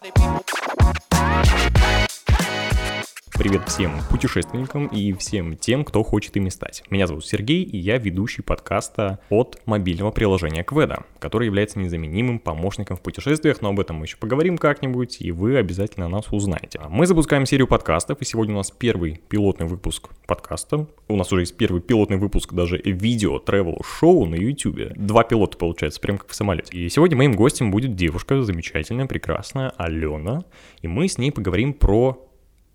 body. 0.00 0.10
People 0.12 0.37
Привет 3.38 3.68
всем 3.68 3.92
путешественникам 4.10 4.88
и 4.88 5.12
всем 5.12 5.56
тем, 5.56 5.84
кто 5.84 6.02
хочет 6.02 6.36
ими 6.36 6.48
стать. 6.48 6.82
Меня 6.90 7.06
зовут 7.06 7.24
Сергей, 7.24 7.62
и 7.62 7.78
я 7.78 7.96
ведущий 7.96 8.42
подкаста 8.42 9.20
от 9.30 9.62
мобильного 9.64 10.10
приложения 10.10 10.64
Кведа, 10.64 11.04
который 11.20 11.46
является 11.46 11.78
незаменимым 11.78 12.40
помощником 12.40 12.96
в 12.96 13.00
путешествиях, 13.00 13.62
но 13.62 13.68
об 13.68 13.78
этом 13.78 13.94
мы 13.94 14.06
еще 14.06 14.16
поговорим 14.16 14.58
как-нибудь, 14.58 15.18
и 15.20 15.30
вы 15.30 15.56
обязательно 15.56 16.08
нас 16.08 16.32
узнаете. 16.32 16.80
Мы 16.90 17.06
запускаем 17.06 17.46
серию 17.46 17.68
подкастов, 17.68 18.20
и 18.20 18.24
сегодня 18.24 18.54
у 18.54 18.56
нас 18.58 18.72
первый 18.72 19.20
пилотный 19.28 19.68
выпуск 19.68 20.08
подкаста. 20.26 20.88
У 21.06 21.14
нас 21.14 21.30
уже 21.32 21.42
есть 21.42 21.56
первый 21.56 21.80
пилотный 21.80 22.16
выпуск 22.16 22.54
даже 22.54 22.78
видео 22.78 23.38
travel 23.38 23.84
шоу 23.84 24.26
на 24.26 24.34
YouTube. 24.34 24.94
Два 24.96 25.22
пилота 25.22 25.56
получается, 25.56 26.00
прям 26.00 26.18
как 26.18 26.28
в 26.28 26.34
самолете. 26.34 26.76
И 26.76 26.88
сегодня 26.88 27.16
моим 27.16 27.34
гостем 27.34 27.70
будет 27.70 27.94
девушка 27.94 28.42
замечательная, 28.42 29.06
прекрасная 29.06 29.70
Алена, 29.76 30.42
и 30.82 30.88
мы 30.88 31.06
с 31.06 31.18
ней 31.18 31.30
поговорим 31.30 31.72
про 31.72 32.27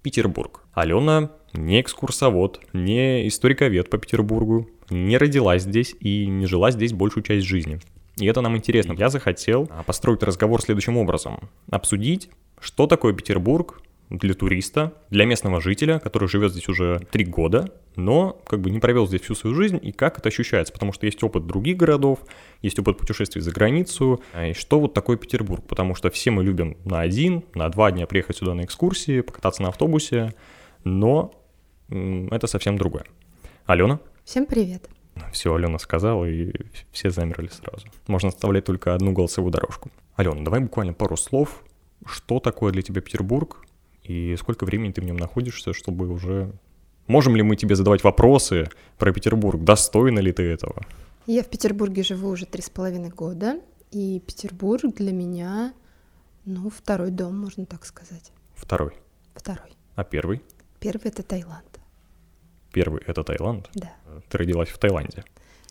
Петербург. 0.03 0.61
Алена 0.73 1.31
не 1.53 1.81
экскурсовод, 1.81 2.59
не 2.73 3.27
историковед 3.27 3.89
по 3.89 3.97
Петербургу, 3.97 4.69
не 4.89 5.17
родилась 5.17 5.63
здесь 5.63 5.95
и 5.99 6.27
не 6.27 6.45
жила 6.45 6.71
здесь 6.71 6.93
большую 6.93 7.23
часть 7.23 7.47
жизни. 7.47 7.79
И 8.17 8.27
это 8.27 8.41
нам 8.41 8.55
интересно. 8.55 8.93
Я 8.93 9.09
захотел 9.09 9.67
а, 9.71 9.81
построить 9.83 10.21
разговор 10.21 10.61
следующим 10.61 10.97
образом. 10.97 11.49
Обсудить, 11.71 12.29
что 12.59 12.85
такое 12.85 13.13
Петербург, 13.13 13.81
для 14.13 14.35
туриста, 14.35 14.93
для 15.09 15.25
местного 15.25 15.59
жителя, 15.59 15.99
который 15.99 16.27
живет 16.27 16.51
здесь 16.51 16.69
уже 16.69 16.99
три 17.11 17.25
года, 17.25 17.73
но 17.95 18.39
как 18.45 18.61
бы 18.61 18.69
не 18.69 18.79
провел 18.79 19.07
здесь 19.07 19.21
всю 19.21 19.33
свою 19.33 19.55
жизнь, 19.55 19.79
и 19.81 19.91
как 19.91 20.19
это 20.19 20.29
ощущается, 20.29 20.71
потому 20.71 20.93
что 20.93 21.07
есть 21.07 21.23
опыт 21.23 21.47
других 21.47 21.77
городов, 21.77 22.19
есть 22.61 22.77
опыт 22.77 22.99
путешествий 22.99 23.41
за 23.41 23.51
границу, 23.51 24.21
а, 24.33 24.47
и 24.47 24.53
что 24.53 24.79
вот 24.79 24.93
такое 24.93 25.17
Петербург, 25.17 25.65
потому 25.67 25.95
что 25.95 26.11
все 26.11 26.29
мы 26.29 26.43
любим 26.43 26.77
на 26.85 27.01
один, 27.01 27.43
на 27.55 27.67
два 27.69 27.91
дня 27.91 28.05
приехать 28.05 28.37
сюда 28.37 28.53
на 28.53 28.61
экскурсии, 28.65 29.21
покататься 29.21 29.63
на 29.63 29.69
автобусе, 29.69 30.33
но 30.83 31.33
это 31.89 32.45
совсем 32.45 32.77
другое. 32.77 33.05
Алена? 33.65 33.99
Всем 34.25 34.45
привет. 34.45 34.89
Все, 35.31 35.53
Алена 35.53 35.79
сказала, 35.79 36.25
и 36.25 36.53
все 36.91 37.09
замерли 37.09 37.47
сразу. 37.47 37.87
Можно 38.07 38.29
оставлять 38.29 38.65
только 38.65 38.93
одну 38.93 39.11
голосовую 39.11 39.51
дорожку. 39.51 39.91
Алена, 40.15 40.43
давай 40.43 40.59
буквально 40.59 40.93
пару 40.93 41.17
слов. 41.17 41.63
Что 42.05 42.39
такое 42.39 42.71
для 42.71 42.81
тебя 42.81 43.01
Петербург? 43.01 43.65
И 44.03 44.35
сколько 44.37 44.65
времени 44.65 44.91
ты 44.91 45.01
в 45.01 45.05
нем 45.05 45.17
находишься, 45.17 45.73
чтобы 45.73 46.09
уже... 46.09 46.51
Можем 47.07 47.35
ли 47.35 47.43
мы 47.43 47.55
тебе 47.55 47.75
задавать 47.75 48.03
вопросы 48.03 48.69
про 48.97 49.11
Петербург? 49.11 49.61
Достойна 49.63 50.19
ли 50.19 50.31
ты 50.31 50.43
этого? 50.43 50.85
Я 51.25 51.43
в 51.43 51.49
Петербурге 51.49 52.03
живу 52.03 52.29
уже 52.29 52.45
три 52.45 52.61
с 52.61 52.69
половиной 52.69 53.09
года, 53.09 53.59
и 53.91 54.21
Петербург 54.25 54.93
для 54.95 55.11
меня, 55.11 55.73
ну, 56.45 56.69
второй 56.69 57.11
дом, 57.11 57.37
можно 57.37 57.65
так 57.65 57.85
сказать. 57.85 58.31
Второй? 58.55 58.93
Второй. 59.35 59.71
А 59.95 60.03
первый? 60.03 60.41
Первый— 60.79 61.03
это 61.09 61.23
Таиланд. 61.23 61.79
Первый— 62.71 63.01
это 63.07 63.23
Таиланд? 63.23 63.69
Да. 63.73 63.93
Ты 64.29 64.37
родилась 64.37 64.69
в 64.69 64.77
Таиланде? 64.77 65.23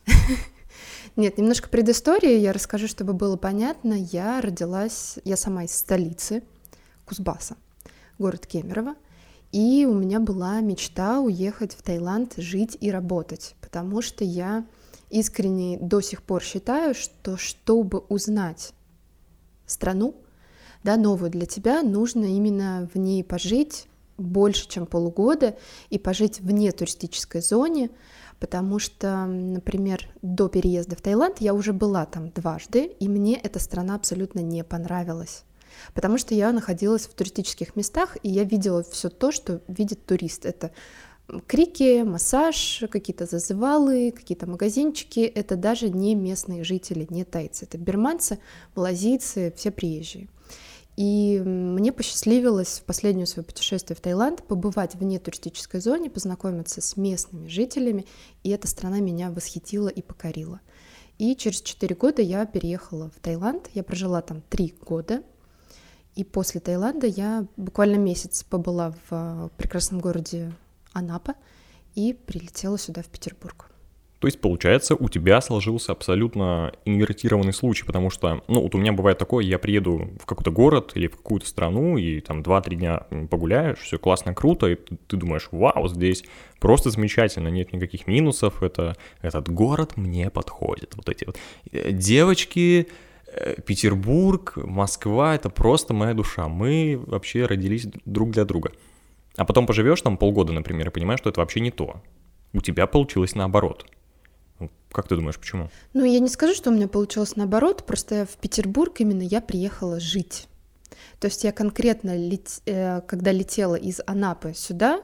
Нет, 1.16 1.36
немножко 1.36 1.68
предыстории 1.68 2.38
я 2.38 2.52
расскажу, 2.52 2.88
чтобы 2.88 3.12
было 3.12 3.36
понятно. 3.36 3.94
Я 3.94 4.40
родилась, 4.40 5.18
я 5.24 5.36
сама 5.36 5.64
из 5.64 5.76
столицы, 5.76 6.42
Кузбасса 7.04 7.56
город 8.22 8.46
Кемерово. 8.46 8.94
И 9.50 9.84
у 9.84 9.94
меня 9.94 10.20
была 10.20 10.60
мечта 10.60 11.20
уехать 11.20 11.74
в 11.74 11.82
Таиланд, 11.82 12.34
жить 12.36 12.78
и 12.80 12.90
работать, 12.90 13.56
потому 13.60 14.00
что 14.00 14.24
я 14.24 14.64
искренне 15.10 15.76
до 15.78 16.00
сих 16.00 16.22
пор 16.22 16.42
считаю, 16.42 16.94
что 16.94 17.36
чтобы 17.36 17.98
узнать 18.08 18.72
страну, 19.66 20.14
да, 20.84 20.96
новую 20.96 21.30
для 21.30 21.46
тебя, 21.46 21.82
нужно 21.82 22.24
именно 22.24 22.88
в 22.94 22.98
ней 22.98 23.24
пожить 23.24 23.88
больше, 24.16 24.68
чем 24.68 24.86
полугода, 24.86 25.56
и 25.90 25.98
пожить 25.98 26.40
вне 26.40 26.70
туристической 26.70 27.42
зоне, 27.42 27.90
потому 28.38 28.78
что, 28.78 29.26
например, 29.26 30.08
до 30.22 30.48
переезда 30.48 30.96
в 30.96 31.02
Таиланд 31.02 31.40
я 31.40 31.54
уже 31.54 31.72
была 31.72 32.06
там 32.06 32.30
дважды, 32.30 32.84
и 32.84 33.08
мне 33.08 33.36
эта 33.36 33.58
страна 33.58 33.96
абсолютно 33.96 34.40
не 34.40 34.62
понравилась 34.64 35.44
потому 35.94 36.18
что 36.18 36.34
я 36.34 36.52
находилась 36.52 37.06
в 37.06 37.14
туристических 37.14 37.76
местах, 37.76 38.16
и 38.22 38.28
я 38.28 38.44
видела 38.44 38.82
все 38.82 39.08
то, 39.08 39.32
что 39.32 39.60
видит 39.68 40.04
турист. 40.06 40.46
Это 40.46 40.72
крики, 41.46 42.02
массаж, 42.02 42.84
какие-то 42.90 43.26
зазывалы, 43.26 44.12
какие-то 44.12 44.46
магазинчики. 44.46 45.20
Это 45.20 45.56
даже 45.56 45.88
не 45.88 46.14
местные 46.14 46.64
жители, 46.64 47.06
не 47.10 47.24
тайцы. 47.24 47.64
Это 47.64 47.78
берманцы, 47.78 48.38
малазийцы, 48.74 49.52
все 49.56 49.70
приезжие. 49.70 50.28
И 50.96 51.40
мне 51.44 51.90
посчастливилось 51.90 52.80
в 52.80 52.84
последнее 52.84 53.24
свое 53.24 53.46
путешествие 53.46 53.96
в 53.96 54.00
Таиланд 54.00 54.42
побывать 54.42 54.94
вне 54.94 55.18
туристической 55.18 55.80
зоне, 55.80 56.10
познакомиться 56.10 56.82
с 56.82 56.98
местными 56.98 57.48
жителями, 57.48 58.04
и 58.42 58.50
эта 58.50 58.68
страна 58.68 59.00
меня 59.00 59.30
восхитила 59.30 59.88
и 59.88 60.02
покорила. 60.02 60.60
И 61.18 61.34
через 61.34 61.62
4 61.62 61.94
года 61.94 62.20
я 62.20 62.44
переехала 62.44 63.10
в 63.16 63.20
Таиланд, 63.20 63.70
я 63.72 63.82
прожила 63.82 64.20
там 64.20 64.42
3 64.50 64.74
года, 64.84 65.22
и 66.14 66.24
после 66.24 66.60
Таиланда 66.60 67.06
я 67.06 67.46
буквально 67.56 67.96
месяц 67.96 68.44
побыла 68.44 68.94
в 69.08 69.12
э, 69.12 69.48
прекрасном 69.56 70.00
городе 70.00 70.52
Анапа 70.92 71.34
и 71.94 72.12
прилетела 72.12 72.78
сюда, 72.78 73.02
в 73.02 73.06
Петербург. 73.06 73.72
То 74.22 74.28
есть, 74.28 74.40
получается, 74.40 74.94
у 74.94 75.08
тебя 75.08 75.40
сложился 75.40 75.90
абсолютно 75.90 76.72
инвертированный 76.84 77.52
случай, 77.52 77.84
потому 77.84 78.08
что, 78.08 78.44
ну, 78.46 78.60
вот 78.62 78.72
у 78.76 78.78
меня 78.78 78.92
бывает 78.92 79.18
такое, 79.18 79.44
я 79.44 79.58
приеду 79.58 80.10
в 80.20 80.26
какой-то 80.26 80.52
город 80.52 80.92
или 80.94 81.08
в 81.08 81.16
какую-то 81.16 81.48
страну, 81.48 81.96
и 81.96 82.20
там 82.20 82.40
2-3 82.40 82.74
дня 82.76 83.06
погуляешь, 83.28 83.78
все 83.78 83.98
классно, 83.98 84.32
круто, 84.32 84.68
и 84.68 84.76
ты, 84.76 85.16
думаешь, 85.16 85.48
вау, 85.50 85.88
здесь 85.88 86.22
просто 86.60 86.90
замечательно, 86.90 87.48
нет 87.48 87.72
никаких 87.72 88.06
минусов, 88.06 88.62
это, 88.62 88.96
этот 89.22 89.48
город 89.48 89.96
мне 89.96 90.30
подходит. 90.30 90.94
Вот 90.94 91.08
эти 91.08 91.24
вот 91.24 91.36
э, 91.72 91.90
девочки, 91.90 92.86
Петербург, 93.66 94.54
Москва— 94.56 95.34
это 95.36 95.50
просто 95.50 95.94
моя 95.94 96.14
душа. 96.14 96.48
Мы 96.48 97.02
вообще 97.06 97.46
родились 97.46 97.86
друг 98.04 98.30
для 98.30 98.44
друга. 98.44 98.72
А 99.36 99.44
потом 99.44 99.66
поживешь 99.66 100.02
там 100.02 100.18
полгода, 100.18 100.52
например, 100.52 100.88
и 100.88 100.90
понимаешь, 100.90 101.20
что 101.20 101.30
это 101.30 101.40
вообще 101.40 101.60
не 101.60 101.70
то. 101.70 102.02
У 102.52 102.60
тебя 102.60 102.86
получилось 102.86 103.34
наоборот. 103.34 103.86
Как 104.90 105.08
ты 105.08 105.16
думаешь, 105.16 105.38
почему? 105.38 105.70
Ну, 105.94 106.04
я 106.04 106.20
не 106.20 106.28
скажу, 106.28 106.54
что 106.54 106.70
у 106.70 106.74
меня 106.74 106.86
получилось 106.86 107.36
наоборот, 107.36 107.84
просто 107.86 108.26
в 108.26 108.36
Петербург 108.36 108.94
именно 109.00 109.22
я 109.22 109.40
приехала 109.40 109.98
жить. 109.98 110.48
То 111.18 111.26
есть 111.26 111.44
я 111.44 111.52
конкретно, 111.52 112.16
лет... 112.16 112.60
Э, 112.66 113.00
когда 113.00 113.32
летела 113.32 113.74
из 113.74 114.00
Анапы 114.06 114.52
сюда, 114.54 115.00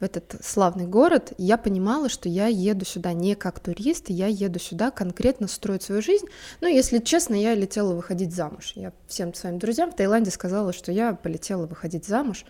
в 0.00 0.02
этот 0.02 0.36
славный 0.42 0.86
город, 0.86 1.34
я 1.36 1.58
понимала, 1.58 2.08
что 2.08 2.28
я 2.28 2.46
еду 2.46 2.86
сюда 2.86 3.12
не 3.12 3.34
как 3.34 3.60
турист, 3.60 4.06
я 4.08 4.26
еду 4.28 4.58
сюда 4.58 4.90
конкретно 4.90 5.46
строить 5.46 5.82
свою 5.82 6.00
жизнь. 6.00 6.26
Ну, 6.62 6.68
если 6.68 6.98
честно, 6.98 7.34
я 7.34 7.54
летела 7.54 7.94
выходить 7.94 8.34
замуж. 8.34 8.72
Я 8.76 8.92
всем 9.06 9.34
своим 9.34 9.58
друзьям 9.58 9.92
в 9.92 9.96
Таиланде 9.96 10.30
сказала, 10.30 10.72
что 10.72 10.90
я 10.90 11.12
полетела 11.12 11.66
выходить 11.66 12.06
замуж 12.06 12.46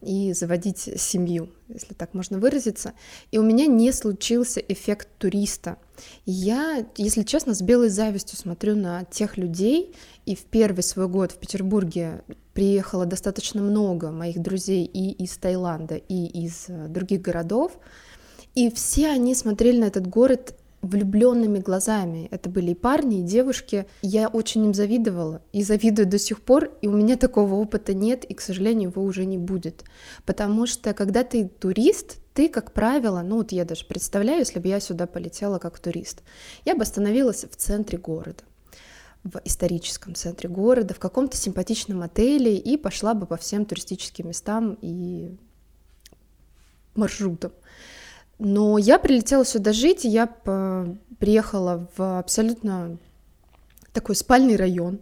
и 0.00 0.32
заводить 0.32 0.78
семью, 0.78 1.50
если 1.68 1.92
так 1.92 2.14
можно 2.14 2.38
выразиться. 2.38 2.92
И 3.32 3.38
у 3.38 3.42
меня 3.42 3.66
не 3.66 3.92
случился 3.92 4.60
эффект 4.60 5.08
туриста. 5.18 5.76
Я, 6.24 6.86
если 6.96 7.22
честно, 7.22 7.54
с 7.54 7.60
белой 7.60 7.88
завистью 7.88 8.38
смотрю 8.38 8.76
на 8.76 9.04
тех 9.04 9.36
людей, 9.36 9.94
и 10.28 10.34
в 10.34 10.44
первый 10.44 10.82
свой 10.82 11.08
год 11.08 11.32
в 11.32 11.38
Петербурге 11.38 12.22
приехало 12.52 13.06
достаточно 13.06 13.62
много 13.62 14.10
моих 14.10 14.42
друзей 14.42 14.84
и 14.84 15.10
из 15.10 15.38
Таиланда, 15.38 15.94
и 15.94 16.26
из 16.44 16.66
э, 16.68 16.88
других 16.88 17.22
городов, 17.22 17.78
и 18.54 18.70
все 18.70 19.08
они 19.08 19.34
смотрели 19.34 19.80
на 19.80 19.86
этот 19.86 20.06
город 20.06 20.54
влюбленными 20.82 21.60
глазами. 21.60 22.28
Это 22.30 22.50
были 22.50 22.72
и 22.72 22.74
парни, 22.74 23.20
и 23.20 23.22
девушки. 23.22 23.86
Я 24.02 24.28
очень 24.28 24.66
им 24.66 24.74
завидовала 24.74 25.40
и 25.52 25.62
завидую 25.62 26.06
до 26.06 26.18
сих 26.18 26.42
пор, 26.42 26.72
и 26.82 26.88
у 26.88 26.92
меня 26.92 27.16
такого 27.16 27.54
опыта 27.54 27.94
нет, 27.94 28.24
и, 28.24 28.34
к 28.34 28.42
сожалению, 28.42 28.90
его 28.90 29.02
уже 29.04 29.24
не 29.24 29.38
будет. 29.38 29.82
Потому 30.26 30.66
что, 30.66 30.92
когда 30.92 31.24
ты 31.24 31.48
турист, 31.48 32.18
ты, 32.34 32.50
как 32.50 32.72
правило, 32.74 33.22
ну 33.22 33.36
вот 33.36 33.52
я 33.52 33.64
даже 33.64 33.86
представляю, 33.86 34.40
если 34.40 34.58
бы 34.58 34.68
я 34.68 34.78
сюда 34.78 35.06
полетела 35.06 35.58
как 35.58 35.78
турист, 35.78 36.22
я 36.66 36.76
бы 36.76 36.82
остановилась 36.82 37.44
в 37.44 37.56
центре 37.56 37.96
города 37.96 38.44
в 39.24 39.40
историческом 39.44 40.14
центре 40.14 40.48
города, 40.48 40.94
в 40.94 40.98
каком-то 40.98 41.36
симпатичном 41.36 42.02
отеле 42.02 42.56
и 42.56 42.76
пошла 42.76 43.14
бы 43.14 43.26
по 43.26 43.36
всем 43.36 43.64
туристическим 43.64 44.28
местам 44.28 44.78
и 44.80 45.36
маршрутам. 46.94 47.52
Но 48.38 48.78
я 48.78 48.98
прилетела 48.98 49.44
сюда 49.44 49.72
жить, 49.72 50.04
и 50.04 50.08
я 50.08 50.26
приехала 51.18 51.88
в 51.96 52.18
абсолютно 52.18 52.98
такой 53.92 54.14
спальный 54.14 54.56
район, 54.56 55.00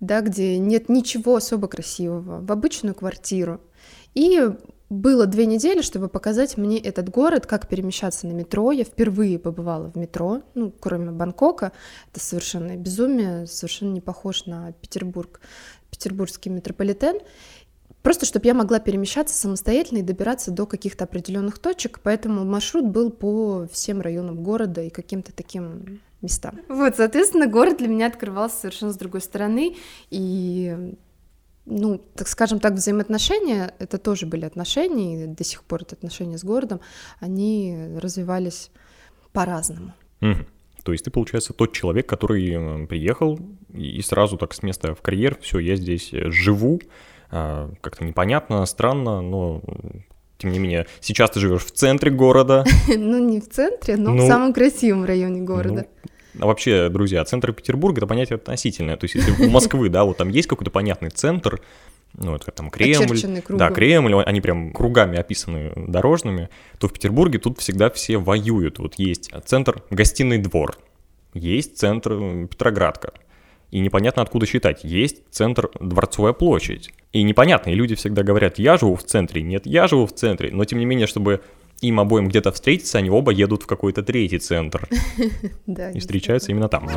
да, 0.00 0.20
где 0.20 0.58
нет 0.58 0.88
ничего 0.88 1.36
особо 1.36 1.68
красивого, 1.68 2.44
в 2.44 2.52
обычную 2.52 2.94
квартиру. 2.94 3.60
И 4.14 4.50
было 4.92 5.26
две 5.26 5.46
недели, 5.46 5.80
чтобы 5.80 6.08
показать 6.08 6.56
мне 6.56 6.78
этот 6.78 7.08
город, 7.08 7.46
как 7.46 7.68
перемещаться 7.68 8.26
на 8.26 8.32
метро. 8.32 8.72
Я 8.72 8.84
впервые 8.84 9.38
побывала 9.38 9.90
в 9.90 9.96
метро, 9.96 10.42
ну, 10.54 10.70
кроме 10.70 11.10
Бангкока. 11.10 11.72
Это 12.10 12.20
совершенно 12.20 12.76
безумие, 12.76 13.46
совершенно 13.46 13.92
не 13.92 14.00
похож 14.00 14.46
на 14.46 14.72
Петербург. 14.72 15.40
петербургский 15.90 16.50
метрополитен, 16.50 17.18
просто 18.02 18.26
чтобы 18.26 18.46
я 18.46 18.54
могла 18.54 18.80
перемещаться 18.80 19.34
самостоятельно 19.34 19.98
и 19.98 20.02
добираться 20.02 20.50
до 20.50 20.66
каких-то 20.66 21.04
определенных 21.04 21.58
точек, 21.58 22.00
поэтому 22.02 22.44
маршрут 22.44 22.86
был 22.86 23.10
по 23.10 23.66
всем 23.72 24.00
районам 24.00 24.42
города 24.42 24.82
и 24.82 24.90
каким-то 24.90 25.32
таким 25.32 26.00
местам. 26.20 26.60
Вот, 26.68 26.96
соответственно, 26.96 27.46
город 27.46 27.78
для 27.78 27.88
меня 27.88 28.06
открывался 28.06 28.60
совершенно 28.60 28.92
с 28.92 28.96
другой 28.96 29.20
стороны, 29.20 29.76
и 30.10 30.94
ну, 31.66 31.98
так 32.14 32.28
скажем 32.28 32.58
так, 32.58 32.74
взаимоотношения, 32.74 33.74
это 33.78 33.98
тоже 33.98 34.26
были 34.26 34.44
отношения, 34.44 35.24
и 35.24 35.26
до 35.26 35.44
сих 35.44 35.62
пор 35.64 35.82
это 35.82 35.94
отношения 35.94 36.38
с 36.38 36.44
городом, 36.44 36.80
они 37.20 37.96
развивались 37.96 38.70
по-разному. 39.32 39.94
Угу. 40.20 40.46
То 40.82 40.92
есть 40.92 41.04
ты, 41.04 41.10
получается, 41.10 41.52
тот 41.52 41.72
человек, 41.72 42.08
который 42.08 42.86
приехал 42.86 43.38
и 43.72 44.02
сразу 44.02 44.36
так 44.36 44.52
с 44.52 44.62
места 44.62 44.94
в 44.94 45.02
карьер, 45.02 45.38
все, 45.40 45.58
я 45.58 45.76
здесь 45.76 46.12
э, 46.12 46.30
живу, 46.30 46.80
а, 47.30 47.70
как-то 47.80 48.04
непонятно, 48.04 48.66
странно, 48.66 49.22
но 49.22 49.62
тем 50.38 50.50
не 50.50 50.58
менее, 50.58 50.86
сейчас 51.00 51.30
ты 51.30 51.40
живешь 51.40 51.64
в 51.64 51.70
центре 51.70 52.10
города. 52.10 52.64
Ну, 52.88 53.18
не 53.18 53.40
в 53.40 53.48
центре, 53.48 53.96
но 53.96 54.10
в 54.10 54.16
ну, 54.16 54.26
самом 54.26 54.52
красивом 54.52 55.04
районе 55.04 55.40
города. 55.42 55.86
А 56.38 56.46
вообще, 56.46 56.88
друзья, 56.88 57.24
центр 57.24 57.52
Петербурга 57.52 57.98
это 57.98 58.06
понятие 58.06 58.36
относительное. 58.36 58.96
То 58.96 59.04
есть, 59.04 59.14
если 59.14 59.46
у 59.46 59.50
Москвы, 59.50 59.88
да, 59.88 60.04
вот 60.04 60.16
там 60.16 60.28
есть 60.28 60.48
какой-то 60.48 60.70
понятный 60.70 61.10
центр, 61.10 61.60
ну, 62.14 62.34
это 62.34 62.50
там 62.50 62.70
Кремль, 62.70 63.18
да, 63.48 63.70
Кремль, 63.70 64.14
они 64.22 64.40
прям 64.40 64.72
кругами 64.72 65.18
описаны 65.18 65.72
дорожными, 65.76 66.50
то 66.78 66.88
в 66.88 66.92
Петербурге 66.92 67.38
тут 67.38 67.58
всегда 67.58 67.90
все 67.90 68.18
воюют. 68.18 68.78
Вот 68.78 68.94
есть 68.96 69.30
центр 69.44 69.82
Гостиный 69.90 70.38
двор, 70.38 70.78
есть 71.34 71.78
центр 71.78 72.46
Петроградка, 72.50 73.12
и 73.70 73.80
непонятно 73.80 74.22
откуда 74.22 74.44
считать. 74.44 74.84
Есть 74.84 75.22
центр 75.30 75.70
Дворцовая 75.80 76.34
площадь. 76.34 76.90
И 77.12 77.22
непонятно, 77.22 77.70
и 77.70 77.74
люди 77.74 77.94
всегда 77.94 78.22
говорят, 78.22 78.58
я 78.58 78.76
живу 78.76 78.96
в 78.96 79.04
центре, 79.04 79.42
нет, 79.42 79.66
я 79.66 79.86
живу 79.86 80.06
в 80.06 80.12
центре, 80.12 80.50
но 80.52 80.64
тем 80.64 80.78
не 80.78 80.84
менее, 80.84 81.06
чтобы 81.06 81.40
им 81.82 82.00
обоим 82.00 82.28
где-то 82.28 82.52
встретиться, 82.52 82.98
они 82.98 83.10
оба 83.10 83.32
едут 83.32 83.64
в 83.64 83.66
какой-то 83.66 84.02
третий 84.02 84.38
центр. 84.38 84.88
И 85.66 85.98
встречаются 85.98 86.52
именно 86.52 86.68
там. 86.68 86.88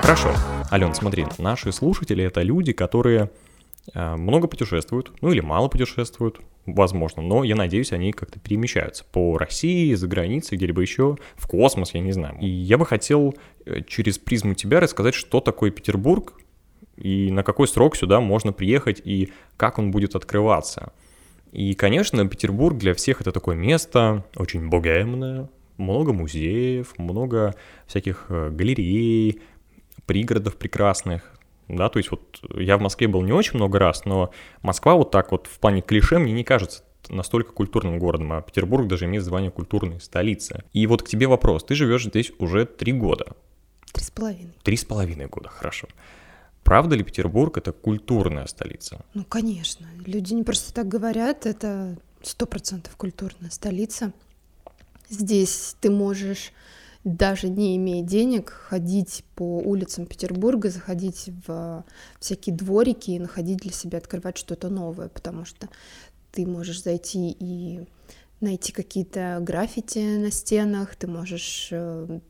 Хорошо. 0.00 0.34
Ален, 0.72 0.94
смотри, 0.94 1.26
наши 1.38 1.72
слушатели— 1.72 2.24
это 2.24 2.42
люди, 2.42 2.72
которые 2.72 3.30
э, 3.92 4.16
много 4.16 4.46
путешествуют, 4.46 5.12
ну 5.20 5.32
или 5.32 5.40
мало 5.40 5.68
путешествуют, 5.68 6.40
возможно, 6.66 7.22
но 7.22 7.42
я 7.42 7.56
надеюсь, 7.56 7.92
они 7.92 8.12
как-то 8.12 8.38
перемещаются 8.38 9.04
по 9.04 9.36
России, 9.38 9.94
за 9.94 10.06
границей, 10.06 10.56
где-либо 10.56 10.80
еще, 10.82 11.16
в 11.36 11.48
космос, 11.48 11.94
я 11.94 12.00
не 12.00 12.12
знаю. 12.12 12.36
И 12.40 12.46
я 12.46 12.78
бы 12.78 12.86
хотел 12.86 13.34
э, 13.66 13.82
через 13.86 14.18
призму 14.18 14.54
тебя 14.54 14.78
рассказать, 14.78 15.14
что 15.14 15.40
такое 15.40 15.70
Петербург, 15.70 16.34
и 17.00 17.30
на 17.30 17.42
какой 17.42 17.66
срок 17.66 17.96
сюда 17.96 18.20
можно 18.20 18.52
приехать, 18.52 19.00
и 19.04 19.32
как 19.56 19.78
он 19.78 19.90
будет 19.90 20.14
открываться. 20.14 20.92
И, 21.52 21.74
конечно, 21.74 22.26
Петербург 22.28 22.78
для 22.78 22.94
всех 22.94 23.20
это 23.20 23.32
такое 23.32 23.56
место 23.56 24.24
очень 24.36 24.68
богемное, 24.68 25.48
много 25.78 26.12
музеев, 26.12 26.96
много 26.98 27.54
всяких 27.86 28.26
э, 28.28 28.50
галерей, 28.50 29.40
пригородов 30.06 30.56
прекрасных, 30.56 31.40
да, 31.76 31.88
то 31.88 31.98
есть 31.98 32.10
вот 32.10 32.40
я 32.54 32.76
в 32.76 32.80
Москве 32.80 33.08
был 33.08 33.22
не 33.22 33.32
очень 33.32 33.56
много 33.56 33.78
раз, 33.78 34.04
но 34.04 34.32
Москва 34.62 34.94
вот 34.94 35.10
так 35.10 35.30
вот 35.30 35.46
в 35.46 35.58
плане 35.58 35.82
клише 35.82 36.18
мне 36.18 36.32
не 36.32 36.44
кажется 36.44 36.82
настолько 37.08 37.52
культурным 37.52 37.98
городом, 37.98 38.32
а 38.32 38.42
Петербург 38.42 38.86
даже 38.86 39.06
имеет 39.06 39.24
звание 39.24 39.50
культурной 39.50 40.00
столицы. 40.00 40.64
И 40.72 40.86
вот 40.86 41.02
к 41.02 41.08
тебе 41.08 41.26
вопрос, 41.26 41.64
ты 41.64 41.74
живешь 41.74 42.04
здесь 42.04 42.32
уже 42.38 42.66
три 42.66 42.92
года. 42.92 43.36
Три 43.92 44.04
с 44.04 44.10
половиной. 44.10 44.54
Три 44.62 44.76
с 44.76 44.84
половиной 44.84 45.26
года, 45.26 45.48
хорошо. 45.48 45.88
Правда 46.64 46.94
ли 46.96 47.02
Петербург 47.02 47.56
это 47.58 47.72
культурная 47.72 48.46
столица? 48.46 49.04
Ну, 49.14 49.24
конечно. 49.24 49.86
Люди 50.06 50.34
не 50.34 50.44
просто 50.44 50.72
так 50.72 50.88
говорят, 50.88 51.46
это 51.46 51.98
сто 52.22 52.46
процентов 52.46 52.96
культурная 52.96 53.50
столица. 53.50 54.12
Здесь 55.08 55.74
ты 55.80 55.90
можешь 55.90 56.52
даже 57.04 57.48
не 57.48 57.76
имея 57.76 58.04
денег, 58.04 58.50
ходить 58.50 59.24
по 59.34 59.58
улицам 59.58 60.06
Петербурга, 60.06 60.68
заходить 60.68 61.30
в 61.46 61.84
всякие 62.18 62.54
дворики 62.54 63.12
и 63.12 63.18
находить 63.18 63.58
для 63.58 63.72
себя, 63.72 63.98
открывать 63.98 64.36
что-то 64.36 64.68
новое, 64.68 65.08
потому 65.08 65.44
что 65.44 65.68
ты 66.30 66.46
можешь 66.46 66.82
зайти 66.82 67.34
и 67.38 67.86
найти 68.40 68.72
какие-то 68.72 69.38
граффити 69.40 70.18
на 70.18 70.30
стенах, 70.30 70.94
ты 70.96 71.06
можешь 71.06 71.68
э, 71.70 72.20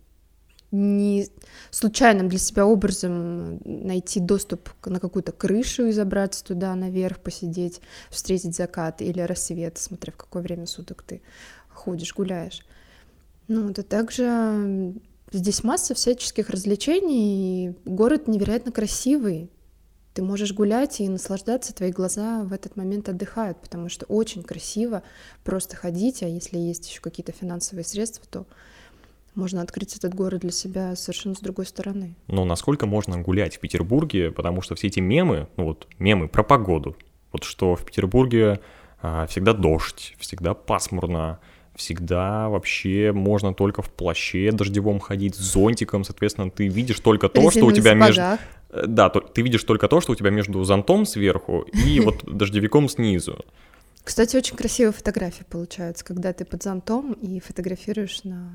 не 0.72 1.28
случайным 1.70 2.28
для 2.28 2.38
себя 2.38 2.66
образом 2.66 3.60
найти 3.64 4.20
доступ 4.20 4.70
на 4.86 5.00
какую-то 5.00 5.32
крышу 5.32 5.86
и 5.86 5.92
забраться 5.92 6.44
туда 6.44 6.74
наверх, 6.74 7.18
посидеть, 7.18 7.80
встретить 8.08 8.54
закат 8.54 9.02
или 9.02 9.20
рассвет, 9.20 9.78
смотря 9.78 10.12
в 10.12 10.16
какое 10.16 10.42
время 10.42 10.66
суток 10.66 11.02
ты 11.02 11.22
ходишь, 11.68 12.14
гуляешь. 12.14 12.64
Ну, 13.48 13.70
это 13.70 13.82
также 13.82 14.94
здесь 15.32 15.64
масса 15.64 15.94
всяческих 15.94 16.50
развлечений, 16.50 17.68
и 17.68 17.74
город 17.84 18.28
невероятно 18.28 18.70
красивый. 18.70 19.50
Ты 20.14 20.22
можешь 20.22 20.52
гулять 20.52 21.00
и 21.00 21.08
наслаждаться, 21.08 21.74
твои 21.74 21.92
глаза 21.92 22.42
в 22.42 22.52
этот 22.52 22.76
момент 22.76 23.08
отдыхают, 23.08 23.60
потому 23.60 23.88
что 23.88 24.06
очень 24.06 24.42
красиво 24.42 25.02
просто 25.44 25.76
ходить, 25.76 26.22
а 26.22 26.28
если 26.28 26.58
есть 26.58 26.88
еще 26.88 27.00
какие-то 27.00 27.32
финансовые 27.32 27.84
средства, 27.84 28.24
то 28.28 28.46
можно 29.34 29.62
открыть 29.62 29.96
этот 29.96 30.14
город 30.14 30.40
для 30.40 30.50
себя 30.50 30.96
совершенно 30.96 31.34
с 31.34 31.40
другой 31.40 31.66
стороны. 31.66 32.14
Но 32.26 32.44
насколько 32.44 32.86
можно 32.86 33.20
гулять 33.20 33.56
в 33.56 33.60
Петербурге, 33.60 34.30
потому 34.30 34.62
что 34.62 34.74
все 34.74 34.88
эти 34.88 35.00
мемы, 35.00 35.48
ну 35.56 35.64
вот 35.64 35.86
мемы 35.98 36.28
про 36.28 36.42
погоду, 36.42 36.96
вот 37.32 37.44
что 37.44 37.76
в 37.76 37.84
Петербурге 37.84 38.60
а, 39.02 39.26
всегда 39.26 39.52
дождь, 39.52 40.14
всегда 40.18 40.54
пасмурно, 40.54 41.38
всегда 41.74 42.48
вообще 42.48 43.12
можно 43.12 43.54
только 43.54 43.82
в 43.82 43.90
плаще 43.90 44.52
дождевом 44.52 45.00
ходить, 45.00 45.34
с 45.34 45.38
зонтиком, 45.38 46.04
соответственно, 46.04 46.50
ты 46.50 46.68
видишь 46.68 47.00
только 47.00 47.28
то, 47.28 47.50
что 47.50 47.66
у 47.66 47.72
тебя 47.72 47.94
между... 47.94 48.20
Э, 48.20 48.38
да, 48.86 49.08
ты 49.08 49.42
видишь 49.42 49.64
только 49.64 49.88
то, 49.88 50.00
что 50.00 50.12
у 50.12 50.14
тебя 50.14 50.30
между 50.30 50.62
зонтом 50.64 51.06
сверху 51.06 51.66
и 51.72 52.00
вот 52.04 52.24
дождевиком 52.24 52.88
снизу. 52.88 53.44
Кстати, 54.04 54.36
очень 54.36 54.56
красивые 54.56 54.92
фотографии 54.92 55.44
получаются, 55.48 56.04
когда 56.04 56.32
ты 56.32 56.44
под 56.44 56.62
зонтом 56.62 57.12
и 57.14 57.40
фотографируешь 57.40 58.24
на 58.24 58.52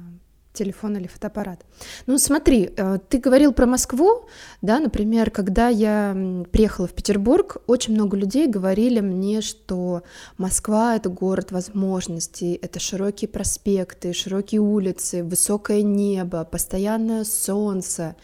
телефон 0.55 0.97
или 0.97 1.07
фотоаппарат. 1.07 1.65
Ну, 2.07 2.17
смотри, 2.17 2.71
э, 2.75 2.99
ты 3.09 3.19
говорил 3.19 3.53
про 3.53 3.65
Москву, 3.65 4.25
да, 4.61 4.79
например, 4.79 5.29
когда 5.29 5.69
я 5.69 6.15
приехала 6.51 6.87
в 6.87 6.93
Петербург, 6.93 7.57
очень 7.67 7.93
много 7.93 8.17
людей 8.17 8.47
говорили 8.47 9.01
мне, 9.01 9.41
что 9.41 10.01
Москва— 10.37 10.95
это 10.97 11.09
город 11.09 11.51
возможностей, 11.51 12.59
это 12.61 12.79
широкие 12.79 13.27
проспекты, 13.27 14.13
широкие 14.13 14.61
улицы, 14.61 15.23
высокое 15.23 15.81
небо, 15.81 16.43
постоянное 16.43 17.23
солнце, 17.23 18.15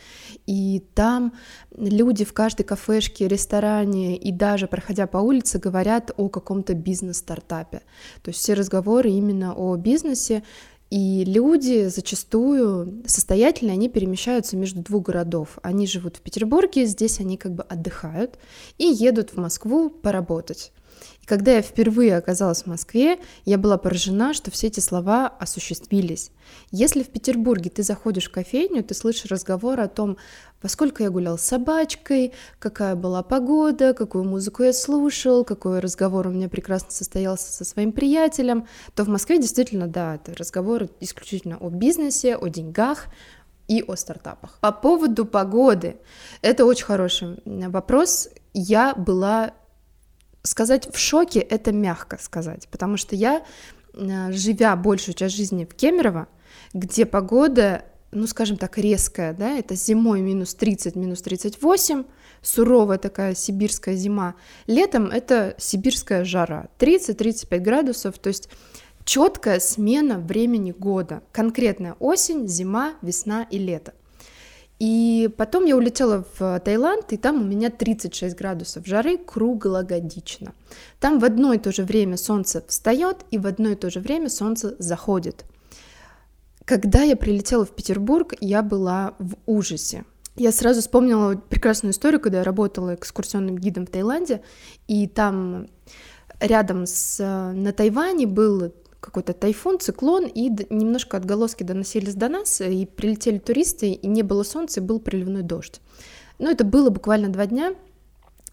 и 0.48 0.84
там 0.96 1.34
люди 1.78 2.26
в 2.26 2.34
каждой 2.34 2.64
кафешке, 2.64 3.28
ресторане 3.28 4.18
и 4.18 4.32
даже 4.32 4.68
проходя 4.68 5.08
по 5.08 5.18
улице 5.18 5.60
говорят 5.60 6.12
о 6.18 6.30
каком-то 6.30 6.74
бизнес-стартапе. 6.74 7.82
То 8.22 8.30
есть 8.30 8.40
все 8.40 8.54
разговоры 8.54 9.10
именно 9.10 9.54
о 9.54 9.76
бизнесе, 9.76 10.44
и 10.92 11.24
люди 11.24 11.88
зачастую 11.88 13.02
состоятельные, 13.08 13.74
они 13.74 13.88
перемещаются 13.88 14.58
между 14.58 14.82
двух 14.82 15.04
городов. 15.04 15.58
Они 15.64 15.88
живут 15.88 16.18
в 16.18 16.22
Петербурге, 16.22 16.86
здесь 16.86 17.22
они 17.22 17.38
как 17.38 17.54
бы 17.54 17.64
отдыхают 17.64 18.38
и 18.78 18.86
едут 18.86 19.32
в 19.32 19.38
Москву 19.38 19.90
поработать. 19.90 20.74
И 21.22 21.26
когда 21.26 21.54
я 21.54 21.62
впервые 21.62 22.18
оказалась 22.18 22.64
в 22.64 22.68
Москве, 22.68 23.20
я 23.46 23.58
была 23.58 23.78
поражена, 23.78 24.34
что 24.34 24.52
все 24.52 24.68
эти 24.68 24.80
слова 24.80 25.28
осуществились. 25.28 26.32
Если 26.72 27.04
в 27.04 27.10
Петербурге 27.10 27.70
ты 27.70 27.84
заходишь 27.84 28.28
в 28.28 28.32
кофейню, 28.32 28.84
ты 28.84 28.94
слышишь 28.94 29.32
разговор 29.32 29.80
о 29.80 29.88
том, 29.88 30.18
во 30.62 30.70
сколько 30.70 31.04
я 31.04 31.10
гулял 31.10 31.38
с 31.38 31.44
собачкой, 31.44 32.34
какая 32.60 32.96
была 32.96 33.24
погода, 33.24 33.94
какую 33.94 34.24
музыку 34.24 34.64
я 34.64 34.74
слушал, 34.74 35.44
какой 35.44 35.80
разговор 35.80 36.28
у 36.28 36.32
меня 36.32 36.50
прекрасно 36.50 36.92
состоялся 36.92 37.52
со 37.52 37.66
своим 37.66 37.92
приятелем, 37.92 38.68
то 38.96 39.04
в 39.04 39.08
Москве 39.08 39.40
действительно, 39.40 39.88
да, 39.88 40.16
это 40.16 40.36
разговор 40.36 40.88
исключительно 41.00 41.58
о 41.58 41.70
бизнесе, 41.70 42.36
о 42.36 42.48
деньгах, 42.48 43.08
и 43.68 43.84
о 43.88 43.96
стартапах. 43.96 44.58
По 44.60 44.74
поводу 44.74 45.26
погоды, 45.26 45.96
это 46.42 46.66
очень 46.66 46.84
хороший 46.84 47.38
вопрос. 47.46 48.28
Я 48.54 48.94
была 48.96 49.54
сказать 50.44 50.94
в 50.94 50.98
шоке 50.98 51.40
это 51.40 51.72
мягко 51.72 52.18
сказать, 52.20 52.68
потому 52.70 52.98
что 52.98 53.16
я, 53.16 53.44
э, 53.94 54.32
живя 54.32 54.76
большую 54.76 55.16
часть 55.16 55.36
жизни 55.36 55.66
в 55.66 55.74
Кемерово, 55.74 56.28
где 56.74 57.06
погода, 57.06 57.86
ну, 58.12 58.28
скажем 58.28 58.58
так, 58.58 58.78
резкая, 58.78 59.34
да, 59.34 59.52
это 59.58 59.76
зимой 59.76 60.22
минус 60.22 60.56
30, 60.56 60.96
минус 60.96 61.22
38, 61.22 62.04
суровая 62.42 62.98
такая 62.98 63.36
сибирская 63.36 63.96
зима, 63.96 64.36
летом 64.68 65.08
это 65.08 65.56
сибирская 65.58 66.26
жара, 66.26 66.70
30-35 66.80 67.60
градусов, 67.60 68.18
то 68.18 68.30
есть 68.30 68.50
четкая 69.06 69.60
смена 69.60 70.20
времени 70.20 70.72
года, 70.72 71.24
конкретная 71.32 71.94
осень, 72.00 72.48
зима, 72.48 72.96
весна 73.02 73.48
и 73.50 73.58
лето. 73.58 73.94
И 74.82 75.30
потом 75.38 75.66
я 75.66 75.78
улетела 75.78 76.26
в 76.40 76.60
Таиланд, 76.60 77.14
и 77.14 77.18
там 77.18 77.40
у 77.40 77.44
меня 77.44 77.70
36 77.70 78.36
градусов 78.36 78.88
жары 78.88 79.20
круглогодично. 79.20 80.54
Там 81.00 81.20
в 81.20 81.24
одно 81.24 81.54
и 81.54 81.60
то 81.60 81.72
же 81.72 81.84
время 81.84 82.18
солнце 82.18 82.64
встает, 82.68 83.18
и 83.30 83.38
в 83.38 83.46
одно 83.46 83.70
и 83.70 83.76
то 83.76 83.92
же 83.92 84.00
время 84.00 84.28
солнце 84.28 84.76
заходит. 84.80 85.46
Когда 86.66 87.04
я 87.04 87.16
прилетела 87.16 87.64
в 87.64 87.76
Петербург, 87.76 88.34
я 88.42 88.64
была 88.64 89.14
в 89.20 89.36
ужасе. 89.46 90.04
Я 90.36 90.52
сразу 90.52 90.82
вспомнила 90.82 91.36
прекрасную 91.36 91.94
историю, 91.94 92.20
когда 92.20 92.40
я 92.40 92.44
работала 92.44 92.96
экскурсионным 92.96 93.60
гидом 93.60 93.86
в 93.86 93.92
Таиланде, 93.92 94.42
и 94.88 95.06
там 95.06 95.68
рядом 96.40 96.88
с, 96.88 97.20
на 97.20 97.72
Тайване 97.72 98.26
был 98.26 98.74
какой-то 99.02 99.34
тайфун, 99.34 99.80
циклон, 99.80 100.26
и 100.26 100.50
немножко 100.70 101.18
отголоски 101.18 101.64
доносились 101.64 102.16
до 102.16 102.30
нас, 102.30 102.62
и 102.62 102.86
прилетели 102.86 103.40
туристы, 103.40 103.92
и 103.92 104.08
не 104.08 104.22
было 104.22 104.44
солнца, 104.44 104.80
и 104.80 104.84
был 104.84 105.00
приливной 105.00 105.42
дождь. 105.42 105.82
Но 106.40 106.50
это 106.50 106.64
было 106.64 106.90
буквально 106.90 107.30
два 107.30 107.48
дня, 107.48 107.76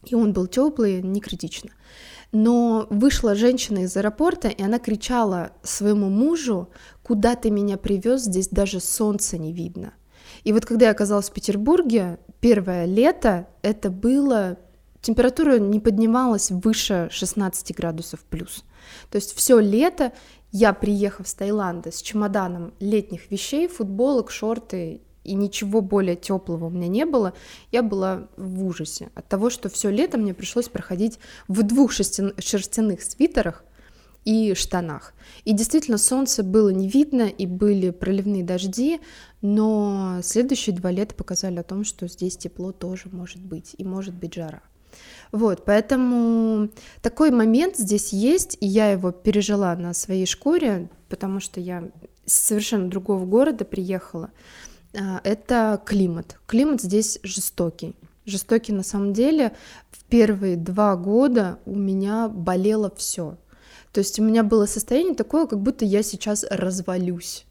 и 0.05 0.14
он 0.14 0.33
был 0.33 0.47
теплый, 0.47 1.02
не 1.02 1.21
критично. 1.21 1.71
Но 2.33 2.87
вышла 2.90 3.35
женщина 3.35 3.81
из 3.81 3.97
аэропорта, 3.97 4.49
и 4.49 4.62
она 4.62 4.78
кричала 4.78 5.52
своему 5.62 6.09
мужу, 6.09 6.69
куда 7.02 7.37
ты 7.37 7.50
меня 7.50 7.76
привез, 7.76 8.23
здесь 8.23 8.49
даже 8.49 8.81
солнца 8.81 9.38
не 9.38 9.52
видно. 9.52 9.95
И 10.45 10.52
вот 10.52 10.67
когда 10.67 10.87
я 10.87 10.93
оказалась 10.93 11.31
в 11.31 11.33
Петербурге, 11.33 12.19
первое 12.40 12.85
лето, 12.85 13.49
это 13.62 13.90
было 13.90 14.59
температура 15.00 15.59
не 15.59 15.81
поднималась 15.81 16.50
выше 16.50 17.09
16 17.11 17.75
градусов 17.76 18.21
плюс. 18.21 18.64
То 19.11 19.17
есть 19.17 19.35
все 19.35 19.59
лето 19.59 20.12
я, 20.52 20.73
приехав 20.73 21.28
с 21.28 21.35
Таиланда 21.35 21.93
с 21.93 22.00
чемоданом 22.00 22.73
летних 22.81 23.31
вещей, 23.31 23.69
футболок, 23.69 24.31
шорты 24.31 25.00
и 25.25 25.35
ничего 25.35 25.81
более 25.83 26.17
теплого 26.17 26.67
у 26.67 26.71
меня 26.71 26.88
не 26.88 27.05
было, 27.05 27.35
я 27.71 27.83
была 27.83 28.28
в 28.37 28.64
ужасе 28.64 29.11
от 29.14 29.28
того, 29.28 29.50
что 29.50 29.69
все 29.69 29.90
лето 29.90 30.17
мне 30.17 30.33
пришлось 30.33 30.69
проходить 30.69 31.19
в 31.49 31.62
двух 31.62 31.93
шерстяных 31.93 33.02
свитерах 33.02 33.64
и 34.25 34.55
штанах. 34.55 35.14
И 35.45 35.52
действительно, 35.52 35.99
солнце 35.99 36.43
было 36.43 36.71
не 36.71 36.88
видно, 36.88 37.23
и 37.23 37.47
были 37.47 37.90
проливные 37.90 38.43
дожди, 38.43 39.00
но 39.43 40.21
следующие 40.23 40.75
два 40.75 40.90
лета 40.90 41.14
показали 41.14 41.59
о 41.59 41.62
том, 41.62 41.85
что 41.85 42.09
здесь 42.09 42.37
тепло 42.37 42.73
тоже 42.73 43.05
может 43.12 43.40
быть, 43.40 43.75
и 43.76 43.85
может 43.85 44.14
быть 44.14 44.35
жара. 44.35 44.62
Вот, 45.33 45.64
поэтому 45.64 46.68
такой 47.02 47.30
момент 47.30 47.76
здесь 47.76 48.12
есть, 48.12 48.57
и 48.61 48.66
я 48.66 48.90
его 48.90 49.11
пережила 49.11 49.75
на 49.76 49.92
своей 49.92 50.26
шкуре, 50.26 50.88
потому 51.09 51.40
что 51.40 51.61
я 51.61 51.85
с 52.25 52.33
совершенно 52.33 52.88
другого 52.88 53.26
города 53.26 53.64
приехала. 53.64 54.30
А, 54.95 55.21
это 55.25 55.80
климат. 55.85 56.38
Климат 56.47 56.80
здесь 56.80 57.18
жестокий. 57.23 57.95
Жестокий 58.25 58.73
на 58.73 58.83
самом 58.83 59.12
деле. 59.12 59.52
В 59.90 60.04
первые 60.04 60.57
два 60.57 60.97
года 60.97 61.59
у 61.66 61.75
меня 61.75 62.28
болело 62.28 62.92
все. 62.97 63.37
То 63.92 64.00
есть 64.00 64.18
у 64.18 64.23
меня 64.23 64.42
было 64.42 64.66
состояние 64.66 65.14
такое, 65.14 65.47
как 65.47 65.61
будто 65.61 65.85
я 65.85 66.02
сейчас 66.02 66.45
развалюсь 66.50 67.47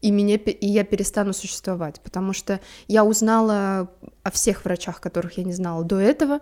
и, 0.00 0.10
меня, 0.10 0.36
и 0.36 0.66
я 0.66 0.84
перестану 0.84 1.32
существовать, 1.32 2.00
потому 2.00 2.32
что 2.32 2.60
я 2.88 3.04
узнала 3.04 3.90
о 4.22 4.30
всех 4.30 4.64
врачах, 4.64 5.00
которых 5.00 5.38
я 5.38 5.44
не 5.44 5.52
знала 5.52 5.84
до 5.84 5.98
этого, 5.98 6.40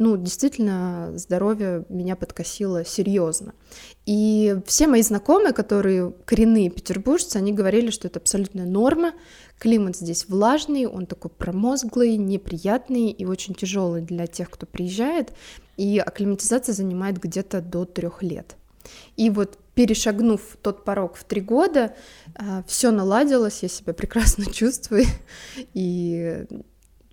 ну, 0.00 0.16
действительно, 0.16 1.12
здоровье 1.16 1.84
меня 1.90 2.16
подкосило 2.16 2.86
серьезно. 2.86 3.52
И 4.06 4.56
все 4.64 4.86
мои 4.86 5.02
знакомые, 5.02 5.52
которые 5.52 6.14
коренные 6.24 6.70
петербуржцы, 6.70 7.36
они 7.36 7.52
говорили, 7.52 7.90
что 7.90 8.08
это 8.08 8.18
абсолютная 8.18 8.64
норма. 8.64 9.12
Климат 9.58 9.96
здесь 9.96 10.26
влажный, 10.26 10.86
он 10.86 11.04
такой 11.04 11.30
промозглый, 11.30 12.16
неприятный 12.16 13.10
и 13.10 13.26
очень 13.26 13.54
тяжелый 13.54 14.00
для 14.00 14.26
тех, 14.26 14.48
кто 14.48 14.64
приезжает. 14.64 15.34
И 15.76 15.98
акклиматизация 15.98 16.72
занимает 16.72 17.18
где-то 17.18 17.60
до 17.60 17.84
трех 17.84 18.22
лет. 18.22 18.56
И 19.18 19.28
вот 19.28 19.58
перешагнув 19.74 20.56
тот 20.62 20.82
порог 20.82 21.16
в 21.16 21.24
три 21.24 21.42
года, 21.42 21.94
а, 22.34 22.64
все 22.66 22.90
наладилось, 22.90 23.62
я 23.62 23.68
себя 23.68 23.92
прекрасно 23.92 24.46
чувствую. 24.50 25.04
И 25.74 26.46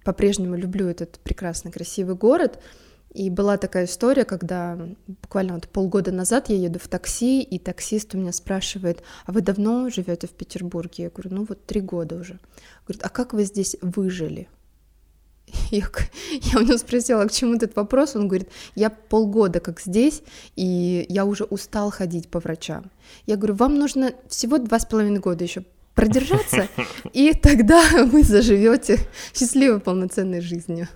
по-прежнему 0.08 0.56
люблю 0.56 0.88
этот 0.88 1.20
прекрасный, 1.20 1.70
красивый 1.70 2.16
город. 2.16 2.60
И 3.14 3.30
была 3.30 3.58
такая 3.58 3.88
история, 3.88 4.24
когда 4.24 4.80
буквально 5.06 5.56
вот 5.56 5.68
полгода 5.68 6.14
назад 6.14 6.48
я 6.48 6.56
еду 6.56 6.80
в 6.80 6.88
такси, 6.88 7.42
и 7.42 7.60
таксист 7.60 8.16
у 8.16 8.18
меня 8.18 8.32
спрашивает, 8.32 9.04
а 9.26 9.34
вы 9.34 9.42
давно 9.42 9.90
живете 9.90 10.28
в 10.28 10.32
Петербурге? 10.32 11.04
Я 11.04 11.10
говорю, 11.10 11.36
ну 11.36 11.46
вот 11.50 11.66
три 11.66 11.82
года 11.82 12.16
уже. 12.16 12.40
Говорит, 12.86 13.04
а 13.04 13.10
как 13.10 13.34
вы 13.34 13.44
здесь 13.44 13.76
выжили? 13.82 14.48
Я, 15.72 15.90
я 16.32 16.60
у 16.60 16.62
него 16.62 16.78
спросила, 16.78 17.22
«А 17.22 17.28
к 17.28 17.32
чему 17.34 17.56
этот 17.56 17.76
вопрос, 17.76 18.16
он 18.16 18.30
говорит, 18.30 18.48
я 18.76 18.90
полгода 18.90 19.60
как 19.60 19.82
здесь, 19.82 20.22
и 20.56 21.06
я 21.10 21.26
уже 21.26 21.44
устал 21.44 21.92
ходить 21.92 22.30
по 22.30 22.40
врачам. 22.40 22.92
Я 23.26 23.36
говорю, 23.36 23.56
вам 23.56 23.78
нужно 23.78 24.14
всего 24.30 24.58
два 24.58 24.80
с 24.80 24.86
половиной 24.86 25.20
года 25.20 25.44
еще 25.44 25.66
продержаться, 25.98 26.70
и 27.12 27.34
тогда 27.34 27.84
вы 28.06 28.24
заживете 28.24 29.00
счастливой 29.34 29.82
полноценной 29.82 30.40
жизнью. 30.40 30.88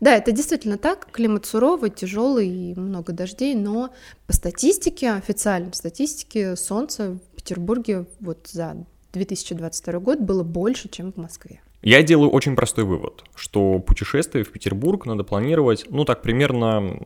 Да, 0.00 0.16
это 0.16 0.32
действительно 0.32 0.78
так. 0.78 1.06
Климат 1.12 1.46
суровый, 1.46 1.90
тяжелый 1.90 2.48
и 2.48 2.74
много 2.74 3.12
дождей, 3.12 3.54
но 3.54 3.90
по 4.26 4.32
статистике, 4.32 5.12
официальной 5.12 5.72
статистике, 5.72 6.56
солнца 6.56 7.12
в 7.32 7.36
Петербурге 7.36 8.06
вот 8.18 8.48
за 8.50 8.86
2022 9.12 10.00
год 10.00 10.20
было 10.20 10.42
больше, 10.42 10.88
чем 10.88 11.12
в 11.12 11.16
Москве. 11.16 11.60
Я 11.84 12.02
делаю 12.02 12.30
очень 12.30 12.56
простой 12.56 12.84
вывод, 12.84 13.24
что 13.34 13.78
путешествие 13.78 14.42
в 14.42 14.50
Петербург 14.50 15.04
надо 15.04 15.22
планировать, 15.22 15.84
ну 15.90 16.06
так, 16.06 16.22
примерно 16.22 16.98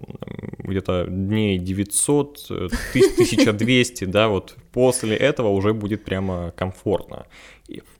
где-то 0.58 1.06
дней 1.08 1.58
900, 1.58 2.47
1200, 2.49 4.04
да, 4.04 4.28
вот 4.28 4.54
после 4.73 5.16
этого 5.16 5.49
уже 5.49 5.75
будет 5.75 6.04
прямо 6.04 6.52
комфортно. 6.52 7.26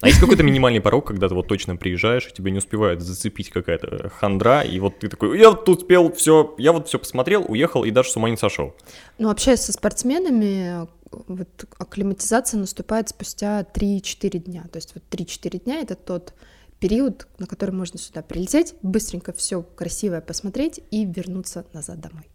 А 0.01 0.07
есть 0.07 0.21
какой-то 0.21 0.45
минимальный 0.45 0.81
порог, 0.81 1.09
когда 1.09 1.29
ты 1.29 1.35
вот 1.35 1.49
точно 1.49 1.75
приезжаешь, 1.75 2.29
и 2.29 2.33
тебя 2.33 2.53
не 2.53 2.59
успевает 2.59 3.03
зацепить 3.03 3.51
какая-то 3.51 4.11
хандра, 4.11 4.63
и 4.63 4.79
вот 4.79 5.01
ты 5.01 5.09
такой, 5.09 5.37
я 5.37 5.51
тут 5.51 5.81
успел 5.81 6.13
все, 6.13 6.55
я 6.59 6.73
вот 6.73 6.87
все 6.87 7.01
посмотрел, 7.01 7.45
уехал 7.49 7.83
и 7.83 7.91
даже 7.91 8.11
с 8.11 8.17
ума 8.17 8.31
не 8.31 8.37
сошел. 8.37 8.73
Ну, 9.19 9.31
общаясь 9.31 9.63
со 9.63 9.73
спортсменами, 9.73 10.87
вот 11.11 11.49
акклиматизация 11.77 12.61
наступает 12.61 13.09
спустя 13.09 13.63
3-4 13.63 14.39
дня. 14.39 14.65
То 14.71 14.77
есть 14.77 14.95
вот 14.95 15.03
3-4 15.11 15.65
дня— 15.65 15.81
это 15.83 15.97
тот 15.97 16.35
период, 16.79 17.29
на 17.39 17.47
который 17.47 17.73
можно 17.73 17.99
сюда 17.99 18.23
прилететь, 18.23 18.75
быстренько 18.83 19.33
все 19.33 19.63
красивое 19.63 20.21
посмотреть 20.21 20.81
и 20.91 21.05
вернуться 21.05 21.67
назад 21.73 22.01
домой. 22.01 22.29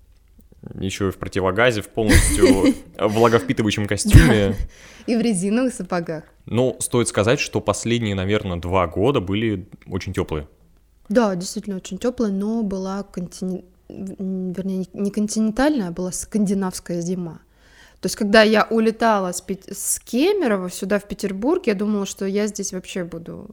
Еще 0.80 1.10
и 1.10 1.12
в 1.12 1.18
противогазе, 1.18 1.82
в 1.82 1.90
полностью 1.90 2.74
влаговпитывающем 2.98 3.86
костюме. 3.86 4.56
И 5.08 5.16
в 5.16 5.22
резиновых 5.22 5.74
сапогах. 5.74 6.24
Ну, 6.46 6.78
стоит 6.80 7.10
сказать, 7.10 7.40
что 7.40 7.60
последние, 7.60 8.16
наверное, 8.16 8.58
два 8.58 8.88
года 8.88 9.20
были 9.20 9.68
очень 9.88 10.14
теплые. 10.14 10.48
Да, 11.10 11.36
действительно 11.36 11.76
очень 11.76 11.98
теплые, 11.98 12.32
но 12.32 12.64
была 12.64 13.04
континент, 13.04 13.66
вернее, 13.90 14.86
не 14.94 15.12
континентальная, 15.12 15.90
а 15.90 15.92
была 15.92 16.12
скандинавская 16.12 17.02
зима. 17.02 17.42
То 18.04 18.08
есть, 18.08 18.18
когда 18.18 18.42
я 18.44 18.68
улетала 18.70 19.32
с, 19.32 19.40
Пет... 19.40 19.64
с 19.72 19.98
Кемерово 19.98 20.70
сюда, 20.70 21.00
в 21.00 21.08
Петербург, 21.08 21.66
я 21.68 21.74
думала, 21.74 22.06
что 22.06 22.26
я 22.26 22.48
здесь 22.48 22.74
вообще 22.74 23.06
буду 23.06 23.50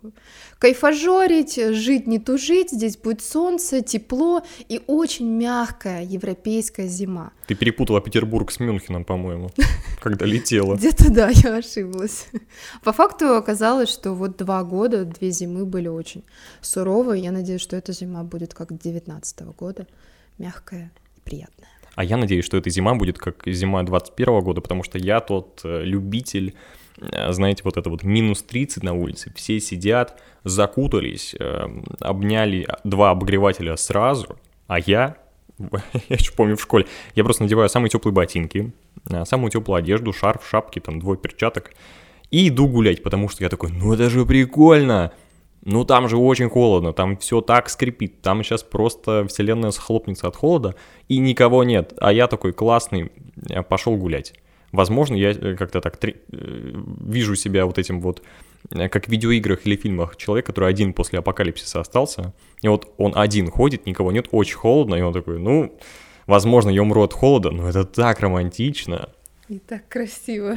кайфажорить, 0.59 1.55
жить 1.73 2.09
не 2.09 2.19
тужить, 2.19 2.73
здесь 2.73 2.97
будет 2.97 3.23
солнце, 3.23 3.81
тепло 3.81 4.43
и 4.69 4.83
очень 4.89 5.29
мягкая 5.29 6.03
европейская 6.03 6.89
зима. 6.89 7.31
Ты 7.47 7.55
перепутала 7.55 8.01
Петербург 8.01 8.51
с 8.51 8.59
Мюнхеном, 8.59 9.05
по-моему, 9.05 9.53
когда 10.03 10.27
летела. 10.27 10.75
Где-то 10.75 11.13
да, 11.13 11.29
я 11.29 11.59
ошиблась. 11.59 12.27
По 12.83 12.93
факту 12.93 13.37
оказалось, 13.37 13.89
что 13.89 14.15
вот 14.15 14.37
два 14.37 14.65
года, 14.65 15.05
две 15.05 15.31
зимы 15.31 15.65
были 15.65 15.87
очень 15.87 16.25
суровые. 16.61 17.23
Я 17.23 17.31
надеюсь, 17.31 17.61
что 17.61 17.77
эта 17.77 17.93
зима 17.93 18.25
будет 18.25 18.53
как 18.53 18.77
19 18.77 19.43
года, 19.57 19.87
мягкая 20.39 20.91
и 21.17 21.21
приятная. 21.21 21.69
А 22.01 22.03
я 22.03 22.17
надеюсь, 22.17 22.47
что 22.47 22.57
эта 22.57 22.71
зима 22.71 22.95
будет 22.95 23.19
как 23.19 23.43
зима 23.45 23.83
21 23.83 24.41
года, 24.41 24.63
потому 24.63 24.83
что 24.83 24.97
я 24.97 25.21
тот 25.21 25.61
э, 25.65 25.83
любитель, 25.85 26.55
э, 26.99 27.31
знаете, 27.31 27.61
вот 27.63 27.77
это 27.77 27.91
вот 27.91 28.05
минус 28.05 28.43
30 28.43 28.83
на 28.83 28.95
улице, 28.95 29.31
все 29.37 29.61
сидят, 29.61 30.19
закутались, 30.43 31.35
э, 31.39 31.67
обняли 32.01 32.67
два 32.85 33.11
обогревателя 33.11 33.77
сразу, 33.77 34.39
а 34.67 34.79
я, 34.79 35.19
я 35.59 35.73
еще 36.09 36.33
помню 36.33 36.57
в 36.57 36.63
школе, 36.63 36.87
я 37.17 37.23
просто 37.23 37.43
надеваю 37.43 37.69
самые 37.69 37.91
теплые 37.91 38.15
ботинки, 38.15 38.73
самую 39.25 39.51
теплую 39.51 39.77
одежду, 39.77 40.15
шарф, 40.15 40.49
шапки, 40.49 40.79
там, 40.79 41.01
двое 41.01 41.19
перчаток, 41.19 41.71
и 42.31 42.49
иду 42.49 42.67
гулять, 42.67 43.03
потому 43.03 43.29
что 43.29 43.45
я 43.45 43.51
такой, 43.51 43.73
ну 43.73 43.93
это 43.93 44.09
же 44.09 44.25
прикольно, 44.25 45.13
ну 45.63 45.85
там 45.85 46.09
же 46.09 46.17
очень 46.17 46.49
холодно, 46.49 46.93
там 46.93 47.17
все 47.17 47.41
так 47.41 47.69
скрипит, 47.69 48.23
там 48.23 48.43
сейчас 48.43 48.63
просто 48.63 49.27
вселенная 49.29 49.71
схлопнется 49.71 50.29
от 50.29 50.37
холода, 50.37 50.75
и 51.09 51.19
никого 51.19 51.65
нет. 51.65 51.93
А 51.99 52.13
я 52.13 52.27
такой 52.27 52.53
классный, 52.53 53.13
пошел 53.69 53.97
гулять. 53.97 54.35
Возможно, 54.73 55.17
я 55.17 55.31
э, 55.31 55.57
как-то 55.57 55.81
так 55.81 55.97
три... 55.97 56.17
Э, 56.33 56.73
вижу 57.01 57.35
себя 57.35 57.67
вот 57.67 57.79
этим 57.79 58.01
вот 58.01 58.23
э, 58.71 58.89
как 58.89 59.07
в 59.07 59.09
видеоиграх 59.09 59.67
или 59.67 59.77
фильмах, 59.77 60.17
человек, 60.17 60.47
который 60.47 60.71
один 60.71 60.93
после 60.93 61.19
апокалипсиса 61.19 61.81
остался, 61.81 62.33
и 62.63 62.69
вот 62.69 62.93
он 62.97 63.13
один 63.17 63.51
ходит, 63.51 63.87
никого 63.87 64.13
нет, 64.13 64.29
очень 64.31 64.57
холодно, 64.57 64.95
и 64.95 65.01
он 65.01 65.13
такой, 65.13 65.39
ну, 65.39 65.77
возможно, 66.27 66.71
я 66.71 66.83
умру 66.83 67.03
от 67.03 67.13
холода, 67.13 67.51
но 67.51 67.69
это 67.69 67.85
так 67.85 68.21
романтично. 68.21 69.09
И 69.49 69.59
так 69.59 69.89
красиво. 69.89 70.57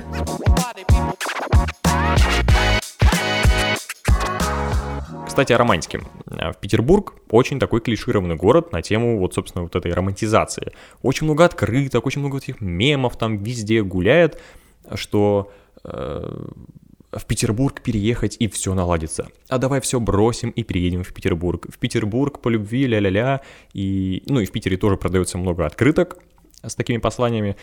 Кстати, 5.25 5.53
о 5.53 5.57
романтике. 5.57 6.01
Э, 6.27 6.51
в 6.51 6.57
Петербург 6.57 7.13
очень 7.29 7.59
такой 7.59 7.81
клишированный 7.81 8.35
город 8.35 8.71
на 8.71 8.81
тему 8.81 9.17
вот, 9.19 9.33
собственно, 9.33 9.63
вот 9.63 9.75
этой 9.75 9.91
романтизации. 9.91 10.73
Очень 11.01 11.25
много 11.25 11.45
открыток, 11.45 12.05
очень 12.05 12.21
много 12.21 12.37
этих 12.37 12.61
мемов 12.61 13.17
там 13.17 13.37
везде 13.37 13.81
гуляет, 13.83 14.39
что 14.95 15.51
э, 15.83 16.47
в 17.11 17.25
Петербург 17.25 17.81
переехать 17.81 18.37
и 18.39 18.47
все 18.47 18.73
наладится. 18.73 19.27
А 19.49 19.57
давай 19.57 19.81
все 19.81 19.99
бросим 19.99 20.49
и 20.49 20.63
переедем 20.63 21.03
в 21.03 21.13
Петербург. 21.13 21.67
В 21.69 21.77
Петербург 21.79 22.39
по 22.39 22.49
любви, 22.49 22.85
ля-ля-ля. 22.87 23.41
И, 23.73 24.23
ну 24.27 24.39
и 24.39 24.45
в 24.45 24.51
Питере 24.51 24.77
тоже 24.77 24.97
продается 24.97 25.37
много 25.37 25.65
открыток 25.65 26.17
с 26.63 26.75
такими 26.75 26.97
посланиями. 26.97 27.55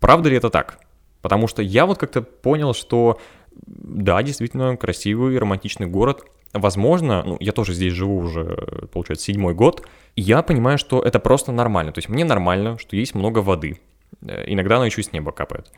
Правда 0.00 0.28
ли 0.28 0.36
это 0.36 0.50
так? 0.50 0.80
Потому 1.22 1.48
что 1.48 1.62
я 1.62 1.86
вот 1.86 1.98
как-то 1.98 2.22
понял, 2.22 2.74
что 2.74 3.18
да, 3.66 4.22
действительно 4.22 4.76
красивый 4.76 5.38
романтичный 5.38 5.86
город, 5.86 6.24
возможно, 6.58 7.22
ну, 7.24 7.36
я 7.40 7.52
тоже 7.52 7.74
здесь 7.74 7.92
живу 7.92 8.18
уже, 8.18 8.88
получается, 8.92 9.26
седьмой 9.26 9.54
год, 9.54 9.86
и 10.16 10.22
я 10.22 10.42
понимаю, 10.42 10.78
что 10.78 11.00
это 11.00 11.18
просто 11.18 11.52
нормально. 11.52 11.92
То 11.92 11.98
есть 11.98 12.08
мне 12.08 12.24
нормально, 12.24 12.78
что 12.78 12.96
есть 12.96 13.14
много 13.14 13.40
воды. 13.40 13.80
Э, 14.22 14.44
иногда 14.46 14.76
она 14.76 14.86
еще 14.86 15.00
и 15.00 15.04
с 15.04 15.12
неба 15.12 15.32
капает. 15.32 15.70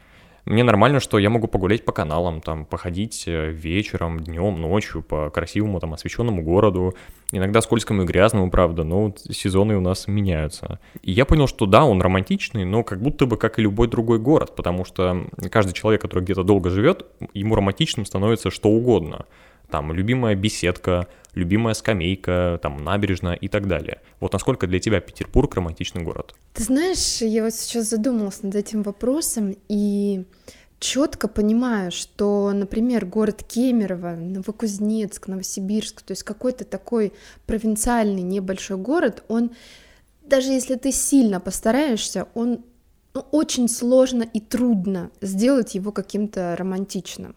Мне 0.45 0.65
нормально, 0.65 0.99
что 0.99 1.19
я 1.19 1.29
могу 1.29 1.47
погулять 1.47 1.85
по 1.85 1.93
каналам, 1.93 2.41
там, 2.41 2.65
походить 2.65 3.25
э, 3.27 3.51
вечером, 3.51 4.19
днем, 4.21 4.61
ночью 4.61 5.03
по 5.03 5.29
красивому, 5.29 5.79
там, 5.79 5.93
освещенному 5.93 6.43
городу. 6.43 6.95
Иногда 7.33 7.61
скользкому 7.61 8.03
и 8.03 8.07
грязному, 8.07 8.51
правда, 8.51 8.85
но 8.85 9.15
сезоны 9.31 9.77
у 9.77 9.81
нас 9.81 10.07
меняются. 10.09 10.81
И 11.03 11.13
я 11.13 11.27
понял, 11.27 11.49
что 11.49 11.67
да, 11.67 11.85
он 11.85 12.01
романтичный, 12.01 12.65
но 12.65 12.83
как 12.83 13.03
будто 13.03 13.27
бы 13.27 13.37
как 13.37 13.59
и 13.59 13.63
любой 13.63 13.89
другой 13.89 14.19
город, 14.19 14.57
потому 14.57 14.87
что 14.87 15.27
каждый 15.51 15.75
человек, 15.75 16.01
который 16.01 16.25
где-то 16.25 16.45
долго 16.45 16.71
живет, 16.71 17.05
ему 17.35 17.55
романтичным 17.55 18.07
становится 18.07 18.51
что 18.51 18.71
угодно– 18.71 19.27
там 19.71 19.93
любимая 19.93 20.35
беседка, 20.35 21.07
любимая 21.35 21.75
скамейка, 21.75 22.59
там 22.63 22.83
набережная 22.85 23.35
и 23.35 23.49
так 23.49 23.67
далее. 23.69 24.01
Вот 24.21 24.33
насколько 24.33 24.67
для 24.67 24.81
тебя 24.81 25.01
Петербург 25.01 25.55
романтичный 25.55 26.03
город? 26.03 26.35
Ты 26.55 26.65
знаешь, 26.65 27.21
я 27.21 27.45
вот 27.45 27.55
сейчас 27.55 27.91
задумалась 27.91 28.43
над 28.43 28.55
этим 28.55 28.83
вопросом 28.83 29.57
и 29.69 30.25
четко 30.81 31.29
понимаю, 31.29 31.91
что, 31.91 32.53
например, 32.53 33.05
город 33.07 33.43
Кемерово, 33.43 34.17
Новокузнецк, 34.17 35.29
Новосибирск, 35.29 36.03
то 36.03 36.13
есть 36.13 36.23
какой-то 36.23 36.65
такой 36.65 37.13
провинциальный 37.47 38.23
небольшой 38.23 38.77
город, 38.77 39.25
он, 39.29 39.51
даже 40.23 40.51
если 40.53 40.77
ты 40.77 40.93
сильно 40.93 41.41
постараешься, 41.41 42.29
он 42.35 42.65
ну, 43.15 43.25
очень 43.33 43.69
сложно 43.69 44.23
и 44.23 44.41
трудно 44.41 45.11
сделать 45.21 45.75
его 45.75 45.93
каким-то 45.93 46.55
романтичным. 46.57 47.35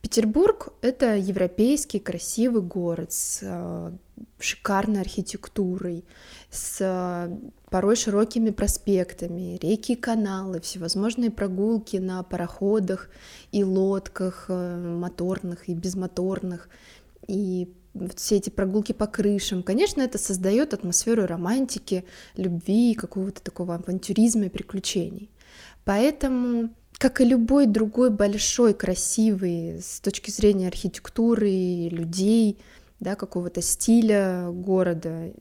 Петербург— 0.00 0.72
это 0.80 1.16
европейский 1.16 1.98
красивый 1.98 2.62
город 2.62 3.12
с 3.12 3.40
э, 3.42 3.92
шикарной 4.38 5.00
архитектурой, 5.00 6.04
с 6.50 6.78
э, 6.80 7.36
порой 7.68 7.96
широкими 7.96 8.50
проспектами, 8.50 9.58
реки 9.60 9.92
и 9.92 9.96
каналы, 9.96 10.60
всевозможные 10.60 11.30
прогулки 11.30 11.96
на 11.96 12.22
пароходах 12.22 13.10
и 13.50 13.64
лодках, 13.64 14.46
э, 14.48 14.76
моторных 14.98 15.68
и 15.68 15.74
безмоторных, 15.74 16.68
и 17.26 17.68
все 18.14 18.36
эти 18.36 18.50
прогулки 18.50 18.92
по 18.92 19.08
крышам. 19.08 19.64
Конечно, 19.64 20.00
это 20.02 20.18
создает 20.18 20.74
атмосферу 20.74 21.26
романтики, 21.26 22.04
любви, 22.36 22.94
какого-то 22.94 23.42
такого 23.42 23.74
авантюризма 23.74 24.44
и 24.44 24.48
приключений. 24.48 25.28
Поэтому 25.84 26.70
как 26.98 27.20
и 27.20 27.24
любой 27.24 27.66
другой 27.66 28.10
большой, 28.10 28.74
красивый 28.74 29.80
с 29.80 30.00
точки 30.00 30.30
зрения 30.30 30.66
архитектуры, 30.68 31.88
людей, 31.88 32.58
да, 33.00 33.14
какого-то 33.14 33.62
стиля 33.62 34.48
города, 34.50 35.32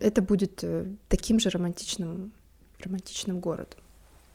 это 0.00 0.22
будет 0.22 0.60
э, 0.62 0.86
таким 1.08 1.38
же 1.38 1.50
романтичным, 1.50 2.32
романтичным 2.80 3.38
городом. 3.40 3.78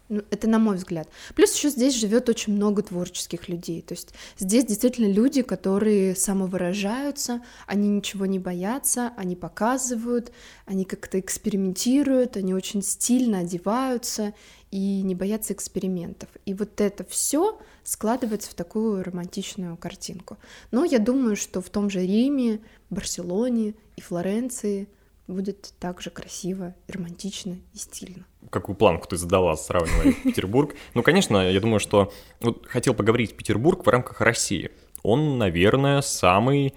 Ну, 0.10 0.24
это 0.32 0.50
на 0.50 0.58
мой 0.58 0.76
взгляд. 0.76 1.08
Плюс 1.36 1.56
еще 1.56 1.70
здесь 1.70 1.94
живет 1.94 2.30
очень 2.30 2.54
много 2.54 2.82
творческих 2.82 3.48
людей. 3.48 3.84
То 3.84 3.94
есть 3.94 4.10
здесь 4.40 4.66
действительно 4.66 5.12
люди, 5.12 5.44
которые 5.44 6.16
самовыражаются, 6.16 7.44
они 7.68 7.90
ничего 7.90 8.26
не 8.26 8.40
боятся, 8.40 9.14
они 9.18 9.36
показывают, 9.36 10.32
они 10.66 10.84
как-то 10.84 11.20
экспериментируют, 11.20 12.38
они 12.38 12.56
очень 12.56 12.82
стильно 12.82 13.40
одеваются 13.40 14.34
и 14.72 15.02
не 15.02 15.16
боятся 15.16 15.54
экспериментов. 15.54 16.30
И 16.46 16.54
вот 16.54 16.80
это 16.82 17.04
все 17.04 17.60
складывается 17.84 18.52
в 18.52 18.54
такую 18.54 19.04
романтичную 19.04 19.78
картинку. 19.78 20.38
Но 20.72 20.86
я 20.86 21.00
думаю, 21.00 21.36
что 21.36 21.62
в 21.62 21.70
том 21.70 21.90
же 21.90 22.06
Риме, 22.06 22.60
Барселоне 22.90 23.74
и 23.96 24.02
Флоренции 24.02 24.88
будет 25.28 25.74
также 25.80 26.10
красиво, 26.10 26.76
романтично 26.88 27.58
и 27.74 27.78
стильно. 27.78 28.26
Какую 28.50 28.76
планку 28.76 29.08
ты 29.08 29.18
задала, 29.18 29.56
сравнивая 29.56 30.14
Петербург? 30.24 30.74
Ну, 30.94 31.04
конечно, 31.04 31.50
я 31.50 31.60
думаю, 31.60 31.80
что... 31.80 32.12
Вот 32.40 32.66
хотел 32.68 32.94
поговорить 32.94 33.36
Петербург 33.36 33.86
в 33.86 33.90
рамках 33.90 34.22
России. 34.22 34.72
Он, 35.04 35.38
наверное, 35.38 36.02
самый 36.02 36.74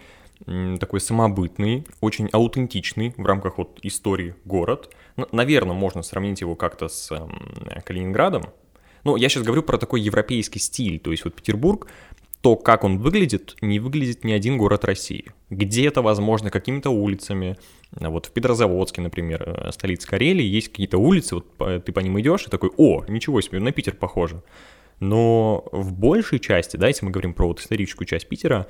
такой 0.81 1.01
самобытный, 1.01 1.87
очень 2.01 2.29
аутентичный 2.33 3.15
в 3.17 3.25
рамках 3.25 3.59
вот 3.59 3.79
истории 3.83 4.35
город. 4.45 4.93
Наверное, 5.17 5.75
можно 5.75 6.03
сравнить 6.03 6.41
его 6.41 6.55
как-то 6.55 6.89
с 6.89 7.11
Калининградом. 7.85 8.45
Но 9.05 9.17
я 9.17 9.29
сейчас 9.29 9.43
говорю 9.43 9.63
про 9.63 9.79
такой 9.79 10.01
европейский 10.01 10.59
стиль. 10.59 10.99
То 10.99 11.11
есть 11.11 11.25
вот 11.25 11.35
Петербург, 11.35 11.89
то, 12.41 12.57
как 12.57 12.85
он 12.85 12.99
выглядит, 12.99 13.57
не 13.61 13.79
выглядит 13.79 14.25
ни 14.25 14.33
один 14.33 14.59
город 14.59 14.85
России. 14.85 15.33
Где-то, 15.51 16.03
возможно, 16.03 16.51
какими-то 16.51 16.91
улицами. 16.91 17.57
Вот 17.93 18.27
в 18.27 18.31
Петрозаводске, 18.31 19.01
например, 19.01 19.43
э, 19.45 19.73
столица 19.73 20.09
Карелии, 20.09 20.45
есть 20.45 20.69
какие-то 20.69 20.99
улицы, 20.99 21.37
вот 21.37 21.85
ты 21.85 21.93
по 21.93 22.01
ним 22.01 22.19
идешь 22.21 22.47
и 22.47 22.51
такой, 22.51 22.71
о, 22.77 23.05
ничего 23.07 23.41
себе, 23.41 23.59
на 23.61 23.73
Питер 23.73 23.95
похоже. 23.95 24.43
Но 24.99 25.65
в 25.73 25.93
большей 25.93 26.39
части, 26.39 26.77
да, 26.77 26.87
если 26.87 27.05
мы 27.05 27.11
говорим 27.11 27.35
про 27.35 27.49
вот 27.49 27.61
историческую 27.61 28.07
часть 28.07 28.29
Питера, 28.29 28.69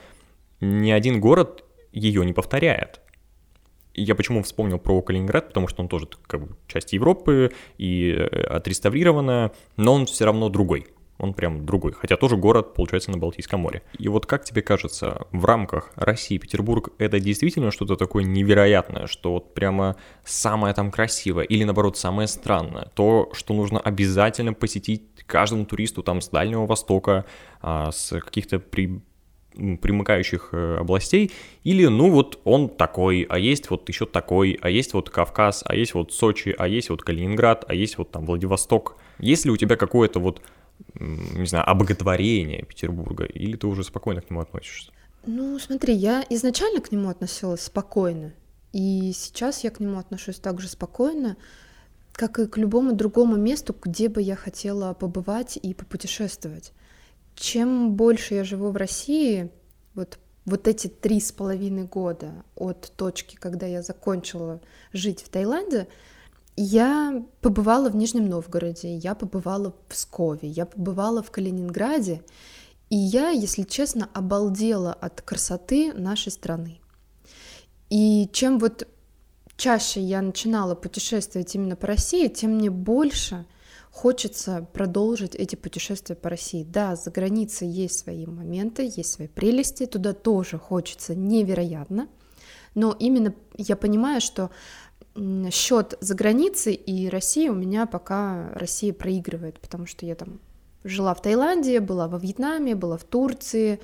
ни 0.62 0.90
один 0.90 1.20
город 1.20 1.62
ее 1.92 2.24
не 2.24 2.32
повторяет. 2.32 3.01
Я 3.94 4.14
почему 4.14 4.42
вспомнил 4.42 4.78
про 4.78 5.00
Калининград, 5.02 5.48
потому 5.48 5.68
что 5.68 5.82
он 5.82 5.88
тоже 5.88 6.08
как 6.26 6.40
бы 6.40 6.56
часть 6.66 6.92
Европы 6.92 7.52
и 7.78 8.10
э, 8.10 8.24
отреставрировано, 8.44 9.52
но 9.76 9.94
он 9.94 10.06
все 10.06 10.24
равно 10.24 10.48
другой. 10.48 10.86
Он 11.18 11.34
прям 11.34 11.64
другой, 11.64 11.92
хотя 11.92 12.16
тоже 12.16 12.36
город, 12.36 12.74
получается, 12.74 13.12
на 13.12 13.18
Балтийском 13.18 13.60
море. 13.60 13.82
И 13.96 14.08
вот 14.08 14.26
как 14.26 14.44
тебе 14.44 14.60
кажется, 14.60 15.26
в 15.30 15.44
рамках 15.44 15.92
России 15.94 16.36
Петербург 16.36 16.88
это 16.98 17.20
действительно 17.20 17.70
что-то 17.70 17.94
такое 17.94 18.24
невероятное, 18.24 19.06
что 19.06 19.34
вот 19.34 19.54
прямо 19.54 19.94
самое 20.24 20.74
там 20.74 20.90
красивое 20.90 21.44
или 21.44 21.62
наоборот 21.62 21.96
самое 21.96 22.26
странное, 22.26 22.90
то, 22.94 23.30
что 23.34 23.54
нужно 23.54 23.78
обязательно 23.78 24.52
посетить 24.52 25.02
каждому 25.26 25.64
туристу 25.64 26.02
там 26.02 26.20
с 26.20 26.28
Дальнего 26.28 26.66
Востока, 26.66 27.24
а, 27.60 27.92
с 27.92 28.18
каких-то 28.18 28.58
при 28.58 29.00
примыкающих 29.54 30.50
э, 30.52 30.76
областей, 30.80 31.32
или, 31.64 31.86
ну, 31.86 32.10
вот 32.10 32.40
он 32.44 32.68
такой, 32.68 33.26
а 33.28 33.38
есть 33.38 33.70
вот 33.70 33.88
еще 33.88 34.06
такой, 34.06 34.58
а 34.60 34.70
есть 34.70 34.94
вот 34.94 35.10
Кавказ, 35.10 35.62
а 35.66 35.74
есть 35.74 35.94
вот 35.94 36.12
Сочи, 36.12 36.54
а 36.58 36.68
есть 36.68 36.90
вот 36.90 37.02
Калининград, 37.02 37.64
а 37.68 37.74
есть 37.74 37.98
вот 37.98 38.10
там 38.10 38.24
Владивосток. 38.26 38.96
Есть 39.18 39.44
ли 39.44 39.50
у 39.50 39.56
тебя 39.56 39.76
какое-то 39.76 40.20
вот, 40.20 40.42
не 40.94 41.46
знаю, 41.46 41.68
обоготворение 41.68 42.64
Петербурга, 42.64 43.24
или 43.24 43.56
ты 43.56 43.66
уже 43.66 43.84
спокойно 43.84 44.20
к 44.20 44.30
нему 44.30 44.40
относишься? 44.40 44.92
Ну, 45.24 45.58
смотри, 45.58 45.94
я 45.94 46.24
изначально 46.30 46.80
к 46.80 46.90
нему 46.90 47.08
относилась 47.08 47.62
спокойно, 47.62 48.32
и 48.72 49.12
сейчас 49.14 49.62
я 49.64 49.70
к 49.70 49.80
нему 49.80 49.98
отношусь 49.98 50.40
также 50.40 50.68
спокойно, 50.68 51.36
как 52.12 52.38
и 52.38 52.46
к 52.46 52.58
любому 52.58 52.92
другому 52.92 53.36
месту, 53.36 53.74
где 53.80 54.08
бы 54.08 54.20
я 54.20 54.36
хотела 54.36 54.94
побывать 54.94 55.58
и 55.62 55.74
попутешествовать 55.74 56.72
чем 57.34 57.94
больше 57.94 58.34
я 58.34 58.44
живу 58.44 58.70
в 58.70 58.76
России, 58.76 59.50
вот, 59.94 60.18
вот 60.44 60.68
эти 60.68 60.88
три 60.88 61.20
с 61.20 61.32
половиной 61.32 61.84
года 61.84 62.44
от 62.54 62.92
точки, 62.96 63.36
когда 63.36 63.66
я 63.66 63.82
закончила 63.82 64.60
жить 64.92 65.22
в 65.22 65.28
Таиланде, 65.28 65.88
я 66.56 67.24
побывала 67.40 67.88
в 67.88 67.96
Нижнем 67.96 68.28
Новгороде, 68.28 68.94
я 68.96 69.14
побывала 69.14 69.70
в 69.70 69.76
Пскове, 69.88 70.48
я 70.48 70.66
побывала 70.66 71.22
в 71.22 71.30
Калининграде, 71.30 72.22
и 72.90 72.96
я, 72.96 73.30
если 73.30 73.62
честно, 73.62 74.10
обалдела 74.12 74.92
от 74.92 75.22
красоты 75.22 75.94
нашей 75.94 76.30
страны. 76.30 76.80
И 77.88 78.28
чем 78.32 78.58
вот 78.58 78.86
чаще 79.56 80.00
я 80.00 80.20
начинала 80.20 80.74
путешествовать 80.74 81.54
именно 81.54 81.76
по 81.76 81.86
России, 81.86 82.28
тем 82.28 82.56
мне 82.56 82.70
больше 82.70 83.46
хочется 83.92 84.66
продолжить 84.72 85.34
эти 85.34 85.54
путешествия 85.54 86.16
по 86.16 86.30
России. 86.30 86.64
Да, 86.64 86.96
за 86.96 87.10
границей 87.10 87.68
есть 87.68 87.98
свои 87.98 88.26
моменты, 88.26 88.84
есть 88.84 89.12
свои 89.12 89.28
прелести, 89.28 89.84
туда 89.84 90.14
тоже 90.14 90.58
хочется 90.58 91.14
невероятно, 91.14 92.08
но 92.74 92.96
именно 92.98 93.34
я 93.56 93.76
понимаю, 93.76 94.22
что 94.22 94.50
счет 95.50 95.98
за 96.00 96.14
границей 96.14 96.72
и 96.72 97.10
России 97.10 97.50
у 97.50 97.54
меня 97.54 97.84
пока 97.84 98.48
Россия 98.54 98.94
проигрывает, 98.94 99.60
потому 99.60 99.84
что 99.84 100.06
я 100.06 100.14
там 100.14 100.40
жила 100.84 101.14
в 101.14 101.20
Таиланде, 101.20 101.80
была 101.80 102.08
во 102.08 102.18
Вьетнаме, 102.18 102.74
была 102.74 102.96
в 102.96 103.04
Турции, 103.04 103.78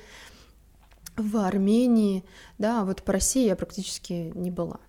в 1.17 1.37
Армении, 1.37 2.25
да, 2.57 2.83
вот 2.83 3.03
по 3.03 3.13
России 3.13 3.45
я 3.45 3.55
практически 3.55 4.31
не 4.33 4.49
была. 4.49 4.79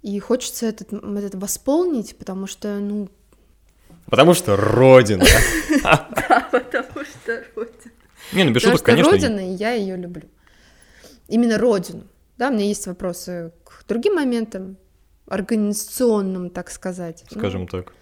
И 0.00 0.18
хочется 0.20 0.64
этот, 0.64 0.90
этот 0.92 1.34
восполнить, 1.34 2.16
потому 2.16 2.46
что, 2.46 2.78
ну... 2.78 3.10
Потому 4.10 4.34
что 4.34 4.56
Родина. 4.56 5.24
Да, 5.82 6.08
потому 6.50 7.04
что 7.04 7.44
Родина. 7.54 7.92
Не, 8.32 8.44
ну 8.44 8.52
без 8.52 8.62
шуток, 8.62 8.82
конечно. 8.82 9.12
Родина, 9.12 9.40
и 9.40 9.54
я 9.54 9.72
ее 9.72 9.96
люблю. 9.96 10.28
Именно 11.28 11.58
Родину. 11.58 12.04
Да, 12.36 12.48
у 12.48 12.52
меня 12.52 12.64
есть 12.64 12.86
вопросы 12.86 13.52
к 13.64 13.86
другим 13.86 14.14
моментам, 14.14 14.76
организационным, 15.26 16.50
так 16.50 16.70
сказать. 16.70 17.24
Скажем 17.30 17.62
ну, 17.62 17.66
так. 17.66 17.92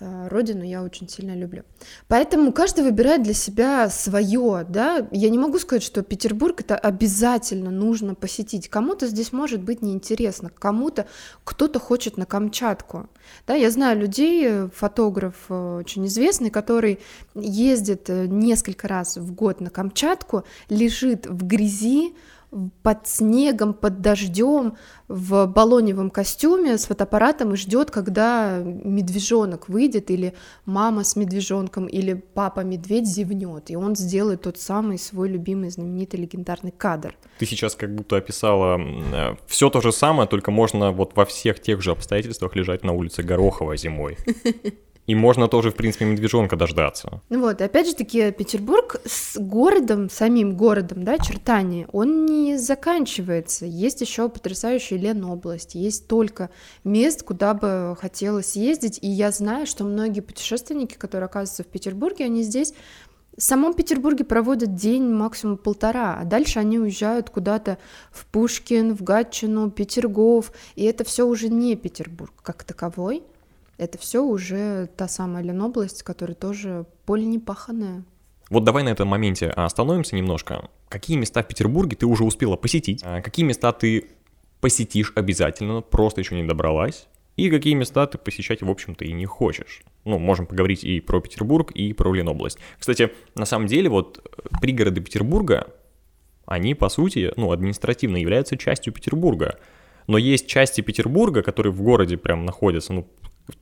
Э, 0.00 0.28
родину 0.28 0.64
я 0.64 0.82
очень 0.82 1.08
сильно 1.08 1.36
люблю. 1.36 1.62
Поэтому 2.08 2.52
каждый 2.52 2.84
выбирает 2.84 3.22
для 3.22 3.34
себя 3.34 3.88
свое, 3.88 4.66
да. 4.68 5.06
Я 5.12 5.30
не 5.30 5.38
могу 5.38 5.58
сказать, 5.58 5.82
что 5.82 6.02
Петербург 6.02 6.60
это 6.60 6.76
обязательно 6.76 7.70
нужно 7.70 8.14
посетить. 8.14 8.68
Кому-то 8.68 9.06
здесь 9.06 9.32
может 9.32 9.62
быть 9.62 9.82
неинтересно, 9.82 10.50
кому-то 10.50 11.06
кто-то 11.44 11.78
хочет 11.78 12.16
на 12.16 12.26
Камчатку. 12.26 13.08
Да, 13.46 13.54
я 13.54 13.70
знаю 13.70 14.00
людей, 14.00 14.68
фотограф 14.74 15.36
э, 15.48 15.76
очень 15.78 16.06
известный, 16.06 16.50
который 16.50 16.98
ездит 17.34 18.10
э, 18.10 18.26
несколько 18.26 18.88
раз 18.88 19.16
в 19.16 19.32
год 19.32 19.60
на 19.60 19.70
Камчатку, 19.70 20.44
лежит 20.68 21.26
в 21.26 21.46
грязи, 21.46 22.14
под 22.82 23.06
снегом, 23.06 23.74
под 23.74 24.00
дождем, 24.00 24.76
в 25.08 25.46
баллоневом 25.46 26.10
костюме 26.10 26.78
с 26.78 26.86
фотоаппаратом 26.86 27.52
и 27.52 27.56
ждет, 27.56 27.90
когда 27.90 28.62
медвежонок 28.64 29.68
выйдет, 29.68 30.10
или 30.10 30.34
мама 30.64 31.04
с 31.04 31.16
медвежонком, 31.16 31.86
или 31.86 32.14
папа 32.14 32.60
медведь 32.60 33.06
зевнет, 33.06 33.70
и 33.70 33.76
он 33.76 33.96
сделает 33.96 34.42
тот 34.42 34.58
самый 34.58 34.98
свой 34.98 35.28
любимый 35.28 35.70
знаменитый 35.70 36.20
легендарный 36.20 36.70
кадр. 36.70 37.16
Ты 37.38 37.46
сейчас 37.46 37.74
как 37.74 37.94
будто 37.94 38.16
описала 38.16 38.78
э, 38.78 39.36
все 39.46 39.68
то 39.68 39.80
же 39.80 39.92
самое, 39.92 40.28
только 40.28 40.50
можно 40.50 40.92
вот 40.92 41.16
во 41.16 41.24
всех 41.24 41.60
тех 41.60 41.82
же 41.82 41.90
обстоятельствах 41.90 42.56
лежать 42.56 42.84
на 42.84 42.92
улице 42.92 43.22
Горохова 43.22 43.76
зимой. 43.76 44.16
И 45.06 45.14
можно 45.14 45.48
тоже, 45.48 45.70
в 45.70 45.74
принципе, 45.74 46.06
медвежонка 46.06 46.56
дождаться. 46.56 47.20
Ну 47.28 47.40
вот, 47.40 47.60
опять 47.60 47.86
же 47.86 47.94
таки, 47.94 48.30
Петербург 48.30 48.96
с 49.04 49.38
городом, 49.38 50.08
самим 50.08 50.56
городом, 50.56 51.04
да, 51.04 51.18
чертания, 51.18 51.86
он 51.92 52.24
не 52.24 52.56
заканчивается. 52.56 53.66
Есть 53.66 54.00
еще 54.00 54.28
потрясающая 54.28 54.98
Ленобласть, 54.98 55.74
есть 55.74 56.06
только 56.08 56.48
мест, 56.84 57.22
куда 57.22 57.52
бы 57.52 57.96
хотелось 58.00 58.56
ездить, 58.56 58.98
и 59.02 59.08
я 59.08 59.30
знаю, 59.30 59.66
что 59.66 59.84
многие 59.84 60.20
путешественники, 60.20 60.94
которые 60.94 61.26
оказываются 61.26 61.64
в 61.64 61.66
Петербурге, 61.66 62.24
они 62.24 62.42
здесь 62.42 62.72
в 63.36 63.42
самом 63.42 63.74
Петербурге 63.74 64.24
проводят 64.24 64.74
день, 64.74 65.02
максимум 65.02 65.56
полтора, 65.56 66.18
а 66.20 66.24
дальше 66.24 66.60
они 66.60 66.78
уезжают 66.78 67.30
куда-то 67.30 67.78
в 68.12 68.26
Пушкин, 68.26 68.94
в 68.94 69.02
Гатчину, 69.02 69.70
Петергоф, 69.70 70.52
и 70.76 70.84
это 70.84 71.04
все 71.04 71.26
уже 71.26 71.48
не 71.48 71.74
Петербург 71.74 72.32
как 72.42 72.64
таковой, 72.64 73.24
это 73.78 73.98
все 73.98 74.22
уже 74.22 74.88
та 74.96 75.08
самая 75.08 75.42
Ленобласть, 75.42 76.02
которая 76.02 76.34
тоже 76.34 76.86
поле 77.06 77.24
непаханное. 77.24 78.04
Вот 78.50 78.64
давай 78.64 78.82
на 78.84 78.90
этом 78.90 79.08
моменте 79.08 79.48
остановимся 79.48 80.16
немножко. 80.16 80.68
Какие 80.88 81.16
места 81.16 81.42
в 81.42 81.48
Петербурге 81.48 81.96
ты 81.96 82.06
уже 82.06 82.24
успела 82.24 82.56
посетить? 82.56 83.02
А 83.04 83.20
какие 83.20 83.44
места 83.44 83.72
ты 83.72 84.10
посетишь 84.60 85.12
обязательно, 85.14 85.80
просто 85.80 86.20
еще 86.20 86.34
не 86.34 86.44
добралась? 86.44 87.06
И 87.36 87.50
какие 87.50 87.74
места 87.74 88.06
ты 88.06 88.16
посещать, 88.16 88.62
в 88.62 88.70
общем-то, 88.70 89.04
и 89.04 89.12
не 89.12 89.26
хочешь? 89.26 89.82
Ну, 90.04 90.18
можем 90.18 90.46
поговорить 90.46 90.84
и 90.84 91.00
про 91.00 91.20
Петербург, 91.20 91.72
и 91.72 91.92
про 91.92 92.12
Ленобласть. 92.14 92.58
Кстати, 92.78 93.10
на 93.34 93.44
самом 93.44 93.66
деле, 93.66 93.88
вот 93.88 94.24
пригороды 94.60 95.00
Петербурга, 95.00 95.66
они, 96.46 96.74
по 96.74 96.88
сути, 96.88 97.32
ну, 97.36 97.50
административно 97.50 98.18
являются 98.18 98.56
частью 98.56 98.92
Петербурга. 98.92 99.58
Но 100.06 100.18
есть 100.18 100.46
части 100.46 100.80
Петербурга, 100.80 101.42
которые 101.42 101.72
в 101.72 101.82
городе 101.82 102.16
прям 102.16 102.44
находятся, 102.44 102.92
ну, 102.92 103.08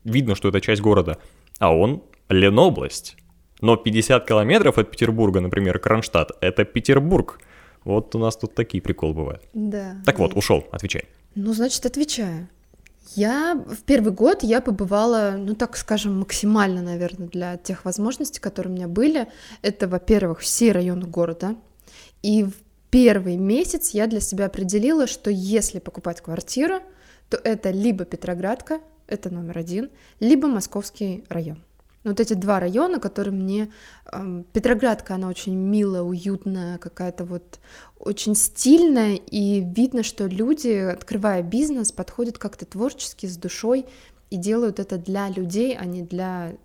видно, 0.04 0.34
что 0.34 0.48
это 0.48 0.60
часть 0.60 0.82
города, 0.82 1.18
а 1.58 1.74
он 1.74 2.02
Ленобласть. 2.28 3.16
Но 3.60 3.76
50 3.76 4.26
километров 4.26 4.78
от 4.78 4.90
Петербурга, 4.90 5.40
например, 5.40 5.78
Кронштадт, 5.78 6.32
это 6.40 6.64
Петербург. 6.64 7.38
Вот 7.84 8.14
у 8.14 8.18
нас 8.18 8.36
тут 8.36 8.54
такие 8.54 8.82
приколы 8.82 9.14
бывают. 9.14 9.42
Да. 9.54 9.96
Так 10.04 10.18
вот, 10.18 10.34
ушел, 10.34 10.66
отвечай. 10.72 11.04
Ну, 11.34 11.52
значит, 11.52 11.86
отвечаю. 11.86 12.48
Я 13.14 13.54
в 13.54 13.82
первый 13.82 14.12
год 14.12 14.42
я 14.42 14.60
побывала, 14.60 15.34
ну 15.36 15.54
так 15.54 15.76
скажем, 15.76 16.20
максимально, 16.20 16.82
наверное, 16.82 17.28
для 17.28 17.56
тех 17.56 17.84
возможностей, 17.84 18.40
которые 18.40 18.72
у 18.72 18.76
меня 18.76 18.88
были. 18.88 19.28
Это, 19.60 19.88
во-первых, 19.88 20.40
все 20.40 20.72
районы 20.72 21.06
города. 21.06 21.56
И 22.22 22.44
в 22.44 22.54
первый 22.90 23.36
месяц 23.36 23.90
я 23.90 24.06
для 24.06 24.20
себя 24.20 24.46
определила, 24.46 25.06
что 25.06 25.30
если 25.30 25.78
покупать 25.78 26.20
квартиру, 26.20 26.80
то 27.28 27.36
это 27.42 27.70
либо 27.70 28.04
Петроградка, 28.04 28.80
это 29.12 29.30
номер 29.30 29.58
один, 29.58 29.90
либо 30.20 30.48
Московский 30.48 31.24
район. 31.28 31.58
Вот 32.04 32.18
эти 32.18 32.34
два 32.34 32.58
района, 32.58 32.98
которые 32.98 33.32
мне... 33.32 33.70
Э, 34.12 34.42
Петроградка, 34.52 35.14
она 35.14 35.28
очень 35.28 35.54
милая, 35.54 36.02
уютная, 36.02 36.78
какая-то 36.78 37.24
вот 37.24 37.60
очень 37.98 38.34
стильная, 38.34 39.14
и 39.14 39.60
видно, 39.60 40.02
что 40.02 40.26
люди, 40.26 40.70
открывая 40.70 41.42
бизнес, 41.42 41.92
подходят 41.92 42.38
как-то 42.38 42.66
творчески, 42.66 43.26
с 43.26 43.36
душой, 43.36 43.86
и 44.30 44.36
делают 44.36 44.80
это 44.80 44.98
для 44.98 45.28
людей, 45.28 45.76
а 45.76 45.84
не 45.84 46.02
для 46.02 46.56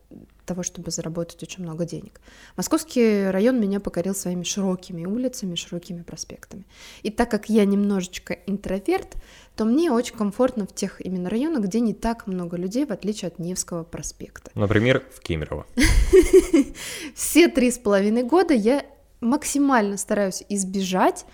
того, 0.45 0.63
чтобы 0.63 0.89
заработать 0.89 1.43
очень 1.43 1.63
много 1.63 1.85
денег. 1.85 2.21
Московский 2.55 3.29
район 3.29 3.59
меня 3.59 3.79
покорил 3.79 4.15
своими 4.15 4.43
широкими 4.43 5.05
улицами, 5.05 5.55
широкими 5.55 6.01
проспектами. 6.01 6.63
И 7.03 7.11
так 7.11 7.29
как 7.29 7.49
я 7.49 7.65
немножечко 7.65 8.33
интроверт, 8.47 9.17
то 9.57 9.65
мне 9.65 9.91
очень 9.91 10.15
комфортно 10.15 10.67
в 10.67 10.73
тех 10.73 11.03
именно 11.03 11.31
районах, 11.31 11.63
где 11.63 11.79
не 11.79 11.95
так 11.95 12.27
много 12.27 12.57
людей, 12.57 12.85
в 12.85 12.91
отличие 12.91 13.27
от 13.27 13.39
Невского 13.39 13.83
проспекта. 13.83 14.51
Например, 14.53 15.03
в 15.11 15.19
Кемерово. 15.19 15.65
Все 17.15 17.47
три 17.47 17.71
с 17.71 17.79
половиной 17.79 18.21
года 18.21 18.53
я 18.53 18.85
максимально 19.19 19.97
стараюсь 19.97 20.43
избежать 20.47 21.25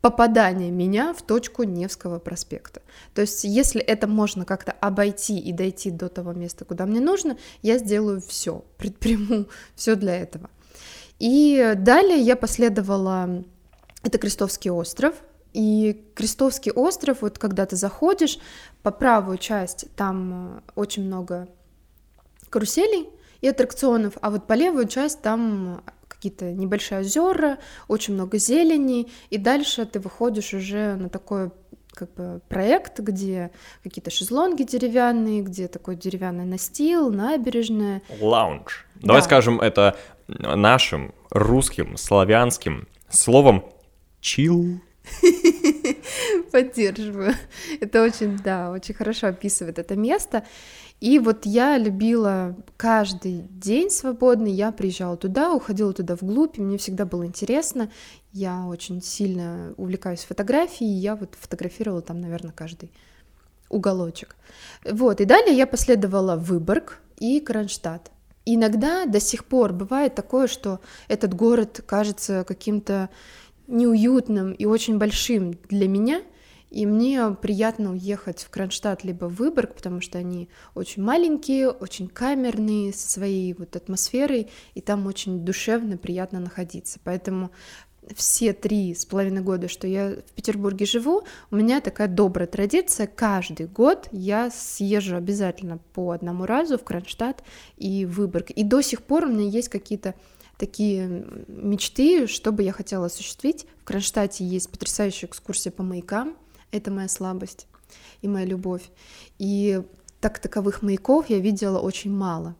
попадания 0.00 0.72
меня 0.72 1.14
в 1.14 1.22
точку 1.22 1.62
Невского 1.62 2.18
проспекта. 2.18 2.82
То 3.14 3.22
есть, 3.22 3.44
если 3.44 3.80
это 3.80 4.08
можно 4.08 4.44
как-то 4.44 4.72
обойти 4.72 5.38
и 5.38 5.52
дойти 5.52 5.92
до 5.92 6.08
того 6.08 6.32
места, 6.32 6.64
куда 6.64 6.86
мне 6.86 7.00
нужно, 7.00 7.38
я 7.62 7.78
сделаю 7.78 8.20
все, 8.20 8.64
предприму 8.78 9.46
все 9.76 9.94
для 9.94 10.16
этого. 10.16 10.50
И 11.20 11.74
далее 11.76 12.18
я 12.18 12.34
последовала, 12.34 13.44
это 14.02 14.18
Крестовский 14.18 14.72
остров, 14.72 15.14
и 15.54 16.04
Крестовский 16.14 16.72
остров, 16.72 17.22
вот 17.22 17.38
когда 17.38 17.64
ты 17.64 17.76
заходишь, 17.76 18.38
по 18.82 18.90
правую 18.90 19.38
часть 19.38 19.86
там 19.96 20.58
э, 20.58 20.60
очень 20.74 21.04
много 21.04 21.48
каруселей 22.50 23.08
и 23.40 23.48
аттракционов, 23.48 24.14
а 24.20 24.30
вот 24.30 24.46
по 24.46 24.52
левую 24.52 24.88
часть 24.88 25.22
там 25.22 25.82
какие-то 26.08 26.52
небольшие 26.52 27.00
озера, 27.00 27.58
очень 27.88 28.14
много 28.14 28.36
зелени, 28.38 29.08
и 29.30 29.38
дальше 29.38 29.86
ты 29.86 30.00
выходишь 30.00 30.52
уже 30.54 30.96
на 30.96 31.08
такой 31.08 31.50
как 31.92 32.12
бы 32.14 32.40
проект, 32.48 32.98
где 32.98 33.50
какие-то 33.82 34.10
шезлонги 34.10 34.64
деревянные, 34.64 35.42
где 35.42 35.68
такой 35.68 35.96
деревянный 35.96 36.44
настил, 36.44 37.10
набережная. 37.10 38.02
Лаунж. 38.20 38.86
Да. 38.96 39.08
Давай 39.08 39.22
скажем 39.22 39.60
это 39.60 39.96
нашим 40.26 41.14
русским, 41.30 41.96
славянским 41.96 42.88
словом 43.08 43.64
чил. 44.20 44.80
Поддерживаю. 46.52 47.34
Это 47.80 48.02
очень, 48.02 48.36
да, 48.38 48.70
очень 48.70 48.94
хорошо 48.94 49.28
описывает 49.28 49.78
это 49.78 49.96
место. 49.96 50.44
И 51.00 51.18
вот 51.18 51.44
я 51.44 51.76
любила 51.76 52.56
каждый 52.76 53.42
день 53.50 53.90
свободный, 53.90 54.52
я 54.52 54.72
приезжала 54.72 55.16
туда, 55.16 55.52
уходила 55.52 55.92
туда 55.92 56.16
вглубь, 56.16 56.58
и 56.58 56.62
мне 56.62 56.78
всегда 56.78 57.04
было 57.04 57.26
интересно. 57.26 57.90
Я 58.32 58.66
очень 58.66 59.02
сильно 59.02 59.74
увлекаюсь 59.76 60.24
фотографией, 60.24 60.90
и 60.90 61.00
я 61.00 61.16
вот 61.16 61.34
фотографировала 61.38 62.00
там, 62.00 62.20
наверное, 62.20 62.52
каждый 62.52 62.90
уголочек. 63.68 64.36
Вот, 64.84 65.20
и 65.20 65.24
далее 65.24 65.54
я 65.54 65.66
последовала 65.66 66.36
Выборг 66.36 67.00
и 67.18 67.40
Кронштадт. 67.40 68.10
Иногда 68.46 69.06
до 69.06 69.20
сих 69.20 69.46
пор 69.46 69.72
бывает 69.72 70.14
такое, 70.14 70.48
что 70.48 70.80
этот 71.08 71.34
город 71.34 71.82
кажется 71.86 72.44
каким-то 72.46 73.08
неуютным 73.66 74.52
и 74.52 74.64
очень 74.64 74.98
большим 74.98 75.54
для 75.68 75.88
меня, 75.88 76.22
И 76.74 76.86
мне 76.86 77.30
приятно 77.40 77.92
уехать 77.92 78.40
в 78.42 78.50
Кронштадт 78.50 79.04
либо 79.04 79.26
в 79.26 79.36
Выборг, 79.36 79.76
потому 79.76 80.00
что 80.00 80.18
они 80.18 80.48
очень 80.74 81.04
маленькие, 81.04 81.70
очень 81.70 82.08
камерные, 82.08 82.92
со 82.92 83.08
своей 83.08 83.54
вот 83.54 83.76
атмосферой, 83.76 84.50
и 84.74 84.80
там 84.80 85.06
очень 85.06 85.44
душевно, 85.44 85.96
приятно 85.96 86.40
находиться. 86.40 86.98
Поэтому 87.04 87.52
все 88.16 88.52
три 88.52 88.92
с 88.92 89.06
половиной 89.06 89.42
года, 89.42 89.68
что 89.68 89.86
я 89.86 90.16
в 90.26 90.32
Петербурге 90.32 90.84
живу, 90.84 91.22
у 91.52 91.56
меня 91.56 91.80
такая 91.80 92.08
добрая 92.08 92.48
традиция. 92.48 93.06
Каждый 93.06 93.66
год 93.66 94.08
я 94.10 94.50
съезжу 94.50 95.14
обязательно 95.14 95.78
по 95.94 96.10
одному 96.10 96.44
разу 96.44 96.76
в 96.76 96.82
Кронштадт 96.82 97.44
и 97.76 98.04
Выборг. 98.04 98.50
И 98.50 98.64
до 98.64 98.82
сих 98.82 99.04
пор 99.04 99.26
у 99.26 99.28
меня 99.28 99.48
есть 99.48 99.68
какие-то 99.68 100.16
такие 100.58 101.26
мечты, 101.48 102.26
что 102.26 102.52
бы 102.52 102.62
я 102.62 102.72
хотела 102.72 103.06
осуществить. 103.06 103.66
В 103.80 103.84
Кронштадте 103.84 104.44
есть 104.44 104.70
потрясающая 104.70 105.28
экскурсия 105.28 105.72
по 105.72 105.82
маякам. 105.82 106.36
Это 106.70 106.90
моя 106.90 107.08
слабость 107.08 107.66
и 108.22 108.28
моя 108.28 108.46
любовь. 108.46 108.82
И 109.38 109.82
так 110.20 110.38
таковых 110.38 110.82
маяков 110.82 111.28
я 111.28 111.38
видела 111.38 111.78
очень 111.78 112.12
мало. 112.12 112.56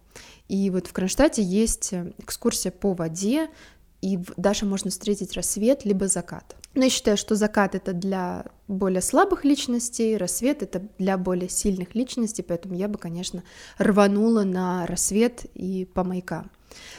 И 0.48 0.70
вот 0.70 0.86
в 0.86 0.92
Кронштадте 0.92 1.42
есть 1.42 1.92
экскурсия 2.18 2.70
по 2.70 2.92
воде, 2.92 3.48
и 4.02 4.18
даже 4.36 4.66
можно 4.66 4.90
встретить 4.90 5.32
рассвет 5.32 5.86
либо 5.86 6.08
закат. 6.08 6.56
Но 6.74 6.84
я 6.84 6.90
считаю, 6.90 7.16
что 7.16 7.36
закат 7.36 7.74
это 7.74 7.94
для 7.94 8.44
более 8.68 9.00
слабых 9.00 9.44
личностей, 9.44 10.18
рассвет 10.18 10.62
это 10.62 10.82
для 10.98 11.16
более 11.16 11.48
сильных 11.48 11.94
личностей, 11.94 12.42
поэтому 12.42 12.74
я 12.74 12.88
бы, 12.88 12.98
конечно, 12.98 13.42
рванула 13.78 14.42
на 14.42 14.86
рассвет 14.86 15.46
и 15.54 15.86
по 15.86 16.04
маякам. 16.04 16.50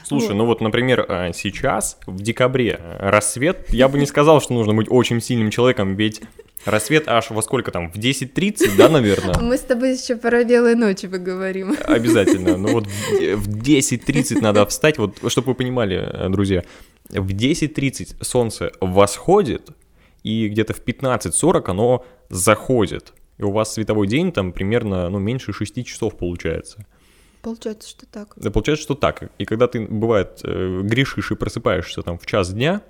Слушай, 0.04 0.30
вот. 0.30 0.36
ну 0.36 0.46
вот, 0.46 0.62
например, 0.62 1.06
э, 1.08 1.32
сейчас, 1.34 1.98
в 2.06 2.22
декабре, 2.22 2.80
э, 2.80 3.10
рассвет, 3.10 3.66
я 3.70 3.88
бы 3.88 3.98
не 3.98 4.06
сказал, 4.06 4.42
что 4.42 4.54
нужно 4.54 4.74
быть 4.74 4.88
очень 4.90 5.22
сильным 5.22 5.50
человеком, 5.50 5.96
ведь 5.96 6.22
рассвет 6.66 7.08
аж 7.08 7.30
во 7.30 7.42
сколько 7.42 7.72
там, 7.72 7.92
в 7.92 7.96
10.30, 7.96 8.76
да, 8.78 8.90
наверное? 8.90 9.40
Мы 9.40 9.58
с 9.58 9.62
тобой 9.62 9.94
еще 9.94 10.16
про 10.16 10.44
белые 10.44 10.76
ночи 10.76 11.08
поговорим. 11.08 11.76
Обязательно, 11.86 12.58
ну 12.58 12.74
вот 12.74 12.88
в 13.12 13.50
10.30 13.50 14.42
надо 14.42 14.66
встать, 14.66 14.98
вот, 14.98 15.18
чтобы 15.28 15.50
вы 15.50 15.56
понимали, 15.56 15.98
э, 15.98 16.30
друзья, 16.30 16.64
в 17.10 17.30
10.30 17.30 18.24
солнце 18.24 18.72
восходит, 18.82 19.70
и 20.24 20.48
где-то 20.50 20.74
в 20.74 20.84
15.40 20.84 21.64
оно 21.68 22.06
заходит. 22.30 23.14
И 23.38 23.44
у 23.44 23.52
вас 23.52 23.74
световой 23.74 24.08
день 24.08 24.32
там 24.32 24.54
примерно, 24.54 25.10
ну, 25.10 25.20
меньше 25.20 25.54
6 25.54 25.86
часов 25.86 26.18
получается. 26.18 26.86
Получается, 27.46 27.88
что 27.88 28.08
так. 28.08 28.34
Да, 28.38 28.50
получается, 28.50 28.82
что 28.82 28.96
так. 28.96 29.30
И 29.38 29.46
когда 29.46 29.68
ты, 29.68 29.86
бывает, 29.86 30.42
э, 30.44 30.82
грешишь 30.82 31.32
и 31.32 31.36
просыпаешься 31.36 32.02
там 32.02 32.18
в 32.18 32.26
час 32.26 32.52
дня, 32.52 32.82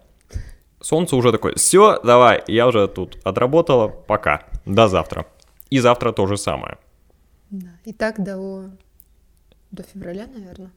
солнце 0.80 1.18
уже 1.18 1.34
такое, 1.34 1.56
все, 1.56 2.00
давай, 2.02 2.42
я 2.48 2.66
уже 2.66 2.88
тут 2.88 3.18
отработала, 3.26 3.90
пока, 3.90 4.48
до 4.66 4.88
завтра. 4.88 5.26
И 5.70 5.80
завтра 5.80 6.14
то 6.14 6.26
же 6.26 6.38
самое. 6.38 6.78
Да, 7.50 7.68
и 7.84 7.92
так 7.92 8.24
до, 8.24 8.70
до 9.72 9.84
февраля, 9.84 10.26
наверное. 10.34 10.72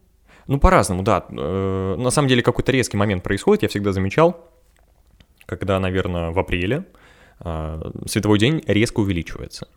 Ну, 0.49 0.59
по-разному, 0.59 1.05
да. 1.05 1.25
Э, 1.31 1.95
на 1.97 2.11
самом 2.11 2.27
деле 2.27 2.43
какой-то 2.43 2.73
резкий 2.73 2.97
момент 2.97 3.23
происходит, 3.23 3.63
я 3.63 3.69
всегда 3.69 3.93
замечал, 3.93 4.51
когда, 5.47 5.79
наверное, 5.79 6.33
в 6.33 6.39
апреле 6.41 6.85
э, 7.39 7.93
световой 8.07 8.41
день 8.41 8.61
резко 8.67 8.99
увеличивается. 8.99 9.69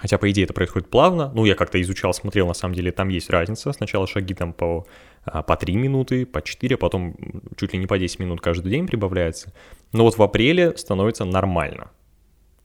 Хотя, 0.00 0.16
по 0.16 0.30
идее, 0.30 0.44
это 0.44 0.54
происходит 0.54 0.88
плавно. 0.88 1.30
Ну, 1.34 1.44
я 1.44 1.54
как-то 1.54 1.80
изучал, 1.82 2.14
смотрел, 2.14 2.46
на 2.46 2.54
самом 2.54 2.74
деле, 2.74 2.90
там 2.90 3.10
есть 3.10 3.28
разница. 3.28 3.70
Сначала 3.72 4.06
шаги 4.06 4.32
там 4.32 4.54
по, 4.54 4.86
а, 5.26 5.42
по 5.42 5.56
3 5.56 5.76
минуты, 5.76 6.24
по 6.24 6.40
4, 6.40 6.74
а 6.74 6.78
потом 6.78 7.16
чуть 7.56 7.74
ли 7.74 7.78
не 7.78 7.86
по 7.86 7.98
10 7.98 8.18
минут 8.18 8.40
каждый 8.40 8.70
день 8.70 8.86
прибавляется. 8.86 9.52
Но 9.92 10.04
вот 10.04 10.16
в 10.16 10.22
апреле 10.22 10.74
становится 10.78 11.26
нормально. 11.26 11.90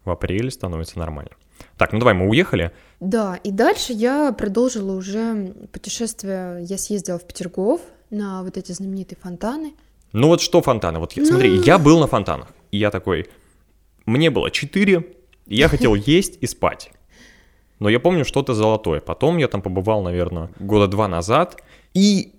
В 0.05 0.11
апреле 0.11 0.49
становится 0.49 0.97
нормально. 0.97 1.31
Так, 1.77 1.91
ну 1.91 1.99
давай, 1.99 2.13
мы 2.13 2.29
уехали. 2.29 2.71
Да, 3.01 3.37
и 3.43 3.51
дальше 3.51 3.91
я 3.91 4.31
продолжила 4.31 4.95
уже 4.95 5.53
путешествие. 5.73 6.63
Я 6.63 6.77
съездила 6.77 7.19
в 7.19 7.27
Петергоф 7.27 7.81
на 8.11 8.43
вот 8.43 8.55
эти 8.55 8.71
знаменитые 8.71 9.17
фонтаны. 9.21 9.73
Ну 10.13 10.27
вот 10.27 10.39
что 10.39 10.61
фонтаны? 10.61 10.99
Вот 10.99 11.11
ну... 11.17 11.25
смотри, 11.25 11.57
я 11.65 11.77
был 11.77 11.99
на 11.99 12.07
фонтанах, 12.07 12.47
и 12.71 12.77
я 12.77 12.91
такой, 12.91 13.27
мне 14.05 14.29
было 14.29 14.51
4, 14.51 15.05
я 15.47 15.67
хотел 15.67 15.95
есть 15.95 16.37
и 16.39 16.47
спать. 16.47 16.91
Но 17.79 17.89
я 17.89 17.99
помню 17.99 18.25
что-то 18.25 18.53
золотое. 18.53 19.01
Потом 19.01 19.37
я 19.37 19.47
там 19.47 19.61
побывал, 19.61 20.01
наверное, 20.01 20.49
года 20.59 20.87
два 20.87 21.07
назад, 21.07 21.61
и 21.93 22.33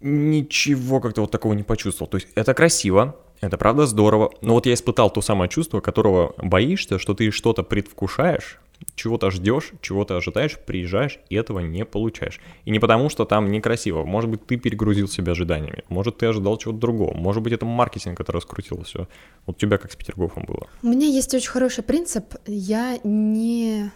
ничего 0.00 1.00
как-то 1.00 1.22
вот 1.22 1.30
такого 1.30 1.54
не 1.54 1.62
почувствовал. 1.62 2.10
То 2.10 2.16
есть 2.16 2.28
это 2.34 2.54
красиво, 2.54 3.16
это 3.40 3.56
правда 3.58 3.86
здорово, 3.86 4.30
но 4.42 4.54
вот 4.54 4.66
я 4.66 4.74
испытал 4.74 5.10
то 5.10 5.20
самое 5.20 5.50
чувство, 5.50 5.80
которого 5.80 6.34
боишься, 6.38 6.98
что 6.98 7.14
ты 7.14 7.30
что-то 7.30 7.62
предвкушаешь, 7.62 8.58
чего-то 8.94 9.30
ждешь, 9.30 9.72
чего-то 9.80 10.16
ожидаешь, 10.16 10.58
приезжаешь 10.58 11.18
и 11.28 11.36
этого 11.36 11.60
не 11.60 11.84
получаешь. 11.84 12.40
И 12.64 12.70
не 12.70 12.78
потому, 12.78 13.08
что 13.08 13.24
там 13.24 13.50
некрасиво. 13.50 14.04
Может 14.04 14.30
быть, 14.30 14.46
ты 14.46 14.56
перегрузил 14.56 15.08
себя 15.08 15.32
ожиданиями. 15.32 15.84
Может, 15.88 16.18
ты 16.18 16.26
ожидал 16.26 16.56
чего-то 16.58 16.78
другого. 16.78 17.14
Может 17.14 17.42
быть, 17.42 17.52
это 17.52 17.66
маркетинг, 17.66 18.16
который 18.16 18.36
раскрутил 18.36 18.82
все. 18.84 19.08
Вот 19.46 19.56
у 19.56 19.58
тебя 19.58 19.78
как 19.78 19.92
с 19.92 19.96
Петергофом 19.96 20.44
было? 20.44 20.68
У 20.82 20.88
меня 20.88 21.06
есть 21.06 21.32
очень 21.34 21.50
хороший 21.50 21.84
принцип. 21.84 22.24
Я 22.46 22.98
не, 23.04 23.90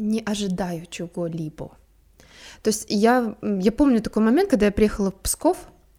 не 0.00 0.20
ожидаю 0.20 0.86
чего-либо. 0.86 1.76
То 2.62 2.68
есть 2.68 2.86
я, 2.88 3.36
я 3.42 3.72
помню 3.72 4.00
такой 4.00 4.22
момент, 4.22 4.50
когда 4.50 4.66
я 4.66 4.72
приехала 4.72 5.10
в 5.10 5.16
Псков, 5.16 5.58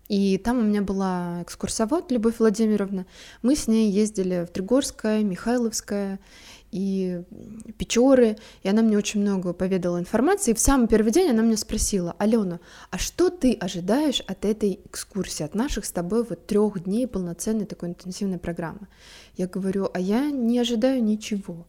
и 0.10 0.38
там 0.38 0.60
у 0.60 0.62
меня 0.62 0.82
была 0.82 1.42
экскурсовод 1.44 2.12
Любовь 2.12 2.40
Владимировна. 2.40 3.06
Мы 3.42 3.56
с 3.56 3.68
ней 3.68 3.92
ездили 3.92 4.46
в 4.46 4.52
Тригорское, 4.54 5.22
Михайловское 5.22 6.20
и 6.72 7.24
Печоры, 7.78 8.38
и 8.64 8.70
она 8.70 8.82
мне 8.82 8.98
очень 8.98 9.22
много 9.22 9.54
поведала 9.54 10.00
информации. 10.00 10.52
И 10.52 10.54
в 10.54 10.60
самый 10.60 10.88
первый 10.88 11.12
день 11.12 11.30
она 11.30 11.42
меня 11.42 11.58
спросила, 11.58 12.16
Алена, 12.20 12.60
а 12.90 12.98
что 12.98 13.30
ты 13.30 13.54
ожидаешь 13.54 14.22
от 14.22 14.46
этой 14.46 14.80
экскурсии, 14.86 15.44
от 15.44 15.56
наших 15.56 15.86
с 15.86 15.92
тобой 15.92 16.24
вот 16.24 16.48
трех 16.48 16.84
дней 16.84 17.08
полноценной 17.08 17.66
такой 17.66 17.90
интенсивной 17.90 18.38
программы? 18.38 18.88
Я 19.36 19.48
говорю, 19.48 19.90
а 19.94 20.00
я 20.00 20.32
не 20.32 20.60
ожидаю 20.60 21.04
ничего. 21.04 21.66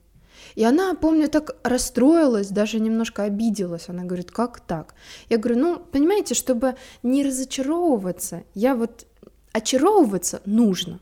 И 0.54 0.64
она, 0.64 0.94
помню, 0.94 1.28
так 1.28 1.56
расстроилась, 1.62 2.48
даже 2.48 2.80
немножко 2.80 3.24
обиделась. 3.24 3.88
Она 3.88 4.04
говорит, 4.04 4.30
как 4.30 4.60
так? 4.60 4.94
Я 5.28 5.38
говорю, 5.38 5.60
ну, 5.60 5.78
понимаете, 5.78 6.34
чтобы 6.34 6.76
не 7.02 7.24
разочаровываться, 7.24 8.44
я 8.54 8.74
вот 8.74 9.06
очаровываться 9.52 10.40
нужно, 10.44 11.00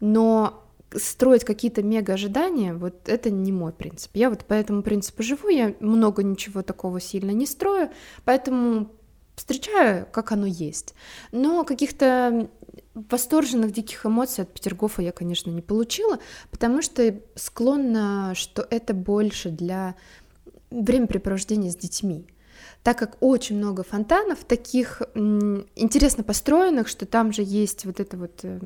но 0.00 0.62
строить 0.94 1.44
какие-то 1.44 1.82
мега 1.82 2.14
ожидания, 2.14 2.74
вот 2.74 3.08
это 3.08 3.30
не 3.30 3.52
мой 3.52 3.72
принцип. 3.72 4.10
Я 4.14 4.30
вот 4.30 4.44
по 4.44 4.54
этому 4.54 4.82
принципу 4.82 5.22
живу, 5.22 5.48
я 5.48 5.74
много 5.80 6.22
ничего 6.22 6.62
такого 6.62 7.00
сильно 7.00 7.30
не 7.30 7.46
строю, 7.46 7.90
поэтому 8.24 8.90
встречаю, 9.34 10.06
как 10.12 10.32
оно 10.32 10.46
есть. 10.46 10.94
Но 11.32 11.64
каких-то 11.64 12.50
восторженных 12.94 13.72
диких 13.72 14.04
эмоций 14.06 14.44
от 14.44 14.52
Петергофа 14.52 15.02
я, 15.02 15.12
конечно, 15.12 15.50
не 15.50 15.62
получила, 15.62 16.18
потому 16.50 16.82
что 16.82 17.20
склонна, 17.34 18.34
что 18.34 18.66
это 18.70 18.94
больше 18.94 19.50
для 19.50 19.94
времяпрепровождения 20.70 21.70
с 21.70 21.76
детьми. 21.76 22.26
Так 22.82 22.98
как 22.98 23.16
очень 23.20 23.56
много 23.56 23.84
фонтанов, 23.84 24.44
таких 24.44 25.02
интересно 25.14 26.24
построенных, 26.24 26.88
что 26.88 27.06
там 27.06 27.32
же 27.32 27.42
есть 27.42 27.84
вот 27.84 28.00
это 28.00 28.16
вот 28.16 28.40
э, 28.42 28.60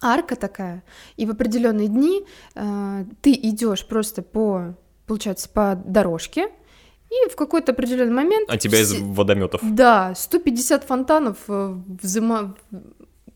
арка 0.00 0.34
такая, 0.34 0.82
и 1.16 1.26
в 1.26 1.30
определенные 1.30 1.88
дни 1.88 2.24
э, 2.54 3.04
ты 3.20 3.32
идешь 3.32 3.86
просто 3.86 4.22
по, 4.22 4.74
получается, 5.06 5.48
по 5.48 5.80
дорожке, 5.84 6.48
и 7.10 7.28
в 7.28 7.36
какой-то 7.36 7.72
определенный 7.72 8.14
момент... 8.14 8.48
А 8.50 8.56
тебя 8.56 8.80
из 8.80 8.94
водометов. 8.94 9.60
Да, 9.62 10.14
150 10.16 10.84
фонтанов 10.84 11.36
э, 11.48 11.76
взыма 12.02 12.56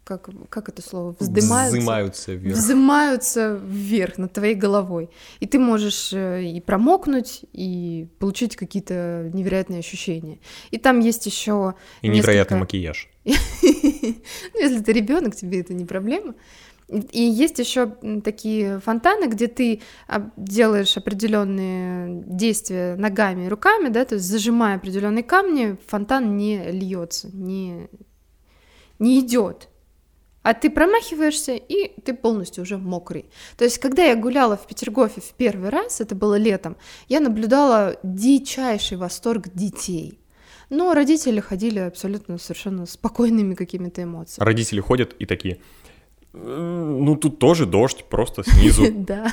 как, 0.08 0.30
как 0.48 0.70
это 0.70 0.80
слово, 0.80 1.14
вздымаются, 1.20 1.76
вздымаются 1.76 2.32
вверх. 2.32 2.56
вздымаются 2.56 3.60
вверх 3.62 4.16
над 4.16 4.32
твоей 4.32 4.54
головой. 4.54 5.10
И 5.40 5.46
ты 5.46 5.58
можешь 5.58 6.14
э, 6.14 6.44
и 6.44 6.60
промокнуть, 6.62 7.44
и 7.52 8.08
получить 8.18 8.56
какие-то 8.56 9.30
невероятные 9.34 9.80
ощущения. 9.80 10.38
И 10.70 10.78
там 10.78 11.00
есть 11.00 11.26
еще 11.26 11.74
И 12.00 12.08
невероятный 12.08 12.58
макияж. 12.58 13.08
Ну, 14.54 14.60
если 14.60 14.80
ты 14.80 14.92
ребенок, 14.92 15.36
тебе 15.36 15.60
это 15.60 15.74
не 15.74 15.84
проблема. 15.84 16.34
И 16.88 17.20
есть 17.20 17.58
еще 17.58 17.94
такие 18.24 18.80
фонтаны, 18.80 19.26
где 19.26 19.46
ты 19.46 19.82
делаешь 20.36 20.96
определенные 20.96 22.22
действия 22.24 22.96
ногами 22.96 23.44
и 23.44 23.48
руками, 23.48 23.90
да, 23.90 24.06
то 24.06 24.14
есть 24.14 24.26
зажимая 24.26 24.76
определенные 24.76 25.22
камни, 25.22 25.76
фонтан 25.86 26.36
не 26.38 26.70
льется, 26.70 27.28
не, 27.34 27.88
не 28.98 29.20
идет 29.20 29.68
а 30.42 30.54
ты 30.54 30.70
промахиваешься, 30.70 31.54
и 31.54 32.00
ты 32.00 32.14
полностью 32.14 32.62
уже 32.62 32.78
мокрый. 32.78 33.26
То 33.56 33.64
есть, 33.64 33.78
когда 33.78 34.04
я 34.04 34.16
гуляла 34.16 34.56
в 34.56 34.66
Петергофе 34.66 35.20
в 35.20 35.32
первый 35.34 35.70
раз, 35.70 36.00
это 36.00 36.14
было 36.14 36.36
летом, 36.36 36.76
я 37.08 37.20
наблюдала 37.20 37.96
дичайший 38.02 38.96
восторг 38.96 39.48
детей. 39.54 40.18
Но 40.70 40.92
родители 40.94 41.40
ходили 41.40 41.78
абсолютно 41.78 42.38
совершенно 42.38 42.86
спокойными 42.86 43.54
какими-то 43.54 44.02
эмоциями. 44.02 44.44
Родители 44.44 44.80
ходят 44.80 45.14
и 45.18 45.24
такие, 45.24 45.60
Ну, 46.32 47.16
тут 47.16 47.38
тоже 47.38 47.66
дождь, 47.66 48.04
просто 48.04 48.42
снизу. 48.48 48.86
Да. 48.92 49.32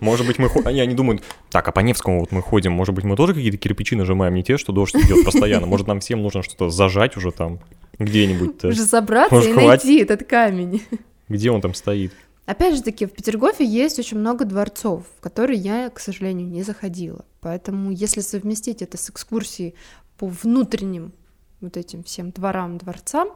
Может 0.00 0.26
быть, 0.26 0.38
мы... 0.38 0.50
Они, 0.64 0.80
они 0.80 0.94
думают, 0.94 1.22
так, 1.50 1.66
а 1.66 1.72
по 1.72 1.80
Невскому 1.80 2.20
вот 2.20 2.32
мы 2.32 2.42
ходим, 2.42 2.72
может 2.72 2.94
быть, 2.94 3.04
мы 3.04 3.16
тоже 3.16 3.34
какие-то 3.34 3.56
кирпичи 3.56 3.96
нажимаем, 3.96 4.34
не 4.34 4.42
те, 4.42 4.58
что 4.58 4.72
дождь 4.72 4.94
идет 4.96 5.24
постоянно. 5.24 5.66
Может, 5.66 5.86
нам 5.86 6.00
всем 6.00 6.22
нужно 6.22 6.42
что-то 6.42 6.68
зажать 6.70 7.16
уже 7.16 7.32
там 7.32 7.60
где-нибудь. 7.98 8.64
Уже 8.64 8.82
забраться 8.82 9.34
Может, 9.34 9.50
и 9.50 9.52
хватит? 9.52 9.84
найти 9.84 10.02
этот 10.02 10.24
камень. 10.24 10.82
Где 11.28 11.50
он 11.50 11.60
там 11.60 11.74
стоит? 11.74 12.12
Опять 12.46 12.76
же 12.76 12.82
таки, 12.82 13.06
в 13.06 13.12
Петергофе 13.12 13.64
есть 13.64 13.98
очень 13.98 14.18
много 14.18 14.44
дворцов, 14.44 15.04
в 15.18 15.20
которые 15.20 15.58
я, 15.58 15.90
к 15.90 16.00
сожалению, 16.00 16.48
не 16.48 16.62
заходила. 16.62 17.24
Поэтому, 17.40 17.90
если 17.90 18.20
совместить 18.20 18.80
это 18.82 18.96
с 18.96 19.10
экскурсией 19.10 19.74
по 20.16 20.26
внутренним 20.26 21.12
вот 21.60 21.76
этим 21.76 22.02
всем 22.02 22.30
дворам, 22.30 22.78
дворцам, 22.78 23.28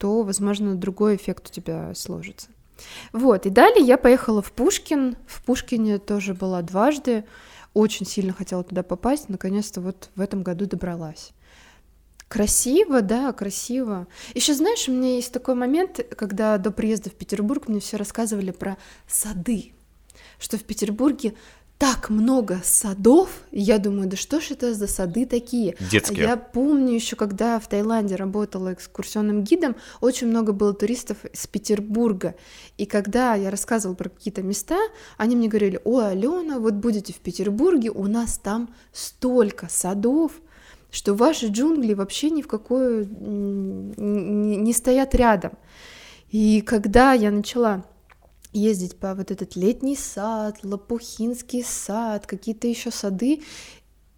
то, 0.00 0.22
возможно, 0.22 0.74
другой 0.76 1.16
эффект 1.16 1.50
у 1.50 1.52
тебя 1.52 1.94
сложится. 1.94 2.48
Вот, 3.12 3.44
и 3.44 3.50
далее 3.50 3.84
я 3.84 3.98
поехала 3.98 4.40
в 4.40 4.50
Пушкин. 4.50 5.18
В 5.26 5.44
Пушкине 5.44 5.98
тоже 5.98 6.32
была 6.32 6.62
дважды. 6.62 7.24
Очень 7.74 8.06
сильно 8.06 8.32
хотела 8.32 8.64
туда 8.64 8.82
попасть. 8.82 9.28
Наконец-то 9.28 9.82
вот 9.82 10.08
в 10.16 10.22
этом 10.22 10.42
году 10.42 10.64
добралась. 10.64 11.32
Красиво, 12.28 13.02
да, 13.02 13.30
красиво. 13.34 14.06
Еще 14.34 14.54
знаешь, 14.54 14.88
у 14.88 14.92
меня 14.92 15.16
есть 15.16 15.34
такой 15.34 15.54
момент, 15.54 16.00
когда 16.16 16.56
до 16.56 16.70
приезда 16.70 17.10
в 17.10 17.14
Петербург 17.14 17.68
мне 17.68 17.80
все 17.80 17.98
рассказывали 17.98 18.52
про 18.52 18.78
сады, 19.06 19.74
что 20.38 20.56
в 20.56 20.64
Петербурге 20.64 21.34
так 21.80 22.10
много 22.10 22.60
садов, 22.62 23.30
я 23.50 23.78
думаю, 23.78 24.06
да 24.06 24.14
что 24.14 24.38
ж 24.38 24.50
это 24.50 24.74
за 24.74 24.86
сады 24.86 25.24
такие? 25.24 25.76
Детские. 25.90 26.26
Я 26.26 26.36
помню 26.36 26.92
еще, 26.92 27.16
когда 27.16 27.58
в 27.58 27.66
Таиланде 27.68 28.16
работала 28.16 28.74
экскурсионным 28.74 29.44
гидом, 29.44 29.74
очень 30.02 30.26
много 30.26 30.52
было 30.52 30.74
туристов 30.74 31.24
из 31.24 31.46
Петербурга, 31.46 32.34
и 32.76 32.84
когда 32.84 33.34
я 33.34 33.50
рассказывала 33.50 33.96
про 33.96 34.10
какие-то 34.10 34.42
места, 34.42 34.76
они 35.16 35.36
мне 35.36 35.48
говорили, 35.48 35.80
о, 35.84 36.00
Алена, 36.00 36.58
вот 36.58 36.74
будете 36.74 37.14
в 37.14 37.18
Петербурге, 37.20 37.90
у 37.90 38.06
нас 38.08 38.36
там 38.36 38.74
столько 38.92 39.68
садов, 39.70 40.32
что 40.90 41.14
ваши 41.14 41.46
джунгли 41.46 41.94
вообще 41.94 42.28
ни 42.28 42.42
в 42.42 42.46
какую 42.46 43.08
не 43.96 44.72
стоят 44.74 45.14
рядом. 45.14 45.52
И 46.28 46.60
когда 46.60 47.14
я 47.14 47.30
начала 47.30 47.86
ездить 48.52 48.96
по 48.96 49.14
вот 49.14 49.30
этот 49.30 49.56
летний 49.56 49.96
сад, 49.96 50.58
Лопухинский 50.62 51.62
сад, 51.64 52.26
какие-то 52.26 52.66
еще 52.66 52.90
сады, 52.90 53.42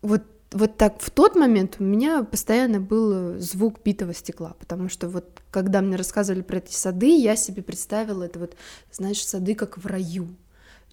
вот 0.03 0.23
вот 0.53 0.77
так 0.77 1.01
в 1.01 1.11
тот 1.11 1.35
момент 1.35 1.77
у 1.79 1.83
меня 1.83 2.25
постоянно 2.25 2.79
был 2.79 3.39
звук 3.39 3.83
битого 3.83 4.13
стекла, 4.13 4.55
потому 4.61 4.91
что 4.91 5.09
вот 5.09 5.41
когда 5.51 5.81
мне 5.81 5.97
рассказывали 5.97 6.43
про 6.43 6.59
эти 6.59 6.75
сады, 6.75 7.07
я 7.19 7.37
себе 7.37 7.63
представила 7.63 8.25
это 8.25 8.39
вот, 8.39 8.55
знаешь, 8.91 9.25
сады 9.25 9.55
как 9.55 9.79
в 9.79 9.87
раю, 9.87 10.29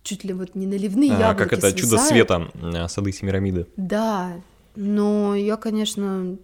чуть 0.02 0.23
ли 0.23 0.32
вот 0.32 0.56
не 0.56 0.65
наливные 0.65 1.12
А, 1.13 1.19
яблоки 1.19 1.49
как 1.49 1.58
это 1.60 1.73
чудо 1.73 1.97
свисают. 1.97 2.08
света, 2.08 2.52
а, 2.56 2.88
сады 2.88 3.12
Семирамиды. 3.12 3.67
Да, 3.75 4.32
но 4.78 5.36
я, 5.36 5.58
конечно, 5.58 6.38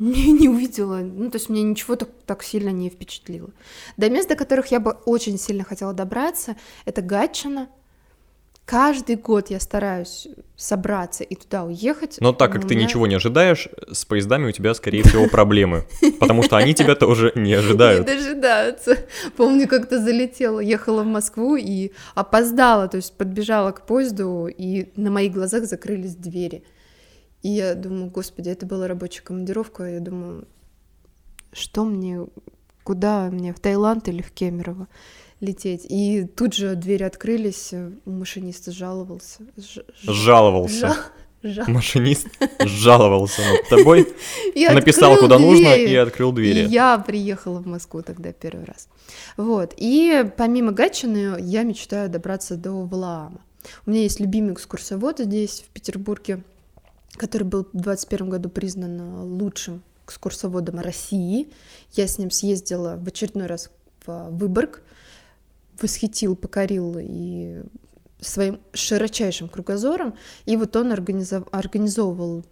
не, 0.00 0.32
не 0.32 0.48
увидела, 0.48 0.96
ну, 0.96 1.30
то 1.30 1.36
есть 1.36 1.48
меня 1.48 1.62
ничего 1.62 1.94
так, 1.94 2.08
так 2.26 2.42
сильно 2.42 2.70
не 2.70 2.88
впечатлило. 2.88 3.50
До 3.96 4.08
мест, 4.08 4.28
до 4.28 4.34
которых 4.34 4.68
я 4.68 4.80
бы 4.80 4.92
очень 5.04 5.38
сильно 5.38 5.62
хотела 5.62 5.92
добраться, 5.92 6.56
это 6.86 7.02
Гатчина. 7.02 7.68
Каждый 8.64 9.16
год 9.16 9.50
я 9.50 9.58
стараюсь 9.58 10.28
собраться 10.56 11.24
и 11.24 11.34
туда 11.34 11.64
уехать. 11.64 12.18
Но 12.20 12.32
так 12.32 12.52
как 12.52 12.68
ты 12.68 12.76
меня 12.76 12.86
ничего 12.86 13.08
не 13.08 13.16
ожидаешь, 13.16 13.68
с 13.90 14.04
поездами 14.04 14.46
у 14.48 14.52
тебя, 14.52 14.74
скорее 14.74 15.02
всего, 15.02 15.26
проблемы. 15.28 15.86
Потому 16.20 16.44
что 16.44 16.56
они 16.56 16.72
тебя 16.72 16.94
тоже 16.94 17.32
не 17.34 17.42
Не 17.42 17.54
ожидают. 17.54 18.06
дожидаются. 18.06 18.96
Помню, 19.36 19.66
как-то 19.66 20.00
залетела, 20.00 20.60
ехала 20.60 21.02
в 21.02 21.06
Москву 21.06 21.56
и 21.56 21.90
опоздала, 22.14 22.86
то 22.86 22.96
есть 22.96 23.16
подбежала 23.16 23.72
к 23.72 23.84
поезду, 23.86 24.46
и 24.46 24.92
на 24.94 25.10
моих 25.10 25.32
глазах 25.32 25.64
закрылись 25.64 26.14
двери. 26.14 26.62
И 27.42 27.48
я 27.48 27.74
думаю, 27.74 28.10
господи, 28.10 28.48
это 28.50 28.66
была 28.66 28.86
рабочая 28.88 29.22
командировка, 29.22 29.84
я 29.84 30.00
думаю, 30.00 30.46
что 31.52 31.84
мне, 31.84 32.26
куда 32.84 33.30
мне, 33.30 33.52
в 33.54 33.60
Таиланд 33.60 34.08
или 34.08 34.22
в 34.22 34.30
Кемерово 34.30 34.88
лететь? 35.40 35.86
И 35.88 36.24
тут 36.24 36.54
же 36.54 36.74
двери 36.74 37.02
открылись, 37.04 37.72
машинист 38.04 38.70
жаловался. 38.72 39.42
Ж- 39.56 39.84
Жаловался. 40.02 40.96
жал- 41.42 41.66
Машинист 41.68 42.28
жаловался 42.60 43.40
над 43.40 43.68
тобой, 43.70 44.06
написал, 44.54 45.16
куда 45.16 45.38
нужно, 45.38 45.74
и 45.74 45.94
открыл 45.94 46.32
двери. 46.32 46.60
И 46.60 46.68
я 46.68 46.98
приехала 46.98 47.60
в 47.60 47.66
Москву 47.66 48.02
тогда 48.02 48.32
первый 48.32 48.66
раз. 48.66 48.88
Вот. 49.38 49.72
И 49.78 50.30
помимо 50.36 50.72
Гатчины 50.72 51.36
я 51.40 51.62
мечтаю 51.62 52.10
добраться 52.10 52.56
до 52.56 52.72
Валаама. 52.84 53.40
У 53.86 53.90
меня 53.90 54.02
есть 54.02 54.20
любимый 54.20 54.52
экскурсовод 54.52 55.18
здесь, 55.20 55.64
в 55.66 55.72
Петербурге, 55.72 56.42
который 57.20 57.42
был 57.42 57.64
в 57.64 57.82
2021 57.82 58.30
году 58.30 58.48
признан 58.48 58.98
э, 58.98 59.22
лучшим 59.24 59.82
экскурсоводом 60.06 60.80
России. 60.80 61.50
Я 61.92 62.06
с 62.06 62.16
ним 62.16 62.30
съездила 62.30 62.96
в 62.96 63.06
очередной 63.06 63.46
раз 63.46 63.70
в 64.06 64.30
Выборг, 64.30 64.82
восхитил, 65.78 66.34
покорил 66.34 66.96
и 66.98 67.62
своим 68.20 68.58
широчайшим 68.72 69.50
кругозором. 69.50 70.14
И 70.46 70.56
вот 70.56 70.74
он 70.76 70.92
организов- 70.92 71.46
организовывал 71.52 72.42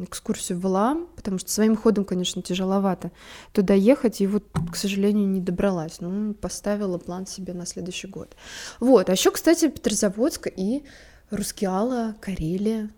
экскурсию 0.00 0.58
в 0.58 0.62
Валаам, 0.62 1.08
потому 1.16 1.38
что 1.38 1.50
своим 1.50 1.76
ходом, 1.76 2.04
конечно, 2.04 2.42
тяжеловато 2.42 3.10
туда 3.52 3.74
ехать, 3.74 4.20
и 4.20 4.28
вот, 4.28 4.44
к 4.70 4.76
сожалению, 4.76 5.28
не 5.28 5.40
добралась. 5.40 6.00
Ну, 6.00 6.32
поставила 6.34 6.98
план 6.98 7.26
себе 7.26 7.54
на 7.54 7.66
следующий 7.66 8.06
год. 8.06 8.36
Вот, 8.78 9.10
а 9.10 9.12
еще, 9.12 9.32
кстати, 9.32 9.68
Петрозаводск 9.68 10.46
и 10.56 10.84
Рускеала, 11.30 12.14
Карелия. 12.20 12.88